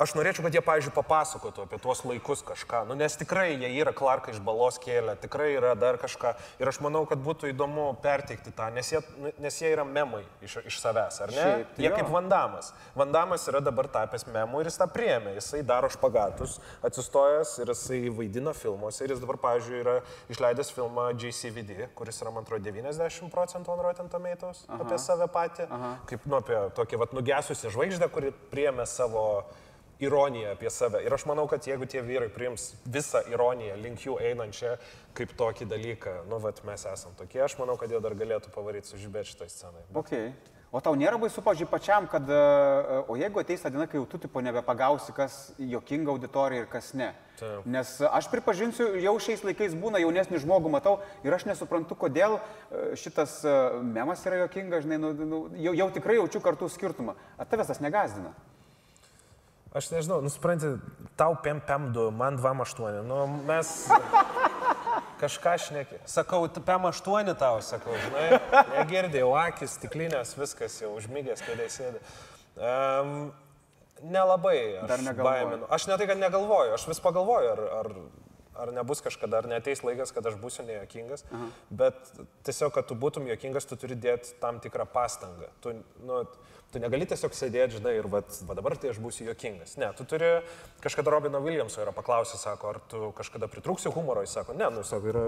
Aš 0.02 0.16
norėčiau, 0.18 0.42
kad 0.48 0.56
jie, 0.56 0.62
pavyzdžiui, 0.66 0.94
papasakotų 0.96 1.68
apie 1.68 1.78
tuos 1.82 2.00
laikus 2.10 2.42
kažką, 2.46 2.80
nu, 2.90 2.96
nes 2.98 3.14
tikrai 3.20 3.52
jie 3.54 3.70
yra 3.84 3.92
Clarką 3.94 4.34
iš 4.34 4.40
balos 4.42 4.80
kėlę, 4.82 5.14
tikrai 5.22 5.52
yra 5.54 5.76
dar 5.78 6.00
kažką. 6.02 6.32
Ir 6.58 6.72
aš 6.72 6.80
manau, 6.82 7.04
kad 7.06 7.22
būtų 7.22 7.52
įdomu 7.52 7.92
perteikti 8.02 8.50
tą, 8.58 8.72
nes 8.74 8.90
jie, 8.90 9.04
nu, 9.22 9.30
nes 9.46 9.60
jie 9.62 9.70
yra 9.70 9.86
memai 9.86 10.24
iš, 10.42 10.58
iš 10.66 10.80
savęs, 10.82 11.20
ar 11.22 11.34
ne? 11.36 11.46
Šiaip, 11.46 11.76
tai 11.76 11.86
jie 11.86 11.92
jo. 11.92 12.00
kaip 12.00 12.10
Vandamas. 12.16 12.72
Vandamas 12.98 13.46
yra 13.52 13.62
dabar 13.62 13.92
tapęs 13.94 14.26
memu 14.34 14.64
ir 14.64 14.72
jis 14.72 14.82
tą 14.82 14.90
priemė. 14.90 15.36
Jisai 15.38 15.62
daro 15.70 15.92
špagatus, 15.94 16.58
atsistojęs 16.90 17.54
ir 17.62 17.76
jisai 17.76 18.02
vaidina 18.18 18.58
filmuose. 18.58 19.06
Ir 19.06 19.14
jis 19.14 19.22
dabar, 19.22 19.38
pavyzdžiui, 19.46 19.80
yra 19.86 19.98
išleidęs 20.34 20.74
filmą 20.74 21.12
JCVD, 21.14 21.92
kuris 22.00 22.24
yra, 22.26 22.34
man 22.34 22.48
atrodo, 22.48 22.66
90 22.74 23.30
procentų 23.30 23.76
on 23.76 23.86
Rotten 23.86 24.10
Tomatoes 24.10 24.66
apie 24.82 24.98
save 24.98 25.30
patį. 25.30 25.70
Kaip, 26.10 26.26
nu, 26.26 26.42
apie 26.42 26.58
tokį, 26.78 27.04
vat, 27.06 27.14
nugesusią 27.18 27.70
žvaigždę, 27.78 28.10
kuri 28.10 28.34
priemė 28.50 28.90
savo 28.90 29.44
ironiją 30.02 30.56
apie 30.56 30.70
save. 30.74 31.04
Ir 31.06 31.14
aš 31.14 31.26
manau, 31.30 31.48
kad 31.52 31.66
jeigu 31.68 31.88
tie 31.90 32.04
vyrai 32.06 32.30
priims 32.34 32.72
visą 32.86 33.24
ironiją 33.32 33.78
link 33.82 34.06
jų 34.06 34.18
einančią 34.32 34.78
kaip 35.18 35.36
tokį 35.38 35.68
dalyką, 35.72 36.16
nu, 36.32 36.40
vat 36.44 36.64
mes 36.68 36.88
esam 36.94 37.14
tokie, 37.20 37.42
aš 37.46 37.58
manau, 37.60 37.78
kad 37.80 37.92
jie 37.92 38.02
dar 38.04 38.16
galėtų 38.18 38.54
pavaryti 38.56 38.94
sužibėti 38.94 39.34
šitą 39.34 39.50
sceną. 39.52 39.86
Okay. 40.04 40.32
O 40.72 40.80
tau 40.80 40.96
nėra 40.96 41.18
baisu, 41.20 41.42
pažiūrėjau, 41.44 41.68
pačiam, 41.68 42.06
kad, 42.08 42.30
e, 42.32 43.00
o 43.12 43.18
jeigu 43.20 43.42
ateis 43.42 43.60
ta 43.60 43.68
diena, 43.68 43.90
kai 43.92 43.98
jau 44.00 44.06
tu 44.08 44.22
tipo 44.24 44.40
nebepagausi, 44.40 45.12
kas 45.12 45.34
jokinga 45.60 46.14
auditorija 46.14 46.64
ir 46.64 46.70
kas 46.72 46.94
ne. 46.96 47.10
Taip. 47.42 47.66
Nes 47.68 47.92
aš 48.08 48.30
pripažinsiu, 48.32 48.88
jau 49.04 49.18
šiais 49.20 49.44
laikais 49.44 49.76
būna 49.76 50.00
jaunesnį 50.00 50.40
žmogų 50.46 50.72
matau 50.72 50.94
ir 51.28 51.36
aš 51.36 51.44
nesuprantu, 51.50 51.98
kodėl 52.00 52.38
e, 52.38 52.96
šitas 52.96 53.42
e, 53.44 53.58
memas 53.84 54.24
yra 54.24 54.46
jokingas, 54.46 54.86
žinai, 54.88 55.02
nu, 55.04 55.12
nu, 55.12 55.42
jau, 55.60 55.76
jau 55.76 55.90
tikrai 55.92 56.16
jaučiu 56.22 56.40
kartų 56.46 56.72
skirtumą. 56.72 57.18
Ar 57.36 57.52
tavęs 57.52 57.74
tas 57.74 57.84
negazdina? 57.84 58.32
Aš 59.72 59.88
nežinau, 59.94 60.20
nusprendži, 60.20 60.74
tau 61.16 61.38
5-5-2, 61.40 62.10
man 62.12 62.36
2-8, 62.36 63.06
nu 63.08 63.22
mes 63.48 63.70
kažką 65.22 65.54
šneki. 65.64 66.02
Sakau, 66.12 66.44
tu 66.52 66.60
5-8 66.60 67.32
tau, 67.40 67.62
sakau, 67.64 67.96
žinai, 68.04 68.42
negirdėjau, 68.74 69.30
akis, 69.46 69.78
stiklinės, 69.80 70.36
viskas 70.36 70.76
jau 70.82 70.92
užmygęs, 70.98 71.46
kai 71.46 71.70
sėdi. 71.72 72.02
Um, 72.60 73.32
nelabai. 74.04 74.58
aš 74.82 74.92
Dar 74.92 75.06
negalvoji. 75.06 75.46
baiminu. 75.46 75.72
Aš 75.72 75.88
ne 75.88 75.98
tai, 75.98 76.10
kad 76.10 76.20
negalvoju, 76.20 76.76
aš 76.76 76.88
vis 76.90 77.00
pagalvoju, 77.04 77.52
ar, 77.56 77.64
ar, 77.80 77.92
ar 78.66 78.76
nebus 78.76 79.00
kažkada, 79.06 79.40
ar 79.40 79.50
neteis 79.52 79.86
laikas, 79.88 80.12
kad 80.12 80.28
aš 80.28 80.36
būsiu 80.42 80.66
nejuokingas, 80.68 81.24
bet 81.70 81.96
tiesiog, 82.44 82.74
kad 82.76 82.92
tu 82.92 82.98
būtum 83.00 83.30
juokingas, 83.32 83.70
tu 83.70 83.80
turi 83.80 83.96
dėti 83.96 84.36
tam 84.44 84.60
tikrą 84.64 84.90
pastangą. 84.90 85.48
Tu, 85.64 85.78
nu, 86.04 86.26
tu 86.72 86.80
negali 86.80 87.06
tiesiog 87.10 87.36
sėdėti, 87.36 87.78
žinai, 87.80 87.94
ir 88.00 88.08
vat, 88.12 88.30
va 88.48 88.56
dabar 88.58 88.78
tai 88.80 88.92
aš 88.94 89.00
būsiu 89.04 89.28
juokingas. 89.28 89.76
Ne, 89.82 89.90
tu 89.98 90.06
turi, 90.08 90.30
kažkada 90.84 91.12
Robino 91.14 91.42
Williamso 91.44 91.82
yra 91.84 91.94
paklausęs, 91.96 92.44
sako, 92.48 92.72
ar 92.72 92.80
tu 92.92 93.12
kažkada 93.18 93.50
pritruksi 93.52 93.92
humoro, 93.94 94.24
jis 94.26 94.38
sako, 94.40 94.56
ne, 94.58 94.70
nu, 94.74 94.86
sako, 94.88 95.12
yra 95.12 95.26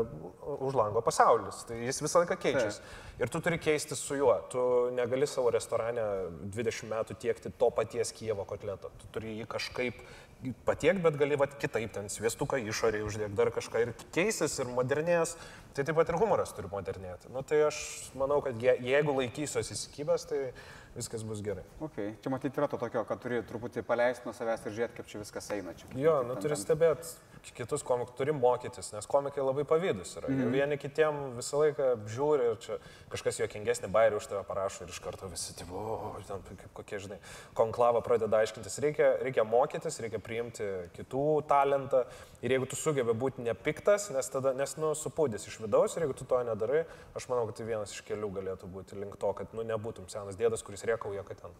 už 0.64 0.78
lango 0.80 1.04
pasaulis, 1.06 1.64
tai 1.68 1.82
jis 1.84 2.02
visą 2.06 2.24
laiką 2.24 2.40
keičiasi. 2.46 2.84
Ir 3.22 3.32
tu 3.34 3.44
turi 3.44 3.60
keistis 3.62 4.02
su 4.02 4.18
juo, 4.18 4.36
tu 4.52 4.64
negali 4.96 5.28
savo 5.30 5.52
restorane 5.54 6.08
20 6.56 6.90
metų 6.92 7.20
tiekti 7.22 7.54
to 7.60 7.70
paties 7.76 8.16
Kievo 8.16 8.48
kotleto, 8.48 8.94
tu 9.02 9.12
turi 9.16 9.38
jį 9.40 9.50
kažkaip 9.52 10.00
patiek, 10.66 11.00
bet 11.04 11.18
gali 11.20 11.38
vat, 11.40 11.56
kitaip 11.62 11.94
ten 11.96 12.10
sviestuką 12.12 12.60
išorėje 12.68 13.08
uždėk 13.08 13.36
dar 13.38 13.52
kažką 13.54 13.84
ir 13.84 13.94
keisis 14.16 14.58
ir 14.60 14.72
modernės, 14.72 15.38
tai 15.74 15.86
taip 15.88 15.98
pat 15.98 16.10
ir 16.12 16.18
humoras 16.22 16.54
turi 16.56 16.70
modernėti. 16.72 17.32
Nu, 17.34 17.42
tai 17.48 17.64
aš 17.68 17.78
manau, 18.20 18.40
kad 18.46 18.58
je, 18.62 18.76
jeigu 18.86 19.16
laikysiuosi 19.18 19.76
įsikibęs, 19.76 20.28
tai 20.30 20.42
viskas 20.96 21.26
bus 21.26 21.42
gerai. 21.46 21.66
Okay. 21.88 22.14
Čia 22.22 22.34
matyti 22.34 22.62
yra 22.62 22.70
to 22.70 22.80
tokio, 22.82 23.04
kad 23.10 23.22
turi 23.24 23.42
truputį 23.50 23.86
paleisti 23.88 24.30
nuo 24.30 24.36
savęs 24.38 24.68
ir 24.68 24.76
žiūrėti, 24.78 24.98
kaip 25.00 25.10
čia 25.10 25.22
viskas 25.24 25.50
eina. 25.56 25.74
Čia, 25.78 25.90
Jo, 25.98 26.20
nu 26.28 26.38
turi 26.42 26.58
stebėti 26.60 27.33
kitus 27.52 27.84
komikus, 27.84 28.16
turi 28.16 28.32
mokytis, 28.32 28.92
nes 28.96 29.08
komikai 29.10 29.44
labai 29.44 29.66
pavydus 29.68 30.16
yra. 30.20 30.30
Mm. 30.32 30.52
Vieni 30.54 30.78
kitiem 30.80 31.20
visą 31.36 31.60
laiką 31.60 31.90
žiūri 32.14 32.46
ir 32.52 32.60
čia 32.64 32.78
kažkas 33.12 33.42
juokingesnį 33.42 33.90
bairį 33.94 34.20
už 34.20 34.30
tave 34.32 34.44
parašo 34.48 34.86
ir 34.86 34.94
iš 34.94 35.02
karto 35.04 35.28
visi, 35.32 35.56
tipo, 35.60 35.76
o, 35.76 36.14
ten 36.28 36.44
kaip 36.48 36.72
kokie, 36.80 37.02
žinai, 37.04 37.20
konklava 37.58 38.00
pradeda 38.06 38.40
aiškintis. 38.40 38.80
Reikia, 38.86 39.10
reikia 39.26 39.44
mokytis, 39.48 40.00
reikia 40.04 40.22
priimti 40.24 40.70
kitų 40.96 41.26
talentą 41.52 42.06
ir 42.42 42.56
jeigu 42.56 42.70
tu 42.72 42.80
sugebi 42.80 43.16
būti 43.18 43.44
nepiktas, 43.44 44.10
nes 44.16 44.32
tada, 44.32 44.56
nes, 44.58 44.78
nu, 44.80 44.94
supūdės 44.98 45.50
iš 45.52 45.60
vidaus 45.66 45.98
ir 45.98 46.08
jeigu 46.08 46.16
tu 46.18 46.30
to 46.30 46.40
nedarai, 46.48 46.86
aš 47.18 47.28
manau, 47.32 47.46
kad 47.50 47.60
tai 47.60 47.68
vienas 47.68 47.92
iš 47.92 48.06
kelių 48.08 48.32
galėtų 48.40 48.72
būti 48.72 49.00
link 49.02 49.20
to, 49.20 49.34
kad, 49.36 49.52
nu, 49.58 49.68
nebūtum 49.68 50.08
senas 50.12 50.40
dėdas, 50.40 50.64
kuris 50.64 50.88
riekauja, 50.88 51.28
kad 51.28 51.44
ten 51.44 51.60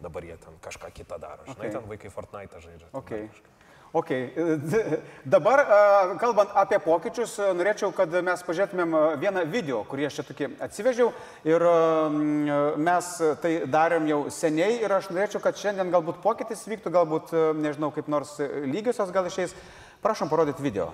dabar 0.00 0.24
jie 0.24 0.36
ten 0.36 0.56
kažką 0.60 0.90
kitą 0.92 1.18
daro. 1.20 1.44
Žinai, 1.48 1.56
Okay. 1.56 1.72
ten 1.72 1.88
vaikai 1.88 2.10
Fortnite 2.12 2.60
žaidžia. 2.60 2.88
Okay. 2.92 3.28
kažką. 3.32 3.55
Okay. 3.94 4.30
Dabar, 5.24 5.62
kalbant 6.20 6.50
apie 6.58 6.78
pokyčius, 6.82 7.36
norėčiau, 7.56 7.92
kad 7.96 8.12
mes 8.24 8.42
pažiūrėtumėm 8.44 8.96
vieną 9.22 9.44
video, 9.52 9.82
kurį 9.88 10.08
aš 10.08 10.18
čia 10.18 10.26
tokį 10.28 10.50
atsivežiau. 10.66 11.12
Ir 11.48 11.64
mes 12.82 13.10
tai 13.42 13.52
darėm 13.70 14.10
jau 14.10 14.20
seniai 14.34 14.82
ir 14.82 14.96
aš 14.98 15.10
norėčiau, 15.14 15.40
kad 15.44 15.58
šiandien 15.60 15.92
galbūt 15.94 16.20
pokytis 16.24 16.66
vyktų, 16.68 16.92
galbūt, 16.98 17.34
nežinau, 17.62 17.92
kaip 17.94 18.10
nors 18.12 18.36
lygiosios 18.42 19.14
gal 19.14 19.30
išeis. 19.30 19.56
Prašom 20.04 20.28
parodyti 20.30 20.62
video. 20.66 20.92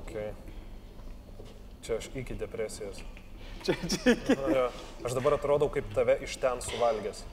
Okay. 0.00 0.32
Čia 1.82 1.96
aš 1.98 2.10
iki 2.14 2.34
depresijos. 2.34 3.02
Čia, 3.64 3.74
čia 3.88 4.14
iki. 4.14 4.32
Jo. 4.32 4.70
Aš 5.04 5.12
dabar 5.18 5.36
atrodau 5.36 5.68
kaip 5.68 5.84
tave 5.94 6.16
iš 6.24 6.38
ten 6.40 6.62
suvalgęs. 6.64 7.24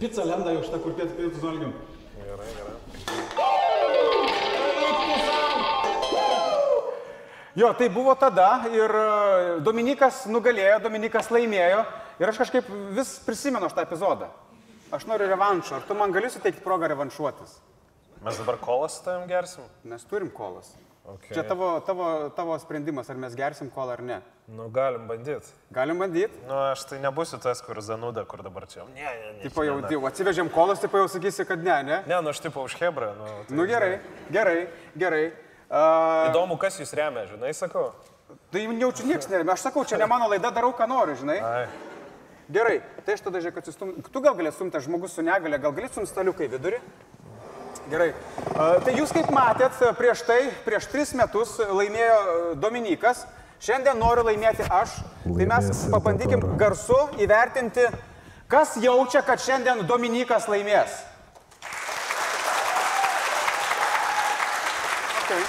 Pica 0.00 0.24
lenda 0.26 0.50
jau 0.56 0.64
šitą, 0.64 0.80
kur 0.82 0.96
pietų 0.98 1.38
valgiam. 1.44 1.72
Gerai, 2.18 2.50
gerai. 2.56 2.76
Jo, 7.60 7.72
tai 7.74 7.88
buvo 7.92 8.14
tada 8.14 8.62
ir 8.70 8.92
e, 8.94 9.06
Dominikas 9.66 10.22
nugalėjo, 10.30 10.78
Dominikas 10.84 11.30
laimėjo 11.34 11.82
ir 12.22 12.30
aš 12.30 12.38
kažkaip 12.44 12.68
vis 12.94 13.16
prisimenu 13.26 13.68
šitą 13.70 13.84
epizodą. 13.88 14.30
Aš 14.90 15.06
noriu 15.06 15.28
revanšo, 15.30 15.74
ar 15.78 15.82
tu 15.86 15.94
man 15.94 16.12
gali 16.12 16.30
suteikti 16.30 16.62
progą 16.64 16.88
revanšuotis? 16.90 17.58
Mes 18.24 18.38
dabar 18.38 18.56
kolas 18.60 18.98
su 18.98 19.04
tavim 19.04 19.28
gersim? 19.28 19.64
Mes 19.84 20.04
turim 20.04 20.30
kolas. 20.34 20.72
Okay. 21.06 21.34
Čia 21.34 21.42
tavo, 21.48 21.80
tavo, 21.80 22.28
tavo 22.36 22.58
sprendimas, 22.58 23.08
ar 23.10 23.16
mes 23.16 23.34
gersim 23.34 23.70
kolą 23.70 23.94
ar 23.96 24.02
ne. 24.02 24.18
Nu, 24.50 24.68
galim 24.70 25.06
bandyti. 25.08 25.54
Galim 25.70 25.98
bandyti? 25.98 26.42
Nu, 26.46 26.54
aš 26.72 26.84
tai 26.90 26.98
nebūsiu 27.02 27.40
tas, 27.42 27.62
kur 27.64 27.80
zanuda, 27.82 28.24
kur 28.28 28.42
dabar 28.46 28.66
čia. 28.70 28.84
Ne, 28.94 29.06
ne, 29.06 29.32
ne. 29.32 29.42
Tipo 29.42 29.64
jau, 29.64 29.78
jau 29.90 30.02
atsivežėm 30.10 30.50
kolas, 30.54 30.82
tipo 30.82 31.00
jau 31.00 31.08
sakysi, 31.10 31.46
kad 31.48 31.62
ne, 31.64 31.78
ne? 31.86 32.00
Ne, 32.10 32.20
nu 32.20 32.34
aš 32.34 32.42
tipo 32.44 32.62
už 32.66 32.76
Hebrą. 32.82 33.14
Nu, 33.18 33.30
tai, 33.48 33.56
Nu 33.56 33.66
gerai, 33.70 33.92
gerai, 34.30 34.58
gerai. 34.98 35.24
Uh, 35.70 36.28
Įdomu, 36.30 36.58
kas 36.60 36.78
jūs 36.82 36.92
remia, 36.98 37.24
žinai, 37.30 37.54
sakau. 37.54 37.92
tai 38.50 38.66
jaučiu 38.66 39.06
niekas 39.06 39.30
neremia. 39.30 39.54
Aš 39.54 39.70
sakau, 39.70 39.86
čia 39.86 39.98
ne 39.98 40.10
mano 40.10 40.28
laida, 40.30 40.50
darau, 40.54 40.74
ką 40.76 40.86
noriu, 40.90 41.16
žinai. 41.18 41.38
Ai. 41.40 41.89
Gerai, 42.50 42.80
tai 43.06 43.14
aš 43.14 43.20
tada 43.22 43.38
žiūrėk, 43.38 43.54
kad 43.54 43.62
atsistum... 43.62 43.92
Tu 44.02 44.20
gal 44.24 44.34
galėtum 44.34 44.56
stumti 44.56 44.80
žmogus 44.82 45.12
su 45.14 45.22
negale, 45.22 45.58
gal 45.62 45.70
galėtum 45.70 46.06
staliukai 46.08 46.48
vidurį? 46.50 46.80
Gerai. 47.92 48.08
Tai 48.82 48.94
jūs 48.96 49.12
kaip 49.14 49.30
matėt, 49.34 49.76
prieš 49.98 50.24
tai, 50.26 50.40
prieš 50.66 50.88
tris 50.90 51.12
metus 51.14 51.52
laimėjo 51.62 52.56
Dominikas, 52.58 53.22
šiandien 53.62 54.02
noriu 54.02 54.26
laimėti 54.26 54.66
aš. 54.66 54.96
Tai 55.28 55.46
mes 55.52 55.84
pabandykim 55.94 56.42
garsu 56.58 56.98
įvertinti, 57.22 57.86
kas 58.50 58.74
jaučia, 58.82 59.22
kad 59.22 59.38
šiandien 59.42 59.86
Dominikas 59.86 60.50
laimės. 60.50 60.98
Okay. 65.22 65.46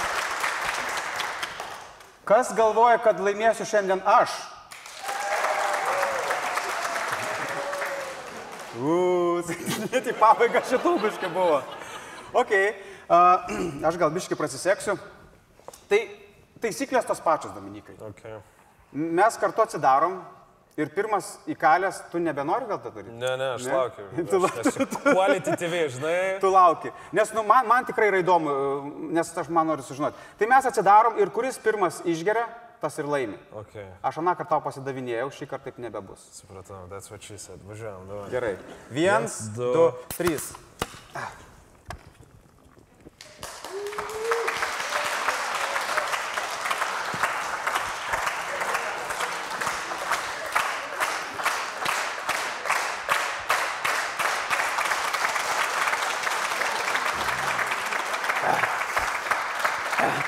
Kas 2.30 2.54
galvoja, 2.54 3.02
kad 3.02 3.18
laimėsiu 3.18 3.66
šiandien 3.66 4.06
aš? 4.06 4.51
net 9.92 10.06
į 10.08 10.14
pabaigą 10.16 10.62
šitų 10.68 10.94
biškai 11.02 11.30
buvo. 11.34 11.60
Ok, 12.32 12.52
uh, 12.56 13.50
aš 13.88 13.98
gal 14.00 14.12
biškai 14.14 14.38
prasiseksiu. 14.38 14.96
Tai 15.90 15.98
taisyklės 16.62 17.08
tos 17.08 17.20
pačios, 17.20 17.52
Dominikai. 17.52 17.98
Okay. 18.12 18.38
Mes 18.92 19.36
kartu 19.40 19.64
atsidarom 19.64 20.20
ir 20.80 20.88
pirmas 20.94 21.34
įkalęs, 21.52 21.98
tu 22.12 22.20
nebenori 22.22 22.68
gal 22.70 22.80
tą 22.80 22.92
daryti? 22.94 23.12
Ne, 23.20 23.34
ne, 23.36 23.50
aš 23.58 23.66
Ne? 23.68 23.76
laukiu. 23.76 24.06
Tu 24.32 24.40
esu 24.62 24.86
Quality 25.04 25.56
TV, 25.60 25.82
žinai. 25.92 26.16
Tu 26.40 26.52
lauki. 26.52 26.92
Nes 27.12 27.32
nu, 27.36 27.44
man, 27.44 27.68
man 27.68 27.84
tikrai 27.88 28.08
yra 28.08 28.22
įdomu, 28.24 28.54
nes 29.12 29.36
aš 29.36 29.52
man 29.52 29.68
noriu 29.68 29.84
sužinoti. 29.84 30.16
Tai 30.40 30.48
mes 30.54 30.68
atsidarom 30.72 31.20
ir 31.20 31.32
kuris 31.34 31.60
pirmas 31.60 32.00
išgeria, 32.08 32.46
tas 32.82 32.98
ir 32.98 33.06
laimi. 33.06 33.38
Okay. 33.62 33.86
Aš 34.02 34.18
aną 34.22 34.34
kartą 34.38 34.56
tau 34.56 34.64
pasidavinėjau, 34.66 35.30
šį 35.38 35.48
kartą 35.52 35.70
taip 35.70 35.78
nebebus. 35.84 36.24
Supratau, 36.34 36.82
that's 36.90 37.10
what 37.12 37.22
she 37.22 37.38
said. 37.38 37.62
Važiuojam, 37.68 38.08
davai. 38.10 38.28
Gerai. 38.34 38.52
Vienas, 38.90 39.38
Viens, 39.46 39.56
du, 39.56 39.70
du. 39.78 39.86
trys. 40.18 40.50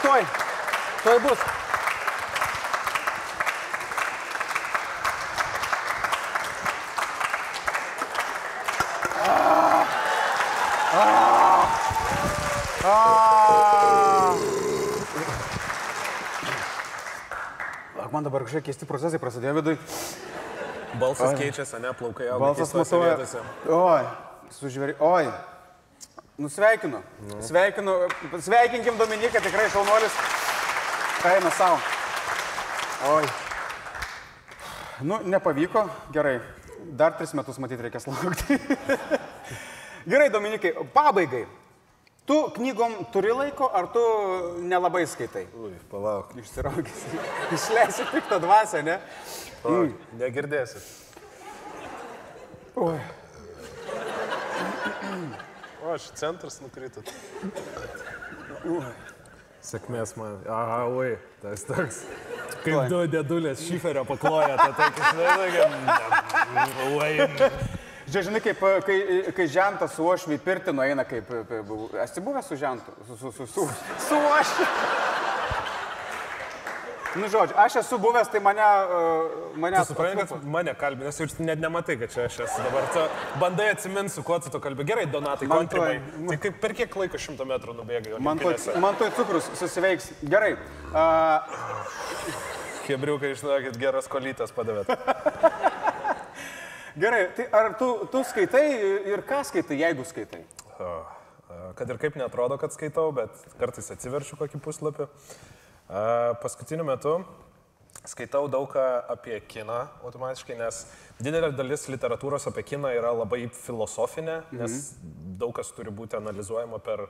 Tuoj, 0.03 0.25
tuoj 1.03 1.19
bus. 1.25 1.63
Man 18.14 18.24
dabar 18.27 18.44
kažkokie 18.46 18.70
keisti 18.70 18.87
procesai 18.87 19.18
prasidėjo 19.22 19.57
vidui. 19.59 19.74
Balsas 21.00 21.35
keičiasi, 21.38 21.81
ne, 21.83 21.90
plaukai 21.98 22.29
auga. 22.31 22.53
Balsas 22.53 22.74
matuoja. 22.79 23.16
Oi, 23.74 24.05
sužveri. 24.55 24.94
Oi. 25.03 25.27
Nusveikinu. 26.38 27.00
Sveikinu. 27.42 27.94
Sveikinkim 28.42 28.98
Dominiką, 28.98 29.42
tikrai 29.42 29.66
šaunuolis. 29.70 30.14
Kaina 31.22 31.50
savo. 31.55 31.79
Oi. 33.14 33.24
Nu, 35.03 35.20
nepavyko. 35.24 35.88
Gerai. 36.14 36.38
Dar 36.85 37.14
tris 37.18 37.35
metus 37.35 37.59
matyti 37.62 37.87
reikės 37.87 38.07
laukti. 38.11 38.59
Gerai, 40.11 40.31
Dominikai, 40.31 40.74
pabaigai. 40.94 41.44
Tu 42.24 42.37
knygom 42.56 42.94
turi 43.12 43.32
laiko, 43.37 43.68
ar 43.68 43.90
tu 43.92 44.02
nelabai 44.64 45.04
skaitai? 45.04 45.44
Ui, 45.60 45.74
palauk. 45.90 46.30
Išsiraukęs. 46.40 47.02
Išleisi 47.56 48.06
piktą 48.12 48.38
dvasę, 48.40 48.80
ne? 48.87 48.96
palauk. 49.68 49.92
Negirdėsit. 50.16 50.87
Oi. 52.80 52.96
O, 55.84 55.92
aš 55.92 56.08
centras 56.16 56.56
nukritot. 56.64 57.12
Sėkmės 59.64 60.16
man. 60.16 60.40
Aha, 60.48 60.80
oi, 60.96 61.18
tas 61.44 61.68
toks. 61.68 62.02
Kaip 62.64 62.88
du 62.88 63.04
dėdulės 63.12 63.68
šiferio 63.68 64.08
pakloja, 64.08 64.56
tai 64.56 64.72
taip 64.80 65.04
išveikia. 65.04 65.64
Oi. 66.88 67.84
Žinai, 68.14 68.27
žinai, 68.29 68.40
kaip 68.44 68.61
kai, 68.87 68.96
kai 69.35 69.46
žentas 69.50 69.96
su 69.96 70.05
ošviai 70.07 70.38
pirti 70.38 70.70
nueina, 70.72 71.03
kaip... 71.09 71.31
Esi 72.05 72.22
buvęs 72.22 72.46
su 72.46 72.57
žentu? 72.57 72.92
Su, 73.09 73.16
su, 73.16 73.33
su, 73.33 73.46
su, 73.46 73.64
su 74.09 74.20
ošviu. 74.38 74.66
Nu, 77.14 77.29
žodžiu, 77.31 77.57
aš 77.59 77.77
esu 77.83 77.98
buvęs, 77.98 78.31
tai 78.31 78.40
mane... 78.42 78.62
mane 79.59 79.83
Tu 79.83 79.90
supranti, 79.90 80.27
kad 80.31 80.46
mane 80.46 80.74
kalbė, 80.79 81.09
nes 81.09 81.18
jau 81.20 81.29
net 81.46 81.59
nematai, 81.62 81.98
kad 81.98 82.14
čia 82.14 82.29
aš 82.29 82.38
esu 82.46 82.62
dabar. 82.68 82.87
Tu 82.94 83.05
bandai 83.42 83.68
atsiminti, 83.74 84.14
su 84.14 84.22
kuo 84.27 84.38
tu 84.38 84.50
to 84.50 84.62
kalbė. 84.62 84.87
Gerai, 84.87 85.07
Donatai, 85.11 85.50
Man 85.50 85.64
kontrimai. 85.64 85.98
tuoj- 85.98 86.31
Tai 86.31 86.40
kaip, 86.46 86.59
per 86.62 86.74
kiek 86.74 86.96
laiko 87.03 87.18
šimto 87.18 87.46
metrų 87.50 87.74
nubėgai? 87.81 88.18
Man 88.18 88.42
man 88.83 88.98
to 88.98 89.11
cukrus 89.18 89.50
susiveiks. 89.59 90.12
Gerai. 90.22 90.55
Uh, 90.94 91.38
Kebriukai, 92.87 93.35
žinokit, 93.35 93.79
geras 93.81 94.07
kolytas 94.11 94.55
padavėt. 94.55 94.90
gerai, 96.96 97.28
tai 97.37 97.48
ar 97.52 97.74
tu, 97.78 97.88
tu 98.12 98.22
skaitai 98.26 98.64
ir 99.12 99.24
ką 99.28 99.42
skaitai, 99.46 99.78
jeigu 99.83 100.07
skaitai? 100.09 100.44
Kad 101.78 101.90
ir 101.90 102.00
kaip 102.02 102.18
netrodo, 102.18 102.59
kad 102.59 102.74
skaitau, 102.74 103.11
bet 103.14 103.35
kartais 103.61 103.90
atsiverčiu 103.94 104.38
kokį 104.40 104.61
puslapį. 104.64 105.09
Paskutiniu 106.42 106.87
metu 106.88 107.18
skaitau 108.04 108.48
daug 108.52 108.72
apie 109.09 109.38
kiną 109.48 109.85
automatiškai, 110.04 110.57
nes 110.59 110.83
didelė 111.22 111.52
dalis 111.57 111.87
literatūros 111.88 112.48
apie 112.50 112.64
kiną 112.74 112.90
yra 112.96 113.12
labai 113.14 113.46
filosofinė, 113.54 114.42
nes 114.52 114.94
daug 115.40 115.54
kas 115.57 115.70
turi 115.76 115.94
būti 115.94 116.18
analizuojama 116.18 116.80
per 116.85 117.07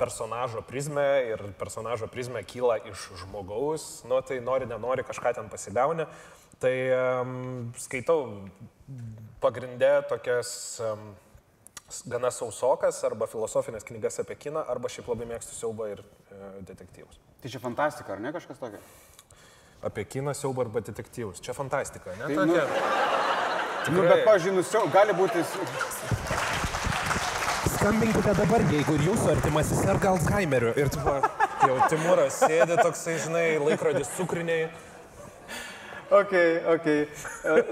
personažo 0.00 0.62
prizmę 0.64 1.06
ir 1.28 1.42
personažo 1.60 2.08
prizmė 2.08 2.40
kyla 2.48 2.78
iš 2.88 3.10
žmogaus, 3.20 3.88
nu 4.08 4.20
tai 4.24 4.38
nori, 4.44 4.68
nenori 4.70 5.04
kažką 5.04 5.34
ten 5.36 5.50
pasigauni. 5.52 6.06
Tai 6.60 6.72
um, 6.92 7.34
skaitau 7.80 8.26
pagrindė 9.40 9.92
tokias 10.10 10.52
um, 10.84 11.12
gana 12.10 12.30
sausokas 12.34 13.00
arba 13.06 13.28
filosofinės 13.30 13.86
knygas 13.88 14.20
apie 14.22 14.36
kiną, 14.46 14.62
arba 14.70 14.90
šiaip 14.92 15.08
labai 15.10 15.28
mėgstu 15.30 15.56
siaubą 15.56 15.90
ir 15.90 16.02
e, 16.02 16.50
detektyvus. 16.68 17.18
Tai 17.42 17.50
čia 17.52 17.60
fantastika, 17.62 18.14
ar 18.14 18.22
ne 18.22 18.32
kažkas 18.34 18.60
tokio? 18.60 18.80
Apie 19.86 20.04
kiną, 20.04 20.34
siaubą 20.36 20.66
arba 20.66 20.82
detektyvus. 20.84 21.40
Čia 21.42 21.56
fantastika, 21.56 22.14
ne? 22.20 22.28
Tai, 22.28 22.46
nu, 22.46 22.54
Tokia. 22.54 23.94
Nu, 23.96 24.02
bet, 24.04 24.24
pažinusio, 24.28 24.84
gali 24.92 25.16
būti... 25.16 25.42
Skambinkite 27.78 28.34
dabar, 28.36 28.62
jeigu 28.68 28.98
ir 28.98 29.06
jūsų 29.08 29.30
artimasis 29.32 29.80
serga 29.80 30.12
Alzheimeriu. 30.12 30.74
Ir 30.76 30.90
tu, 30.92 31.00
jau 31.00 31.78
Timūras 31.88 32.42
sėdi 32.42 32.76
toksai, 32.76 33.16
žinai, 33.24 33.44
laikrodis 33.62 34.12
cukriniai. 34.18 34.68
Ok, 36.10 36.32
ok. 36.74 36.86
E, 36.86 37.06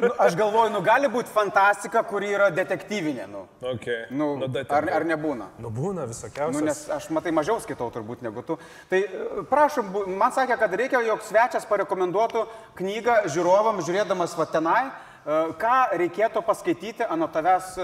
Nu, 0.01 0.11
aš 0.19 0.37
galvoju, 0.39 0.71
nu 0.71 0.81
gali 0.87 1.09
būti 1.11 1.33
fantastika, 1.35 2.05
kuri 2.07 2.31
yra 2.37 2.51
detektyvinė. 2.55 3.27
Nu, 3.31 3.47
Okay. 3.63 4.07
nu, 4.11 4.29
ten 4.53 4.67
ar, 4.71 4.87
ar 5.01 5.07
nebūna? 5.09 5.49
Nu, 5.59 5.71
būna 5.75 6.07
visokiausių. 6.07 6.55
Nu, 6.55 6.65
nes 6.69 6.85
aš 6.95 7.09
matai 7.11 7.33
mažiau 7.35 7.59
skaitau 7.61 7.91
turbūt 7.91 8.23
negu 8.23 8.43
tu. 8.47 8.59
Tai 8.91 9.01
e, 9.03 9.43
prašom, 9.51 9.91
man 10.19 10.33
sakė, 10.33 10.59
kad 10.61 10.75
reikia, 10.79 11.03
jog 11.07 11.23
svečias 11.27 11.67
parekomenduotų 11.67 12.47
knygą 12.79 13.21
žiūrovam, 13.35 13.83
žiūrėdamas 13.83 14.37
va 14.39 14.47
tenai, 14.47 14.83
e, 14.87 15.41
ką 15.59 15.77
reikėtų 15.99 16.45
paskaityti 16.47 17.07
ant 17.11 17.27
tavęs 17.35 17.75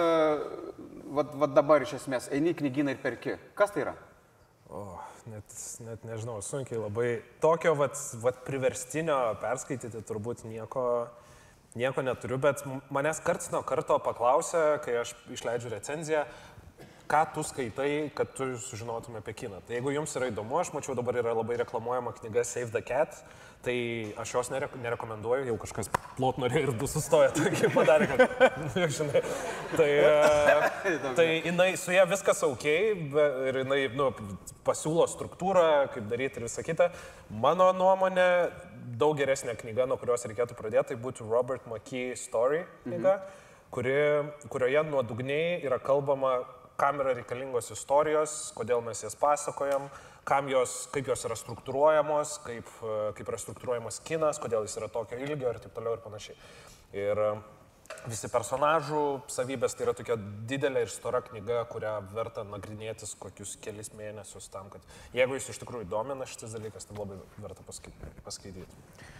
va, 1.14 1.26
va 1.42 1.46
dabar 1.50 1.82
iš 1.82 1.96
esmės. 2.00 2.30
Eini 2.34 2.54
į 2.54 2.58
knygyną 2.62 2.94
ir 2.94 3.02
perki. 3.02 3.36
Kas 3.58 3.74
tai 3.74 3.84
yra? 3.86 3.94
O, 4.70 4.86
net, 5.30 5.56
net 5.84 6.06
nežinau, 6.06 6.38
sunkiai 6.44 6.80
labai. 6.80 7.08
Tokio 7.42 7.74
vat, 7.78 7.98
vat 8.22 8.40
priverstinio 8.46 9.18
perskaityti 9.42 10.02
turbūt 10.06 10.44
nieko, 10.48 10.84
nieko 11.78 12.04
neturiu, 12.04 12.38
bet 12.42 12.64
manęs 12.94 13.22
karts 13.24 13.50
nuo 13.54 13.62
karto 13.66 13.98
paklausia, 14.04 14.78
kai 14.84 14.98
aš 15.02 15.14
išleidžiu 15.34 15.72
recenziją, 15.72 16.24
ką 17.08 17.22
tu 17.34 17.42
skaitai, 17.44 18.10
kad 18.16 18.30
tu 18.36 18.46
sužinotum 18.58 19.16
apie 19.20 19.34
kiną. 19.36 19.60
Tai 19.66 19.76
jeigu 19.76 19.92
jums 19.92 20.14
yra 20.16 20.30
įdomu, 20.30 20.56
aš 20.60 20.72
mačiau 20.72 20.96
dabar 20.96 21.18
yra 21.20 21.34
labai 21.36 21.58
reklamuojama 21.60 22.14
knyga 22.16 22.44
Save 22.48 22.72
the 22.72 22.80
Cat, 22.84 23.18
tai 23.64 23.76
aš 24.20 24.32
jos 24.34 24.50
nere 24.52 24.68
nerekomenduoju, 24.82 25.46
jau 25.48 25.56
kažkas 25.60 25.90
plot 26.16 26.40
norėjo 26.40 26.68
ir 26.68 26.72
du 26.80 26.88
sustoja, 26.88 27.30
tokį 27.36 27.70
padarė, 27.74 28.08
kad, 28.10 28.58
nu, 28.60 28.88
žinai, 28.98 29.22
tai, 29.76 29.90
tai 31.18 31.28
jinai, 31.44 31.68
su 31.80 31.94
ją 31.94 32.06
viskas 32.10 32.44
ok 32.46 32.66
ir 32.72 33.60
jinai 33.62 33.80
nu, 33.96 34.10
pasiūlo 34.64 35.06
struktūrą, 35.12 35.68
kaip 35.94 36.08
daryti 36.10 36.40
ir 36.40 36.48
visą 36.48 36.64
kitą. 36.64 36.90
Mano 37.44 37.70
nuomonė, 37.76 38.28
daug 39.00 39.16
geresnė 39.20 39.56
knyga, 39.60 39.88
nuo 39.90 40.00
kurios 40.00 40.24
reikėtų 40.28 40.56
pradėti, 40.56 40.92
tai 40.92 41.00
būtų 41.00 41.28
Robert 41.28 41.68
McKee 41.68 42.16
Story 42.20 42.64
knyga, 42.84 43.18
kuri, 43.74 43.96
kurioje 44.52 44.84
nuodugniai 44.88 45.58
yra 45.64 45.80
kalbama, 45.82 46.38
kam 46.76 47.00
yra 47.02 47.14
reikalingos 47.14 47.70
istorijos, 47.74 48.52
kodėl 48.58 48.82
mes 48.84 49.02
jas 49.04 49.16
pasakojam, 49.18 49.88
jos, 50.50 50.76
kaip 50.92 51.08
jos 51.08 51.24
yra 51.28 51.36
struktūruojamos, 51.38 52.38
kaip, 52.44 52.70
e, 52.82 52.94
kaip 53.18 53.28
yra 53.28 53.40
struktūruojamas 53.40 54.00
kinas, 54.04 54.40
kodėl 54.42 54.64
jis 54.66 54.78
yra 54.80 54.88
tokio 54.88 55.18
ilgio 55.20 55.52
ir 55.52 55.60
taip 55.62 55.74
toliau 55.76 55.98
ir 55.98 56.02
panašiai. 56.04 56.36
Ir 56.96 57.20
e, 57.20 57.30
visi 58.08 58.30
personažų 58.32 59.04
savybės 59.30 59.76
tai 59.76 59.86
yra 59.86 59.94
tokia 59.96 60.16
didelė 60.48 60.86
ir 60.86 60.92
stora 60.92 61.20
knyga, 61.24 61.64
kurią 61.70 61.98
verta 62.14 62.44
nagrinėtis 62.48 63.14
kokius 63.20 63.56
kelis 63.60 63.92
mėnesius 63.94 64.48
tam, 64.52 64.70
kad 64.72 64.80
jeigu 65.16 65.36
jūs 65.36 65.50
iš 65.52 65.60
tikrųjų 65.62 65.90
domina 65.92 66.26
šitas 66.28 66.56
dalykas, 66.56 66.88
tai 66.88 66.96
labai 66.98 67.20
verta 67.38 67.66
paskai- 67.66 67.94
paskaityti. 68.24 69.12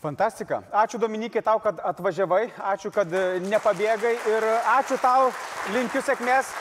Fantastika. 0.00 0.62
Ačiū 0.72 0.96
Dominikai 0.96 1.42
tau, 1.44 1.58
kad 1.60 1.80
atvažiavai, 1.84 2.46
ačiū, 2.72 2.88
kad 2.92 3.10
e, 3.12 3.40
nepabėgai 3.44 4.14
ir 4.32 4.46
ačiū 4.78 4.96
tau, 5.00 5.28
linkiu 5.74 6.00
sėkmės, 6.00 6.54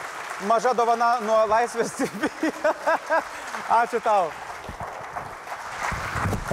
maža 0.47 0.73
dovana 0.73 1.17
nuo 1.25 1.39
Laisvės 1.49 1.95
TV. 1.97 2.29
ačiū 3.81 3.99
tau. 4.03 4.29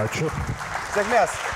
Ačiū. 0.02 0.30
Sėkmės. 0.94 1.55